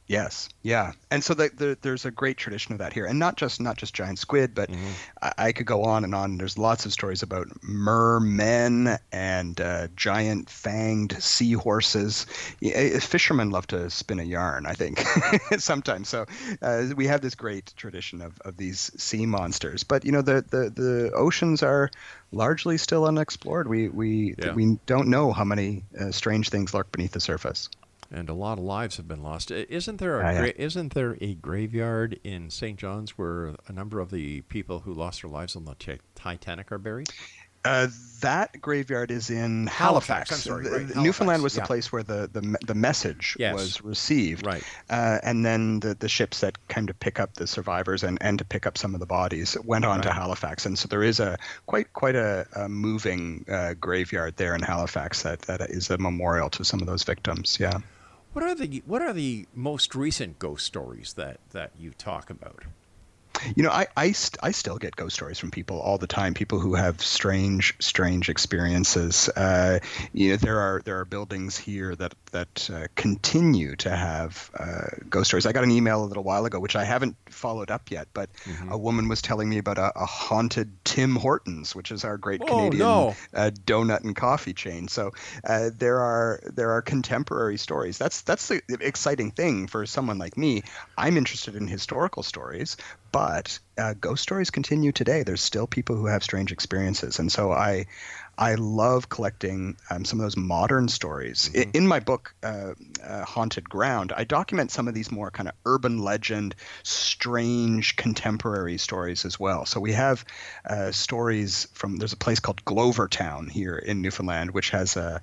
Yes, 0.07 0.47
yeah, 0.63 0.93
and 1.11 1.21
so 1.21 1.33
the, 1.33 1.49
the, 1.53 1.77
there's 1.81 2.05
a 2.05 2.11
great 2.11 2.37
tradition 2.37 2.71
of 2.71 2.79
that 2.79 2.93
here, 2.93 3.05
and 3.05 3.19
not 3.19 3.35
just 3.35 3.59
not 3.59 3.75
just 3.75 3.93
giant 3.93 4.19
squid, 4.19 4.55
but 4.55 4.69
Mm-hmm. 4.69 4.91
I, 5.21 5.33
I 5.37 5.51
could 5.51 5.65
go 5.65 5.83
on 5.83 6.03
and 6.05 6.15
on. 6.15 6.37
There's 6.37 6.57
lots 6.57 6.85
of 6.85 6.93
stories 6.93 7.23
about 7.23 7.47
mermen 7.61 8.97
and 9.11 9.59
uh, 9.59 9.87
giant 9.97 10.47
fanged 10.47 11.21
seahorses. 11.21 12.25
Uh, 12.65 12.99
fishermen 12.99 13.49
love 13.49 13.67
to 13.67 13.89
spin 13.89 14.19
a 14.19 14.23
yarn, 14.23 14.65
I 14.65 14.73
think, 14.73 14.99
sometimes. 15.57 16.07
So 16.07 16.25
uh, 16.61 16.85
we 16.95 17.07
have 17.07 17.19
this 17.21 17.35
great 17.35 17.73
tradition 17.75 18.21
of, 18.21 18.39
of 18.45 18.55
these 18.55 18.91
sea 18.97 19.25
monsters, 19.25 19.83
but 19.83 20.05
you 20.05 20.11
know 20.13 20.21
the 20.21 20.43
the, 20.49 20.69
the 20.69 21.11
oceans 21.13 21.63
are 21.63 21.89
largely 22.31 22.77
still 22.77 23.05
unexplored. 23.05 23.67
We 23.67 23.89
we 23.89 24.35
Yeah. 24.37 24.53
we 24.53 24.79
don't 24.85 25.09
know 25.09 25.33
how 25.33 25.43
many 25.43 25.83
uh, 25.99 26.11
strange 26.11 26.49
things 26.49 26.73
lurk 26.73 26.91
beneath 26.93 27.11
the 27.11 27.19
surface. 27.19 27.69
And 28.11 28.29
a 28.29 28.33
lot 28.33 28.57
of 28.57 28.63
lives 28.63 28.97
have 28.97 29.07
been 29.07 29.21
lost. 29.23 29.51
Isn't 29.51 29.97
there 29.97 30.19
a 30.19 30.23
Yeah, 30.23 30.31
yeah. 30.31 30.39
gra- 30.39 30.53
isn't 30.65 30.93
there 30.93 31.17
a 31.21 31.33
graveyard 31.35 32.19
in 32.23 32.49
St. 32.49 32.77
John's 32.77 33.17
where 33.17 33.55
a 33.67 33.73
number 33.73 33.99
of 33.99 34.11
the 34.11 34.41
people 34.41 34.79
who 34.79 34.93
lost 34.93 35.21
their 35.21 35.31
lives 35.31 35.55
on 35.55 35.65
the 35.65 35.75
Ti- 35.75 35.99
Titanic 36.15 36.71
are 36.71 36.77
buried? 36.77 37.09
Uh, 37.65 37.87
that 38.21 38.61
graveyard 38.61 39.11
is 39.11 39.29
in 39.29 39.67
Halifax, 39.67 40.29
Halifax. 40.29 40.31
I'm 40.31 40.37
sorry, 40.37 40.63
right, 40.63 40.71
Halifax, 40.83 40.95
Newfoundland 41.03 41.43
was 41.43 41.55
yeah. 41.55 41.63
the 41.63 41.67
place 41.67 41.91
where 41.91 42.03
the, 42.03 42.29
the, 42.31 42.55
the 42.65 42.75
message 42.75 43.35
Yes. 43.37 43.53
was 43.55 43.83
received. 43.83 44.45
Right. 44.45 44.63
Uh, 44.89 45.17
and 45.21 45.43
then 45.45 45.81
the, 45.81 45.93
the 45.93 46.07
ships 46.07 46.39
that 46.41 46.65
came 46.69 46.87
to 46.87 46.93
pick 46.93 47.19
up 47.19 47.33
the 47.33 47.45
survivors 47.45 48.03
and, 48.03 48.19
and 48.21 48.39
to 48.39 48.45
pick 48.45 48.65
up 48.65 48.77
some 48.77 48.93
of 48.93 49.01
the 49.01 49.05
bodies 49.05 49.57
went 49.65 49.83
on 49.83 50.01
to 50.03 50.13
Halifax. 50.13 50.65
And 50.65 50.79
so 50.79 50.87
there 50.87 51.03
is 51.03 51.19
a 51.19 51.37
quite 51.65 51.91
quite 51.91 52.15
a, 52.15 52.47
a 52.55 52.69
moving 52.69 53.43
uh, 53.49 53.73
graveyard 53.73 54.37
there 54.37 54.55
in 54.55 54.61
Halifax 54.61 55.23
that, 55.23 55.41
that 55.41 55.59
is 55.61 55.89
a 55.89 55.97
memorial 55.97 56.49
to 56.51 56.63
some 56.63 56.79
of 56.79 56.87
those 56.87 57.03
victims. 57.03 57.57
Yeah. 57.59 57.79
What 58.37 58.45
are 58.45 58.53
the 58.53 58.83
what 58.85 59.01
are 59.01 59.13
the 59.13 59.47
most 59.55 59.95
recent 59.95 60.37
ghost 60.37 60.63
stories 60.63 61.13
that 61.13 61.39
that 61.53 61.71
you 61.75 61.89
talk 61.89 62.29
about? 62.29 62.65
You 63.55 63.63
know, 63.63 63.69
I 63.69 63.87
I, 63.95 64.11
st- 64.11 64.39
I 64.41 64.51
still 64.51 64.77
get 64.77 64.95
ghost 64.95 65.15
stories 65.15 65.39
from 65.39 65.51
people 65.51 65.79
all 65.79 65.97
the 65.97 66.07
time. 66.07 66.33
People 66.33 66.59
who 66.59 66.75
have 66.75 67.01
strange 67.01 67.75
strange 67.79 68.29
experiences. 68.29 69.29
Uh, 69.29 69.79
you 70.13 70.31
know, 70.31 70.35
there 70.37 70.59
are 70.59 70.81
there 70.85 70.99
are 70.99 71.05
buildings 71.05 71.57
here 71.57 71.95
that 71.95 72.13
that 72.31 72.69
uh, 72.73 72.87
continue 72.95 73.75
to 73.77 73.89
have 73.95 74.49
uh, 74.57 74.87
ghost 75.09 75.27
stories. 75.29 75.45
I 75.45 75.51
got 75.51 75.63
an 75.63 75.71
email 75.71 76.03
a 76.03 76.05
little 76.05 76.23
while 76.23 76.45
ago, 76.45 76.59
which 76.59 76.75
I 76.75 76.83
haven't 76.83 77.15
followed 77.29 77.71
up 77.71 77.91
yet, 77.91 78.07
but 78.13 78.29
a 78.69 78.77
woman 78.77 79.07
was 79.07 79.21
telling 79.21 79.49
me 79.49 79.57
about 79.57 79.77
a, 79.77 79.91
a 79.99 80.05
haunted 80.05 80.71
Tim 80.83 81.15
Hortons, 81.15 81.75
which 81.75 81.91
is 81.91 82.03
our 82.03 82.17
great 82.17 82.41
Oh, 82.41 82.45
Canadian 82.45 82.79
no. 82.79 83.15
uh, 83.33 83.51
donut 83.65 84.03
and 84.03 84.15
coffee 84.15 84.53
chain. 84.53 84.87
So 84.87 85.11
uh, 85.43 85.69
there 85.77 85.99
are 85.99 86.39
there 86.45 86.71
are 86.71 86.81
contemporary 86.81 87.57
stories. 87.57 87.97
That's 87.97 88.21
that's 88.21 88.47
the 88.47 88.61
exciting 88.81 89.31
thing 89.31 89.67
for 89.67 89.85
someone 89.85 90.17
like 90.17 90.37
me. 90.37 90.63
I'm 90.97 91.17
interested 91.17 91.55
in 91.55 91.67
historical 91.67 92.23
stories, 92.23 92.77
but 93.11 93.59
uh, 93.77 93.93
ghost 93.99 94.23
stories 94.23 94.49
continue 94.49 94.91
today. 94.91 95.23
There's 95.23 95.41
still 95.41 95.67
people 95.67 95.95
who 95.95 96.05
have 96.07 96.23
strange 96.23 96.51
experiences, 96.51 97.19
and 97.19 97.31
so 97.31 97.51
I. 97.51 97.85
I 98.39 98.53
love 98.53 99.09
collecting 99.09 99.77
um, 99.89 100.05
some 100.05 100.19
of 100.19 100.23
those 100.23 100.37
modern 100.37 100.89
stories. 100.89 101.49
I- 101.55 101.71
In 101.73 101.87
my 101.87 101.99
book, 101.99 102.35
uh, 102.43 102.73
uh, 103.03 103.25
Haunted 103.25 103.67
Ground, 103.67 104.13
I 104.15 104.25
document 104.25 104.69
some 104.69 104.87
of 104.87 104.93
these 104.93 105.11
more 105.11 105.31
kind 105.31 105.49
of 105.49 105.55
urban 105.65 105.97
legend, 105.97 106.53
strange 106.83 107.95
contemporary 107.95 108.77
stories 108.77 109.25
as 109.25 109.39
well. 109.39 109.65
So 109.65 109.79
we 109.79 109.93
have 109.93 110.23
uh, 110.69 110.91
stories 110.91 111.67
from, 111.73 111.97
there's 111.97 112.13
a 112.13 112.17
place 112.17 112.39
called 112.39 112.63
Glovertown 112.63 113.49
here 113.49 113.75
in 113.75 114.03
Newfoundland, 114.03 114.51
which 114.51 114.69
has 114.69 114.97
a 114.97 115.19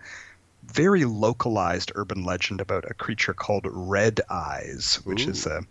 very 0.67 1.05
localized 1.05 1.93
urban 1.95 2.25
legend 2.25 2.61
about 2.61 2.91
a 2.91 2.95
creature 2.95 3.35
called 3.35 3.67
Red 3.69 4.21
Eyes, 4.31 5.01
which 5.05 5.27
is 5.27 5.47
a 5.47 5.62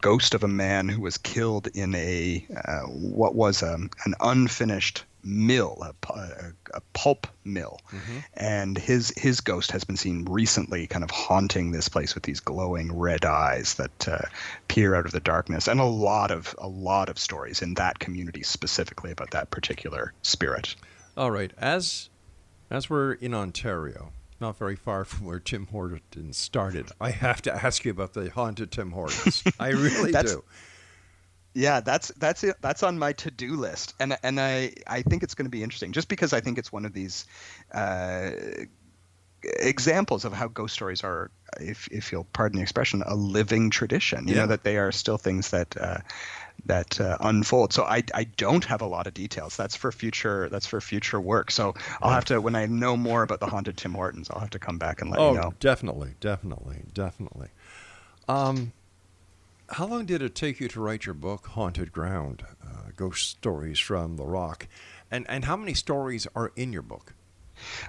ghost 0.00 0.34
of 0.34 0.44
a 0.44 0.48
man 0.48 0.88
who 0.88 1.00
was 1.00 1.18
killed 1.18 1.68
in 1.68 1.94
a 1.94 2.46
uh, 2.64 2.82
what 2.82 3.34
was 3.34 3.62
um, 3.62 3.90
an 4.04 4.14
unfinished 4.20 5.04
mill, 5.24 5.78
a, 5.82 6.12
a, 6.12 6.52
a 6.74 6.80
pulp 6.92 7.26
mill, 7.44 7.80
and 8.34 8.78
his 8.78 9.12
his 9.16 9.40
ghost 9.40 9.70
has 9.72 9.84
been 9.84 9.96
seen 9.96 10.24
recently, 10.24 10.86
kind 10.86 11.04
of 11.04 11.10
haunting 11.10 11.70
this 11.70 11.88
place 11.88 12.14
with 12.14 12.24
these 12.24 12.40
glowing 12.40 12.96
red 12.96 13.24
eyes 13.24 13.74
that 13.74 14.08
uh, 14.08 14.18
peer 14.68 14.94
out 14.94 15.06
of 15.06 15.12
the 15.12 15.20
darkness, 15.20 15.68
and 15.68 15.80
a 15.80 15.84
lot 15.84 16.30
of 16.30 16.54
a 16.58 16.68
lot 16.68 17.08
of 17.08 17.18
stories 17.18 17.62
in 17.62 17.74
that 17.74 17.98
community 17.98 18.42
specifically 18.42 19.10
about 19.10 19.30
that 19.32 19.50
particular 19.50 20.12
spirit. 20.22 20.74
All 21.16 21.30
right, 21.30 21.52
as 21.58 22.10
as 22.70 22.88
we're 22.90 23.12
in 23.12 23.34
Ontario, 23.34 24.12
not 24.40 24.56
very 24.58 24.76
far 24.76 25.04
from 25.04 25.26
where 25.26 25.40
Tim 25.40 25.66
Hortons 25.66 26.36
started, 26.36 26.90
I 27.00 27.10
have 27.10 27.42
to 27.42 27.54
ask 27.54 27.84
you 27.84 27.90
about 27.90 28.14
the 28.14 28.30
haunted 28.30 28.70
Tim 28.72 28.92
Hortons. 28.92 29.42
I 29.58 29.70
really 29.70 30.12
do. 30.12 30.44
Yeah, 31.54 31.80
that's 31.80 32.08
that's 32.18 32.44
it. 32.44 32.56
That's 32.60 32.82
on 32.82 32.98
my 32.98 33.12
to-do 33.14 33.56
list, 33.56 33.94
and 33.98 34.16
and 34.22 34.38
I 34.40 34.74
I 34.86 35.02
think 35.02 35.22
it's 35.22 35.34
going 35.34 35.46
to 35.46 35.50
be 35.50 35.62
interesting, 35.62 35.92
just 35.92 36.08
because 36.08 36.32
I 36.32 36.40
think 36.40 36.56
it's 36.58 36.70
one 36.70 36.84
of 36.84 36.92
these 36.92 37.26
uh, 37.72 38.30
examples 39.42 40.24
of 40.24 40.32
how 40.32 40.48
ghost 40.48 40.74
stories 40.74 41.02
are, 41.02 41.30
if 41.60 41.88
if 41.90 42.12
you'll 42.12 42.24
pardon 42.32 42.58
the 42.58 42.62
expression, 42.62 43.02
a 43.06 43.14
living 43.16 43.70
tradition. 43.70 44.28
You 44.28 44.34
Yeah. 44.34 44.40
know 44.42 44.46
that 44.48 44.62
they 44.64 44.76
are 44.76 44.92
still 44.92 45.18
things 45.18 45.50
that. 45.50 45.76
Uh, 45.76 45.98
that 46.66 47.00
uh, 47.00 47.16
unfold. 47.20 47.72
So 47.72 47.84
I, 47.84 48.02
I 48.14 48.24
don't 48.24 48.64
have 48.64 48.80
a 48.80 48.86
lot 48.86 49.06
of 49.06 49.14
details. 49.14 49.56
That's 49.56 49.76
for 49.76 49.92
future. 49.92 50.48
That's 50.48 50.66
for 50.66 50.80
future 50.80 51.20
work. 51.20 51.50
So 51.50 51.74
I'll 52.02 52.12
have 52.12 52.24
to 52.26 52.40
when 52.40 52.54
I 52.54 52.66
know 52.66 52.96
more 52.96 53.22
about 53.22 53.40
the 53.40 53.46
haunted 53.46 53.76
Tim 53.76 53.94
Hortons, 53.94 54.28
I'll 54.30 54.40
have 54.40 54.50
to 54.50 54.58
come 54.58 54.78
back 54.78 55.00
and 55.00 55.10
let 55.10 55.20
oh, 55.20 55.32
you 55.32 55.38
know. 55.38 55.54
definitely, 55.60 56.14
definitely, 56.20 56.82
definitely. 56.92 57.48
Um, 58.28 58.72
how 59.70 59.86
long 59.86 60.06
did 60.06 60.22
it 60.22 60.34
take 60.34 60.60
you 60.60 60.68
to 60.68 60.80
write 60.80 61.06
your 61.06 61.14
book, 61.14 61.46
Haunted 61.48 61.92
Ground: 61.92 62.44
uh, 62.62 62.90
Ghost 62.96 63.28
Stories 63.30 63.78
from 63.78 64.16
the 64.16 64.24
Rock? 64.24 64.66
And 65.10 65.26
and 65.28 65.44
how 65.46 65.56
many 65.56 65.74
stories 65.74 66.26
are 66.34 66.52
in 66.56 66.72
your 66.72 66.82
book? 66.82 67.14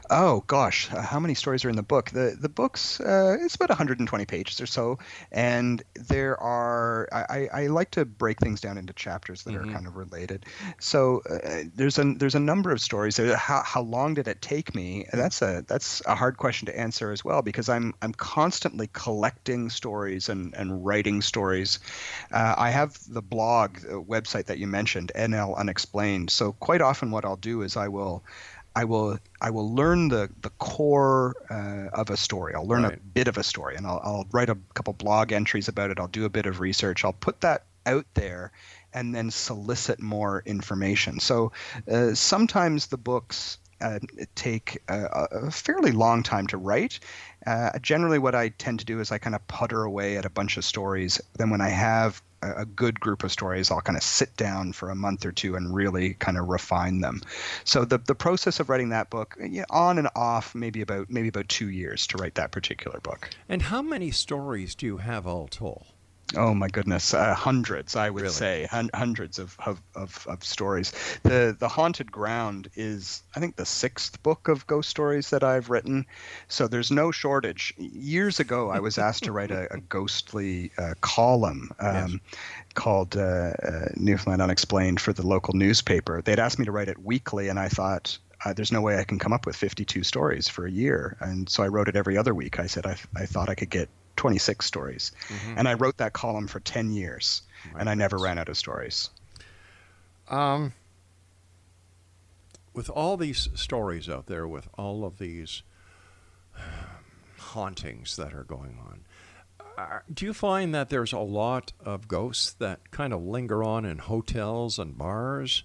Oh 0.09 0.43
gosh, 0.47 0.91
uh, 0.91 1.01
how 1.01 1.19
many 1.19 1.33
stories 1.33 1.65
are 1.65 1.69
in 1.69 1.75
the 1.75 1.83
book? 1.83 2.09
The 2.11 2.35
the 2.39 2.49
book's 2.49 2.99
uh, 2.99 3.37
it's 3.39 3.55
about 3.55 3.69
120 3.69 4.25
pages 4.25 4.61
or 4.61 4.65
so, 4.65 4.99
and 5.31 5.81
there 5.95 6.39
are 6.39 7.07
I, 7.11 7.47
I 7.53 7.67
like 7.67 7.91
to 7.91 8.05
break 8.05 8.39
things 8.39 8.61
down 8.61 8.77
into 8.77 8.93
chapters 8.93 9.43
that 9.43 9.53
Mhm. 9.53 9.61
are 9.61 9.65
kind 9.65 9.87
of 9.87 9.95
related. 9.95 10.45
So 10.79 11.21
uh, 11.29 11.63
there's 11.75 11.97
a 11.99 12.13
there's 12.13 12.35
a 12.35 12.39
number 12.39 12.71
of 12.71 12.81
stories. 12.81 13.15
There. 13.17 13.35
How 13.35 13.63
how 13.63 13.81
long 13.81 14.13
did 14.15 14.27
it 14.27 14.41
take 14.41 14.73
me? 14.75 15.05
That's 15.11 15.41
a 15.41 15.63
that's 15.67 16.01
a 16.05 16.15
hard 16.15 16.37
question 16.37 16.65
to 16.67 16.77
answer 16.77 17.11
as 17.11 17.23
well 17.23 17.41
because 17.41 17.69
I'm 17.69 17.93
I'm 18.01 18.13
constantly 18.13 18.89
collecting 18.93 19.69
stories 19.69 20.29
and 20.29 20.53
and 20.55 20.85
writing 20.85 21.21
stories. 21.21 21.79
Uh, 22.31 22.55
I 22.57 22.69
have 22.71 22.97
the 23.07 23.21
blog 23.21 23.77
uh, 23.85 23.93
website 24.01 24.45
that 24.45 24.57
you 24.57 24.67
mentioned, 24.67 25.11
NL 25.15 25.55
Unexplained. 25.57 26.29
So 26.29 26.53
quite 26.53 26.81
often 26.81 27.11
what 27.11 27.25
I'll 27.25 27.35
do 27.37 27.61
is 27.61 27.77
I 27.77 27.87
will. 27.87 28.23
I 28.79 28.85
will 28.85 29.19
I 29.41 29.49
will 29.49 29.75
learn 29.75 30.07
the 30.07 30.29
the 30.41 30.51
core 30.51 31.35
uh, 31.49 31.89
of 31.99 32.09
a 32.09 32.15
story. 32.15 32.55
I'll 32.55 32.65
learn 32.65 32.85
a 32.85 32.95
bit 33.13 33.27
of 33.27 33.37
a 33.37 33.43
story, 33.43 33.75
and 33.75 33.85
I'll, 33.85 33.99
I'll 34.01 34.27
write 34.31 34.49
a 34.49 34.57
couple 34.73 34.93
blog 34.93 35.33
entries 35.33 35.67
about 35.67 35.91
it. 35.91 35.99
I'll 35.99 36.07
do 36.07 36.23
a 36.23 36.29
bit 36.29 36.45
of 36.45 36.61
research. 36.61 37.03
I'll 37.03 37.11
put 37.11 37.41
that 37.41 37.65
out 37.85 38.05
there, 38.13 38.53
and 38.93 39.13
then 39.13 39.31
solicit 39.31 39.99
more 40.01 40.43
information. 40.45 41.19
So 41.19 41.51
uh, 41.91 42.13
sometimes 42.13 42.87
the 42.87 42.97
books 42.97 43.57
uh, 43.81 43.99
take 44.35 44.77
a, 44.87 45.27
a, 45.31 45.51
fairly 45.51 45.91
long 45.91 46.23
time 46.23 46.47
to 46.47 46.57
write. 46.57 47.01
Uh, 47.45 47.77
generally, 47.79 48.19
what 48.19 48.33
I 48.33 48.47
tend 48.47 48.79
to 48.79 48.85
do 48.85 49.01
is 49.01 49.11
I 49.11 49.17
kind 49.17 49.35
of 49.35 49.45
putter 49.47 49.83
away 49.83 50.15
at 50.15 50.23
a 50.23 50.29
bunch 50.29 50.55
of 50.55 50.63
stories. 50.63 51.19
Then, 51.37 51.49
when 51.49 51.59
I 51.59 51.69
have 51.69 52.21
a, 52.41 52.65
good 52.65 52.99
group 52.99 53.23
of 53.23 53.31
stories, 53.31 53.71
I'll 53.71 53.81
kind 53.81 53.97
of 53.97 54.03
sit 54.03 54.35
down 54.37 54.73
for 54.73 54.89
a 54.89 54.95
month 54.95 55.25
or 55.25 55.31
two 55.31 55.55
and 55.55 55.73
really 55.73 56.13
kind 56.15 56.37
of 56.37 56.47
refine 56.47 57.01
them. 57.01 57.21
So 57.63 57.85
the 57.85 57.97
the 57.97 58.15
process 58.15 58.59
of 58.59 58.69
writing 58.69 58.89
that 58.89 59.09
book, 59.09 59.35
eh, 59.39 59.47
yeah, 59.49 59.65
on 59.69 59.97
and 59.97 60.09
off, 60.15 60.55
maybe 60.55 60.81
about 60.81 61.09
maybe 61.09 61.27
about 61.27 61.49
two 61.49 61.69
years 61.69 62.07
to 62.07 62.17
write 62.17 62.35
that 62.35 62.51
particular 62.51 62.99
book. 62.99 63.29
And 63.47 63.61
how 63.61 63.81
many 63.81 64.11
stories 64.11 64.75
do 64.75 64.85
you 64.85 64.97
have 64.97 65.27
all 65.27 65.47
told? 65.47 65.85
Oh 66.35 66.53
my 66.53 66.67
goodness, 66.67 67.15
uh, 67.15 67.33
hundreds, 67.33 67.95
I 67.95 68.11
would 68.11 68.21
Really? 68.21 68.33
say, 68.33 68.67
hun- 68.69 68.91
hundreds 68.93 69.39
of, 69.39 69.57
of, 69.65 69.81
of, 69.95 70.27
of 70.29 70.43
stories. 70.43 70.93
The 71.23 71.55
the 71.57 71.67
haunted 71.67 72.11
ground 72.11 72.69
is, 72.75 73.23
I 73.35 73.39
think, 73.39 73.55
the 73.55 73.65
sixth 73.65 74.21
book 74.21 74.47
of 74.47 74.67
ghost 74.67 74.89
stories 74.91 75.31
that 75.31 75.43
I've 75.43 75.71
written. 75.71 76.05
So 76.47 76.67
there's 76.67 76.91
no 76.91 77.09
shortage. 77.09 77.73
Years 77.77 78.39
ago, 78.39 78.69
I 78.69 78.79
was 78.79 78.99
asked 78.99 79.23
to 79.23 79.31
write 79.31 79.49
a, 79.49 79.73
a 79.73 79.79
ghostly 79.79 80.71
uh, 80.77 80.93
column 81.01 81.71
um, 81.79 82.21
called 82.75 83.17
uh, 83.17 83.53
uh, 83.63 83.85
Newfoundland 83.95 84.43
Unexplained 84.43 85.01
for 85.01 85.13
the 85.13 85.25
local 85.25 85.55
newspaper. 85.55 86.21
They'd 86.21 86.37
asked 86.39 86.59
me 86.59 86.65
to 86.65 86.71
write 86.71 86.89
it 86.89 86.99
weekly, 87.03 87.49
and 87.49 87.59
I 87.59 87.69
thought. 87.69 88.17
Uh, 88.45 88.53
there's 88.53 88.71
no 88.71 88.79
way 88.79 88.97
I 88.97 89.03
can 89.03 89.19
come 89.19 89.33
up 89.33 89.45
with 89.45 89.57
52 89.57 90.01
stories 90.03 90.47
for 90.47 90.65
a 90.65 90.71
year, 90.71 91.17
and 91.19 91.49
so 91.49 91.61
I 91.61 91.67
wrote 91.67 91.89
it 91.89 91.97
every 91.97 92.15
other 92.17 92.33
week. 92.33 92.57
I 92.57 92.67
said 92.67 92.85
I, 92.85 92.95
I 93.13 93.25
thought 93.25 93.49
I 93.49 93.53
could 93.55 93.69
get 93.69 93.89
26 94.19 94.65
stories, 94.65 95.11
Mhm. 95.29 95.53
and 95.57 95.67
I 95.67 95.75
wrote 95.75 95.95
that 95.97 96.11
column 96.11 96.47
for 96.47 96.59
10 96.59 96.91
years, 96.91 97.41
and 97.77 97.89
I 97.89 97.95
never 97.95 98.17
ran 98.17 98.37
out 98.37 98.49
of 98.49 98.57
stories. 98.57 99.09
Um, 100.27 100.73
with 102.73 102.89
all 102.89 103.15
these 103.15 103.47
stories 103.55 104.09
out 104.09 104.25
there, 104.27 104.45
with 104.45 104.67
all 104.77 105.05
of 105.05 105.19
these 105.19 105.63
hauntings 107.37 108.17
that 108.17 108.33
are 108.33 108.43
going 108.43 108.77
on, 108.77 109.05
do 110.13 110.25
you 110.25 110.33
find 110.33 110.75
that 110.75 110.89
there's 110.89 111.13
a 111.13 111.19
lot 111.19 111.71
of 111.79 112.09
ghosts 112.09 112.51
that 112.51 112.91
kind 112.91 113.13
of 113.13 113.21
linger 113.23 113.63
on 113.63 113.85
in 113.85 113.99
hotels 113.99 114.77
and 114.77 114.97
bars? 114.97 115.63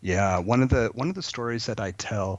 Yeah, 0.00 0.38
one 0.38 0.62
of 0.62 0.68
the 0.68 0.90
one 0.94 1.08
of 1.08 1.16
the 1.16 1.22
stories 1.24 1.66
that 1.66 1.80
I 1.80 1.90
tell 1.90 2.38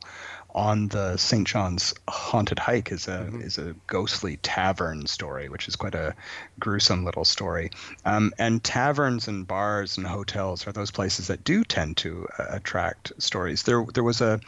on 0.53 0.87
the 0.87 1.17
St. 1.17 1.47
John's 1.47 1.93
haunted 2.07 2.59
hike 2.59 2.91
is 2.91 3.07
a 3.07 3.29
is 3.37 3.57
a 3.57 3.75
ghostly 3.87 4.37
tavern 4.37 5.05
story, 5.05 5.47
which 5.49 5.67
is 5.67 5.75
quite 5.75 5.95
a 5.95 6.15
gruesome 6.59 7.05
little 7.05 7.25
story. 7.25 7.71
Um, 8.05 8.33
and 8.37 8.63
taverns 8.63 9.27
and 9.27 9.47
bars 9.47 9.97
and 9.97 10.07
hotels 10.07 10.65
are 10.67 10.71
those 10.71 10.91
places 10.91 11.27
that 11.27 11.43
do 11.43 11.63
tend 11.63 11.97
to 11.97 12.27
uh, 12.37 12.45
attract 12.49 13.13
stories. 13.19 13.63
There 13.63 13.85
there 13.93 14.03
was 14.03 14.21
a 14.21 14.39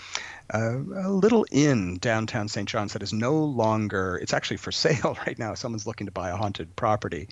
a, 0.49 0.75
a 0.75 1.09
little 1.09 1.45
inn 1.51 1.97
downtown 1.97 2.47
St. 2.47 2.67
John's 2.67 2.93
that 2.93 3.03
is 3.03 3.13
no 3.13 3.43
longer. 3.43 4.17
It's 4.21 4.33
actually 4.33 4.57
for 4.57 4.71
sale 4.71 5.17
right 5.25 5.37
now. 5.37 5.53
Someone's 5.53 5.87
looking 5.87 6.07
to 6.07 6.11
buy 6.11 6.29
a 6.29 6.35
haunted 6.35 6.75
property. 6.75 7.29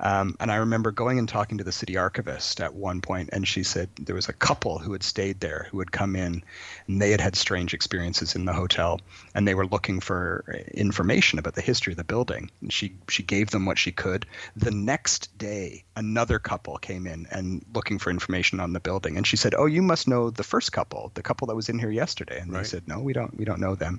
Um, 0.00 0.36
and 0.40 0.50
I 0.50 0.56
remember 0.56 0.90
going 0.90 1.18
and 1.18 1.28
talking 1.28 1.58
to 1.58 1.64
the 1.64 1.72
city 1.72 1.96
archivist 1.96 2.60
at 2.60 2.74
one 2.74 3.00
point, 3.00 3.30
and 3.32 3.46
she 3.46 3.62
said 3.62 3.88
there 3.96 4.14
was 4.14 4.28
a 4.28 4.32
couple 4.32 4.78
who 4.78 4.92
had 4.92 5.02
stayed 5.02 5.40
there 5.40 5.68
who 5.70 5.78
had 5.78 5.92
come 5.92 6.16
in, 6.16 6.42
and 6.86 7.00
they 7.00 7.10
had 7.10 7.20
had 7.20 7.36
strange 7.36 7.74
experiences 7.74 8.34
in 8.34 8.44
the 8.44 8.52
hotel, 8.52 9.00
and 9.34 9.46
they 9.46 9.54
were 9.54 9.66
looking 9.66 10.00
for 10.00 10.44
information 10.72 11.38
about 11.38 11.54
the 11.54 11.60
history 11.60 11.92
of 11.92 11.96
the 11.96 12.04
building. 12.04 12.50
And 12.60 12.72
she 12.72 12.94
she 13.08 13.22
gave 13.22 13.50
them 13.50 13.66
what 13.66 13.78
she 13.78 13.92
could. 13.92 14.26
The 14.56 14.70
next 14.70 15.36
day, 15.38 15.84
another 15.96 16.38
couple 16.38 16.76
came 16.78 17.06
in 17.06 17.26
and 17.30 17.64
looking 17.74 17.98
for 17.98 18.10
information 18.10 18.60
on 18.60 18.72
the 18.72 18.80
building, 18.80 19.16
and 19.16 19.26
she 19.26 19.36
said, 19.36 19.54
"Oh, 19.54 19.66
you 19.66 19.82
must 19.82 20.08
know 20.08 20.30
the 20.30 20.42
first 20.42 20.72
couple, 20.72 21.12
the 21.14 21.22
couple 21.22 21.46
that 21.46 21.56
was 21.56 21.68
in 21.68 21.78
here 21.78 21.90
yesterday." 21.90 22.40
And 22.40 22.54
they 22.54 22.64
said, 22.64 22.88
"No, 22.88 23.00
we 23.00 23.12
don't. 23.12 23.36
We 23.36 23.44
don't 23.44 23.60
know 23.60 23.74
them." 23.74 23.98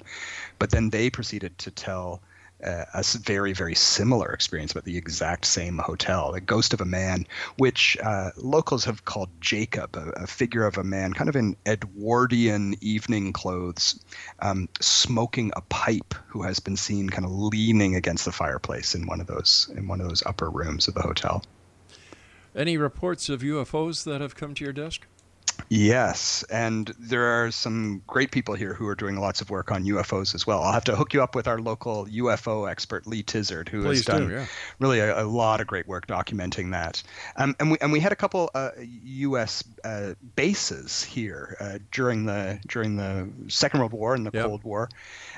But 0.60 0.72
then 0.72 0.90
they 0.90 1.10
proceeded 1.10 1.58
to 1.60 1.72
tell 1.72 2.22
uh, 2.64 2.86
a 2.94 3.04
very, 3.20 3.54
very 3.54 3.76
similar 3.76 4.32
experience 4.32 4.74
but 4.74 4.86
the 4.86 4.98
exact 4.98 5.46
same 5.46 5.78
hotel, 5.78 6.32
the 6.32 6.42
ghost 6.42 6.74
of 6.74 6.82
a 6.82 6.86
man, 6.86 7.28
which 7.58 7.98
uh, 8.04 8.32
locals 8.38 8.86
have 8.86 9.06
called 9.06 9.30
Jacob, 9.40 9.96
a, 9.96 10.24
a 10.24 10.28
figure 10.28 10.66
of 10.66 10.78
a 10.78 10.84
man 10.84 11.14
kind 11.14 11.30
of 11.30 11.36
in 11.36 11.56
Edwardian 11.66 12.76
evening 12.82 13.34
clothes, 13.34 14.00
um, 14.40 14.70
smoking 14.80 15.52
a 15.56 15.62
pipe, 15.62 16.14
who 16.28 16.44
has 16.44 16.60
been 16.60 16.78
seen 16.78 17.10
kind 17.10 17.26
of 17.26 17.32
leaning 17.32 17.96
against 17.96 18.26
the 18.26 18.32
fireplace 18.32 18.96
in 18.96 19.08
one 19.08 19.22
of 19.22 19.28
those 19.28 19.72
in 19.76 19.88
one 19.88 20.02
of 20.02 20.08
those 20.08 20.24
upper 20.26 20.50
rooms 20.50 20.88
of 20.88 20.94
the 20.94 21.02
hotel. 21.02 21.44
Any 22.56 22.78
reports 22.78 23.30
of 23.30 23.42
UFOs 23.42 24.04
that 24.06 24.22
have 24.22 24.36
come 24.36 24.54
to 24.54 24.64
your 24.64 24.74
desk? 24.74 25.08
Yes, 25.70 26.44
and 26.52 26.94
there 27.00 27.26
are 27.26 27.52
some 27.52 28.02
great 28.08 28.32
people 28.32 28.56
here 28.56 28.74
who 28.74 28.88
are 28.88 28.96
doing 28.96 29.20
lots 29.20 29.42
of 29.42 29.50
work 29.50 29.72
on 29.72 29.84
UFOs 29.86 30.36
as 30.36 30.46
well. 30.46 30.62
I'll 30.62 30.74
have 30.74 30.84
to 30.86 30.96
hook 30.96 31.14
you 31.14 31.24
up 31.24 31.36
with 31.36 31.48
our 31.48 31.60
local 31.60 32.06
UFO 32.06 32.70
expert, 32.70 33.08
Lee 33.08 33.24
Tizard, 33.24 33.70
who 33.70 33.84
Please 33.84 34.06
has 34.06 34.06
do, 34.06 34.12
done 34.12 34.30
yeah. 34.30 34.46
really 34.80 35.00
a, 35.00 35.24
a 35.24 35.26
lot 35.26 35.62
of 35.62 35.68
great 35.68 35.88
work 35.88 36.08
documenting 36.08 36.72
that. 36.72 37.02
Um, 37.36 37.56
and 37.60 37.72
we 37.72 37.78
and 37.82 37.92
we 37.92 38.00
had 38.00 38.12
a 38.12 38.16
couple 38.16 38.52
uh, 38.54 38.72
U.S. 38.80 39.64
Uh, 39.84 40.14
bases 40.36 41.04
here 41.04 41.58
uh, 41.60 41.80
during 41.92 42.26
the 42.26 42.60
during 42.68 42.96
the 42.96 43.30
Second 43.48 43.80
World 43.80 43.94
War 43.94 44.14
and 44.14 44.26
the 44.26 44.32
Cold 44.32 44.64
War, 44.64 44.90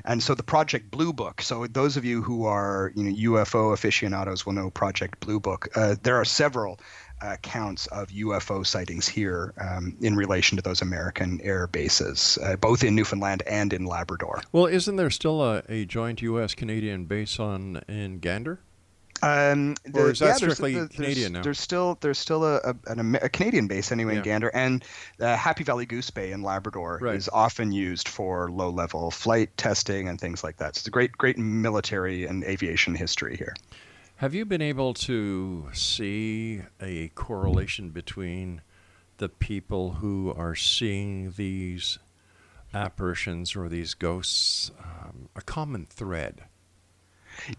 and 0.05 0.21
so 0.21 0.35
the 0.35 0.43
Project 0.43 0.91
Blue 0.91 1.13
Book. 1.13 1.41
So 1.41 1.67
those 1.67 1.97
of 1.97 2.05
you 2.05 2.21
who 2.21 2.45
are 2.45 2.91
you 2.95 3.03
know 3.03 3.37
UFO 3.37 3.73
aficionados 3.73 4.45
will 4.45 4.53
know 4.53 4.69
Project 4.69 5.19
Blue 5.19 5.39
Book. 5.39 5.69
Uh, 5.75 5.95
there 6.03 6.15
are 6.15 6.25
several 6.25 6.79
accounts 7.21 7.87
of 7.87 8.09
UFO 8.09 8.65
sightings 8.65 9.07
here 9.07 9.53
um, 9.59 9.95
in 10.01 10.15
relation 10.15 10.55
to 10.57 10.61
those 10.61 10.81
American 10.81 11.39
air 11.41 11.67
bases, 11.67 12.37
uh, 12.43 12.55
both 12.57 12.83
in 12.83 12.95
Newfoundland 12.95 13.43
and 13.47 13.73
in 13.73 13.85
Labrador. 13.85 14.41
Well, 14.51 14.65
isn't 14.67 14.95
there 14.95 15.09
still 15.09 15.41
a, 15.43 15.63
a 15.69 15.85
joint 15.85 16.21
U.S. 16.21 16.53
Canadian 16.53 17.05
base 17.05 17.39
on 17.39 17.81
in 17.87 18.19
Gander? 18.19 18.59
Um, 19.23 19.73
Or 19.95 20.11
is 20.11 20.19
that 20.19 20.25
there's- 20.25 20.37
strictly 20.37 20.75
there's- 20.75 20.89
Canadian 20.89 21.33
now? 21.33 21.41
There's 21.41 21.59
still 21.59 21.97
there's 22.01 22.19
still 22.19 22.43
a, 22.45 22.57
a, 22.57 22.75
an, 22.85 23.15
a 23.15 23.29
Canadian 23.29 23.65
base 23.67 23.91
anyway 23.91 24.11
Yeah. 24.13 24.17
in 24.19 24.23
Gander, 24.23 24.51
and 24.53 24.85
uh, 25.19 25.35
Happy 25.35 25.63
Valley 25.63 25.87
Goose 25.87 26.11
Bay 26.11 26.31
in 26.31 26.43
Labrador 26.43 26.99
Right. 27.01 27.15
is 27.15 27.27
often 27.33 27.71
used 27.71 28.07
for 28.07 28.51
low-level 28.51 29.09
flight 29.09 29.49
testing 29.57 30.07
and 30.07 30.21
things 30.21 30.43
like 30.43 30.57
that. 30.57 30.75
So 30.75 30.81
it's 30.81 30.87
a 30.87 30.91
great 30.91 31.13
great 31.13 31.39
military 31.39 32.25
and 32.27 32.43
aviation 32.43 32.93
history 32.93 33.35
here. 33.37 33.55
Have 34.17 34.33
you 34.33 34.45
been 34.45 34.61
able 34.63 34.93
to 34.95 35.69
see 35.73 36.61
a 36.81 37.09
correlation 37.09 37.89
between 37.91 38.61
the 39.17 39.29
people 39.29 39.93
who 39.93 40.33
are 40.35 40.55
seeing 40.55 41.31
these 41.37 41.99
apparitions 42.73 43.55
or 43.55 43.69
these 43.69 43.93
ghosts? 43.93 44.71
Um, 44.83 45.29
a 45.35 45.41
common 45.41 45.85
thread. 45.85 46.45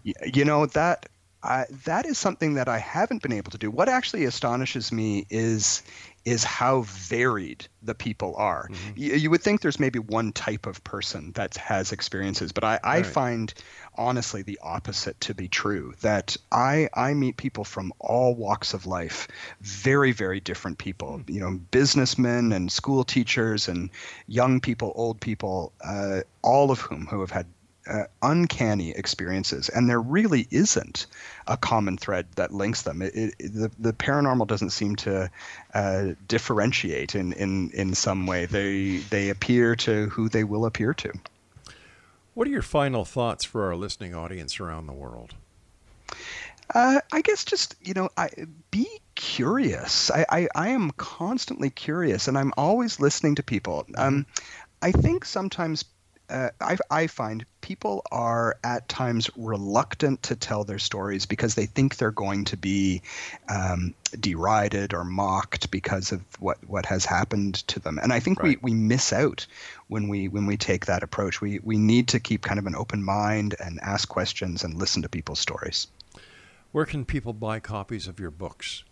You 0.03 0.43
know 0.43 0.65
that 0.65 1.07
I, 1.41 1.63
that 1.85 2.05
is 2.05 2.17
something 2.17 2.55
that 2.55 2.67
I 2.67 2.79
haven't 2.79 3.21
been 3.21 3.31
able 3.31 3.51
to 3.51 3.57
do. 3.57 3.71
What 3.71 3.87
actually 3.87 4.25
astonishes 4.25 4.91
me 4.91 5.25
is 5.29 5.81
is 6.25 6.43
how 6.43 6.81
varied 6.81 7.65
the 7.81 7.95
people 7.95 8.35
are. 8.35 8.67
Mm-hmm. 8.69 8.89
Y- 8.97 9.15
you 9.15 9.29
would 9.29 9.41
think 9.41 9.61
there's 9.61 9.79
maybe 9.79 9.99
one 9.99 10.33
type 10.33 10.65
of 10.65 10.83
person 10.83 11.31
that 11.35 11.55
has 11.55 11.93
experiences, 11.93 12.51
but 12.51 12.65
I, 12.65 12.77
I 12.83 12.97
Right. 12.97 13.05
find 13.05 13.53
honestly 13.99 14.41
the 14.41 14.59
opposite 14.63 15.19
to 15.21 15.35
be 15.35 15.47
true. 15.47 15.93
That 16.01 16.37
I 16.51 16.89
I 16.93 17.13
meet 17.13 17.37
people 17.37 17.65
from 17.65 17.93
all 17.99 18.33
walks 18.33 18.73
of 18.73 18.87
life, 18.87 19.27
very 19.61 20.13
very 20.13 20.39
different 20.39 20.77
people. 20.79 21.17
Hmm. 21.19 21.31
You 21.31 21.39
know, 21.41 21.59
businessmen 21.71 22.51
and 22.53 22.71
school 22.71 23.03
teachers 23.03 23.67
and 23.67 23.89
young 24.27 24.61
people, 24.61 24.91
old 24.95 25.19
people, 25.19 25.73
uh, 25.83 26.21
all 26.41 26.71
of 26.71 26.79
whom 26.79 27.05
who 27.05 27.19
have 27.19 27.31
had 27.31 27.45
uh, 27.89 28.03
uncanny 28.21 28.91
experiences, 28.91 29.69
and 29.69 29.89
there 29.89 30.01
really 30.01 30.47
isn't 30.51 31.07
a 31.47 31.57
common 31.57 31.97
thread 31.97 32.27
that 32.35 32.53
links 32.53 32.83
them. 32.83 33.01
It, 33.01 33.15
it, 33.15 33.35
the, 33.39 33.71
the 33.79 33.93
paranormal 33.93 34.47
doesn't 34.47 34.69
seem 34.71 34.95
to 34.97 35.31
uh, 35.73 36.07
differentiate 36.27 37.15
in, 37.15 37.33
in, 37.33 37.71
in 37.71 37.95
some 37.95 38.27
way. 38.27 38.45
They 38.45 38.97
they 39.09 39.29
appear 39.29 39.75
to 39.77 40.07
who 40.07 40.29
they 40.29 40.43
will 40.43 40.65
appear 40.65 40.93
to. 40.93 41.11
What 42.39 42.47
are 42.47 42.51
your 42.51 42.61
final 42.61 43.03
thoughts 43.03 43.43
for 43.43 43.65
our 43.65 43.75
listening 43.75 44.15
audience 44.15 44.61
around 44.61 44.87
the 44.87 44.93
world? 44.93 45.35
Uh, 46.73 47.01
I 47.11 47.19
guess 47.19 47.43
just 47.43 47.75
you 47.81 47.93
know, 47.93 48.07
I 48.15 48.29
be 48.71 48.87
curious. 49.15 50.09
I, 50.09 50.25
I 50.29 50.47
I 50.55 50.67
am 50.69 50.91
constantly 50.91 51.69
curious, 51.69 52.29
and 52.29 52.37
I'm 52.37 52.53
always 52.55 52.97
listening 52.97 53.35
to 53.35 53.43
people. 53.43 53.85
Um, 53.97 54.25
I 54.81 54.93
think 54.93 55.25
sometimes. 55.25 55.83
Uh, 56.29 56.49
I, 56.61 56.77
I 56.91 57.07
find 57.07 57.45
people 57.61 58.03
are 58.11 58.57
at 58.63 58.87
times 58.87 59.29
reluctant 59.35 60.23
to 60.23 60.35
tell 60.35 60.63
their 60.63 60.79
stories 60.79 61.25
because 61.25 61.55
they 61.55 61.65
think 61.65 61.97
they're 61.97 62.11
going 62.11 62.45
to 62.45 62.57
be 62.57 63.01
um, 63.47 63.93
derided 64.19 64.93
or 64.93 65.03
mocked 65.03 65.71
because 65.71 66.11
of 66.11 66.21
what, 66.39 66.57
what 66.67 66.85
has 66.85 67.05
happened 67.05 67.55
to 67.67 67.79
them. 67.79 67.99
And 68.01 68.13
I 68.13 68.19
think 68.19 68.43
we, 68.43 68.57
we 68.61 68.73
miss 68.73 69.11
out 69.11 69.47
when 69.87 70.07
we 70.07 70.27
when 70.27 70.45
we 70.45 70.57
take 70.57 70.85
that 70.85 71.03
approach. 71.03 71.41
We 71.41 71.59
we 71.59 71.77
need 71.77 72.09
to 72.09 72.19
keep 72.19 72.41
kind 72.41 72.59
of 72.59 72.67
an 72.67 72.75
open 72.75 73.03
mind 73.03 73.55
and 73.59 73.79
ask 73.81 74.07
questions 74.07 74.63
and 74.63 74.75
listen 74.75 75.01
to 75.01 75.09
people's 75.09 75.39
stories. 75.39 75.87
Where 76.71 76.85
can 76.85 77.05
people 77.05 77.33
buy 77.33 77.59
copies 77.59 78.07
of 78.07 78.19
your 78.19 78.31
books? 78.31 78.83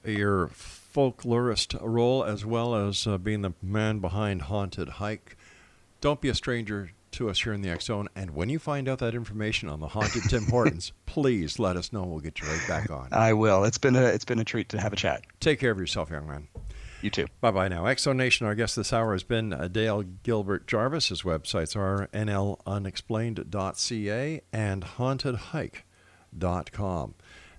your 0.06 0.52
folklorist 0.94 1.78
role 1.82 2.24
as 2.24 2.46
well 2.46 2.76
as 2.76 3.08
uh, 3.08 3.18
being 3.18 3.42
the 3.42 3.54
man 3.62 4.00
behind 4.00 4.44
Haunted 4.44 4.90
Hike. 4.90 5.38
Don't 6.02 6.22
be 6.22 6.30
a 6.30 6.36
stranger 6.36 6.92
to 7.14 7.30
us 7.30 7.44
here 7.44 7.54
in 7.54 7.62
the 7.62 7.70
X 7.70 7.86
Zone. 7.86 8.10
And 8.16 8.32
when 8.32 8.50
you 8.50 8.60
find 8.60 8.90
out 8.90 9.00
that 9.00 9.16
information 9.16 9.70
on 9.70 9.80
the 9.80 9.88
haunted 9.88 10.24
Tim 10.30 10.48
Hortons, 10.48 10.92
please 11.06 11.58
let 11.60 11.78
us 11.78 11.94
know. 11.94 12.04
We'll 12.04 12.20
get 12.20 12.42
you 12.42 12.48
right 12.48 12.68
back 12.68 12.92
on. 12.92 13.08
I 13.12 13.34
will. 13.34 13.64
It's 13.64 13.78
been 13.78 13.96
a 13.96 14.04
it's 14.04 14.26
been 14.26 14.40
a 14.40 14.44
treat 14.44 14.70
to 14.70 14.80
have 14.80 14.94
a 14.94 14.98
chat. 14.98 15.24
Take 15.40 15.60
care 15.60 15.72
of 15.72 15.80
yourself, 15.80 16.10
young 16.10 16.28
man. 16.28 16.48
You 17.02 17.10
too. 17.10 17.28
Bye 17.42 17.52
bye 17.52 17.68
now. 17.68 17.92
Zone 17.96 18.18
Nation, 18.18 18.48
our 18.48 18.56
guest 18.56 18.76
this 18.76 18.94
hour 18.94 19.14
has 19.14 19.24
been 19.24 19.52
uh, 19.52 19.68
Dale 19.68 20.04
Gilbert 20.04 20.68
Jarvis. 20.68 21.10
His 21.10 21.24
websites 21.24 21.76
are 21.76 22.08
nlunexplained.ca 22.14 24.42
and 24.54 24.84
hauntedhike.com. 24.84 27.16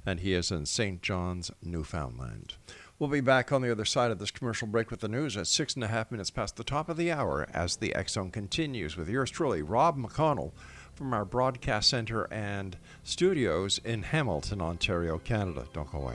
And 0.07 0.21
he 0.21 0.35
is 0.35 0.51
in 0.51 0.67
St. 0.67 1.01
John's, 1.03 1.51
Newfoundland. 1.63 2.57
We'll 2.97 3.11
be 3.11 3.21
back 3.21 3.51
on 3.51 3.61
the 3.61 3.73
other 3.73 3.85
side 3.85 4.13
of 4.13 4.21
this 4.21 4.31
commercial 4.31 4.69
break 4.69 4.89
with 4.89 5.01
the 5.01 5.09
news 5.09 5.37
at 5.37 5.49
six 5.49 5.75
and 5.75 5.83
a 5.83 5.89
half 5.89 6.13
minutes 6.13 6.31
past 6.31 6.55
the 6.55 6.63
top 6.63 6.89
of 6.89 6.97
the 6.97 7.11
hour 7.11 7.49
as 7.53 7.77
the 7.77 7.93
Zone 8.07 8.31
continues 8.31 8.97
with 8.97 9.09
yours 9.09 9.33
truly, 9.33 9.63
Rob 9.63 9.99
McConnell, 9.99 10.53
from 10.95 11.13
our 11.13 11.25
broadcast 11.25 11.91
center 11.91 12.33
and 12.33 12.77
studios 13.03 13.81
in 13.85 14.05
Hamilton, 14.05 14.61
Ontario, 14.63 15.19
Canada. 15.19 15.67
Don't 15.73 15.91
go 15.91 15.99
away. 15.99 16.15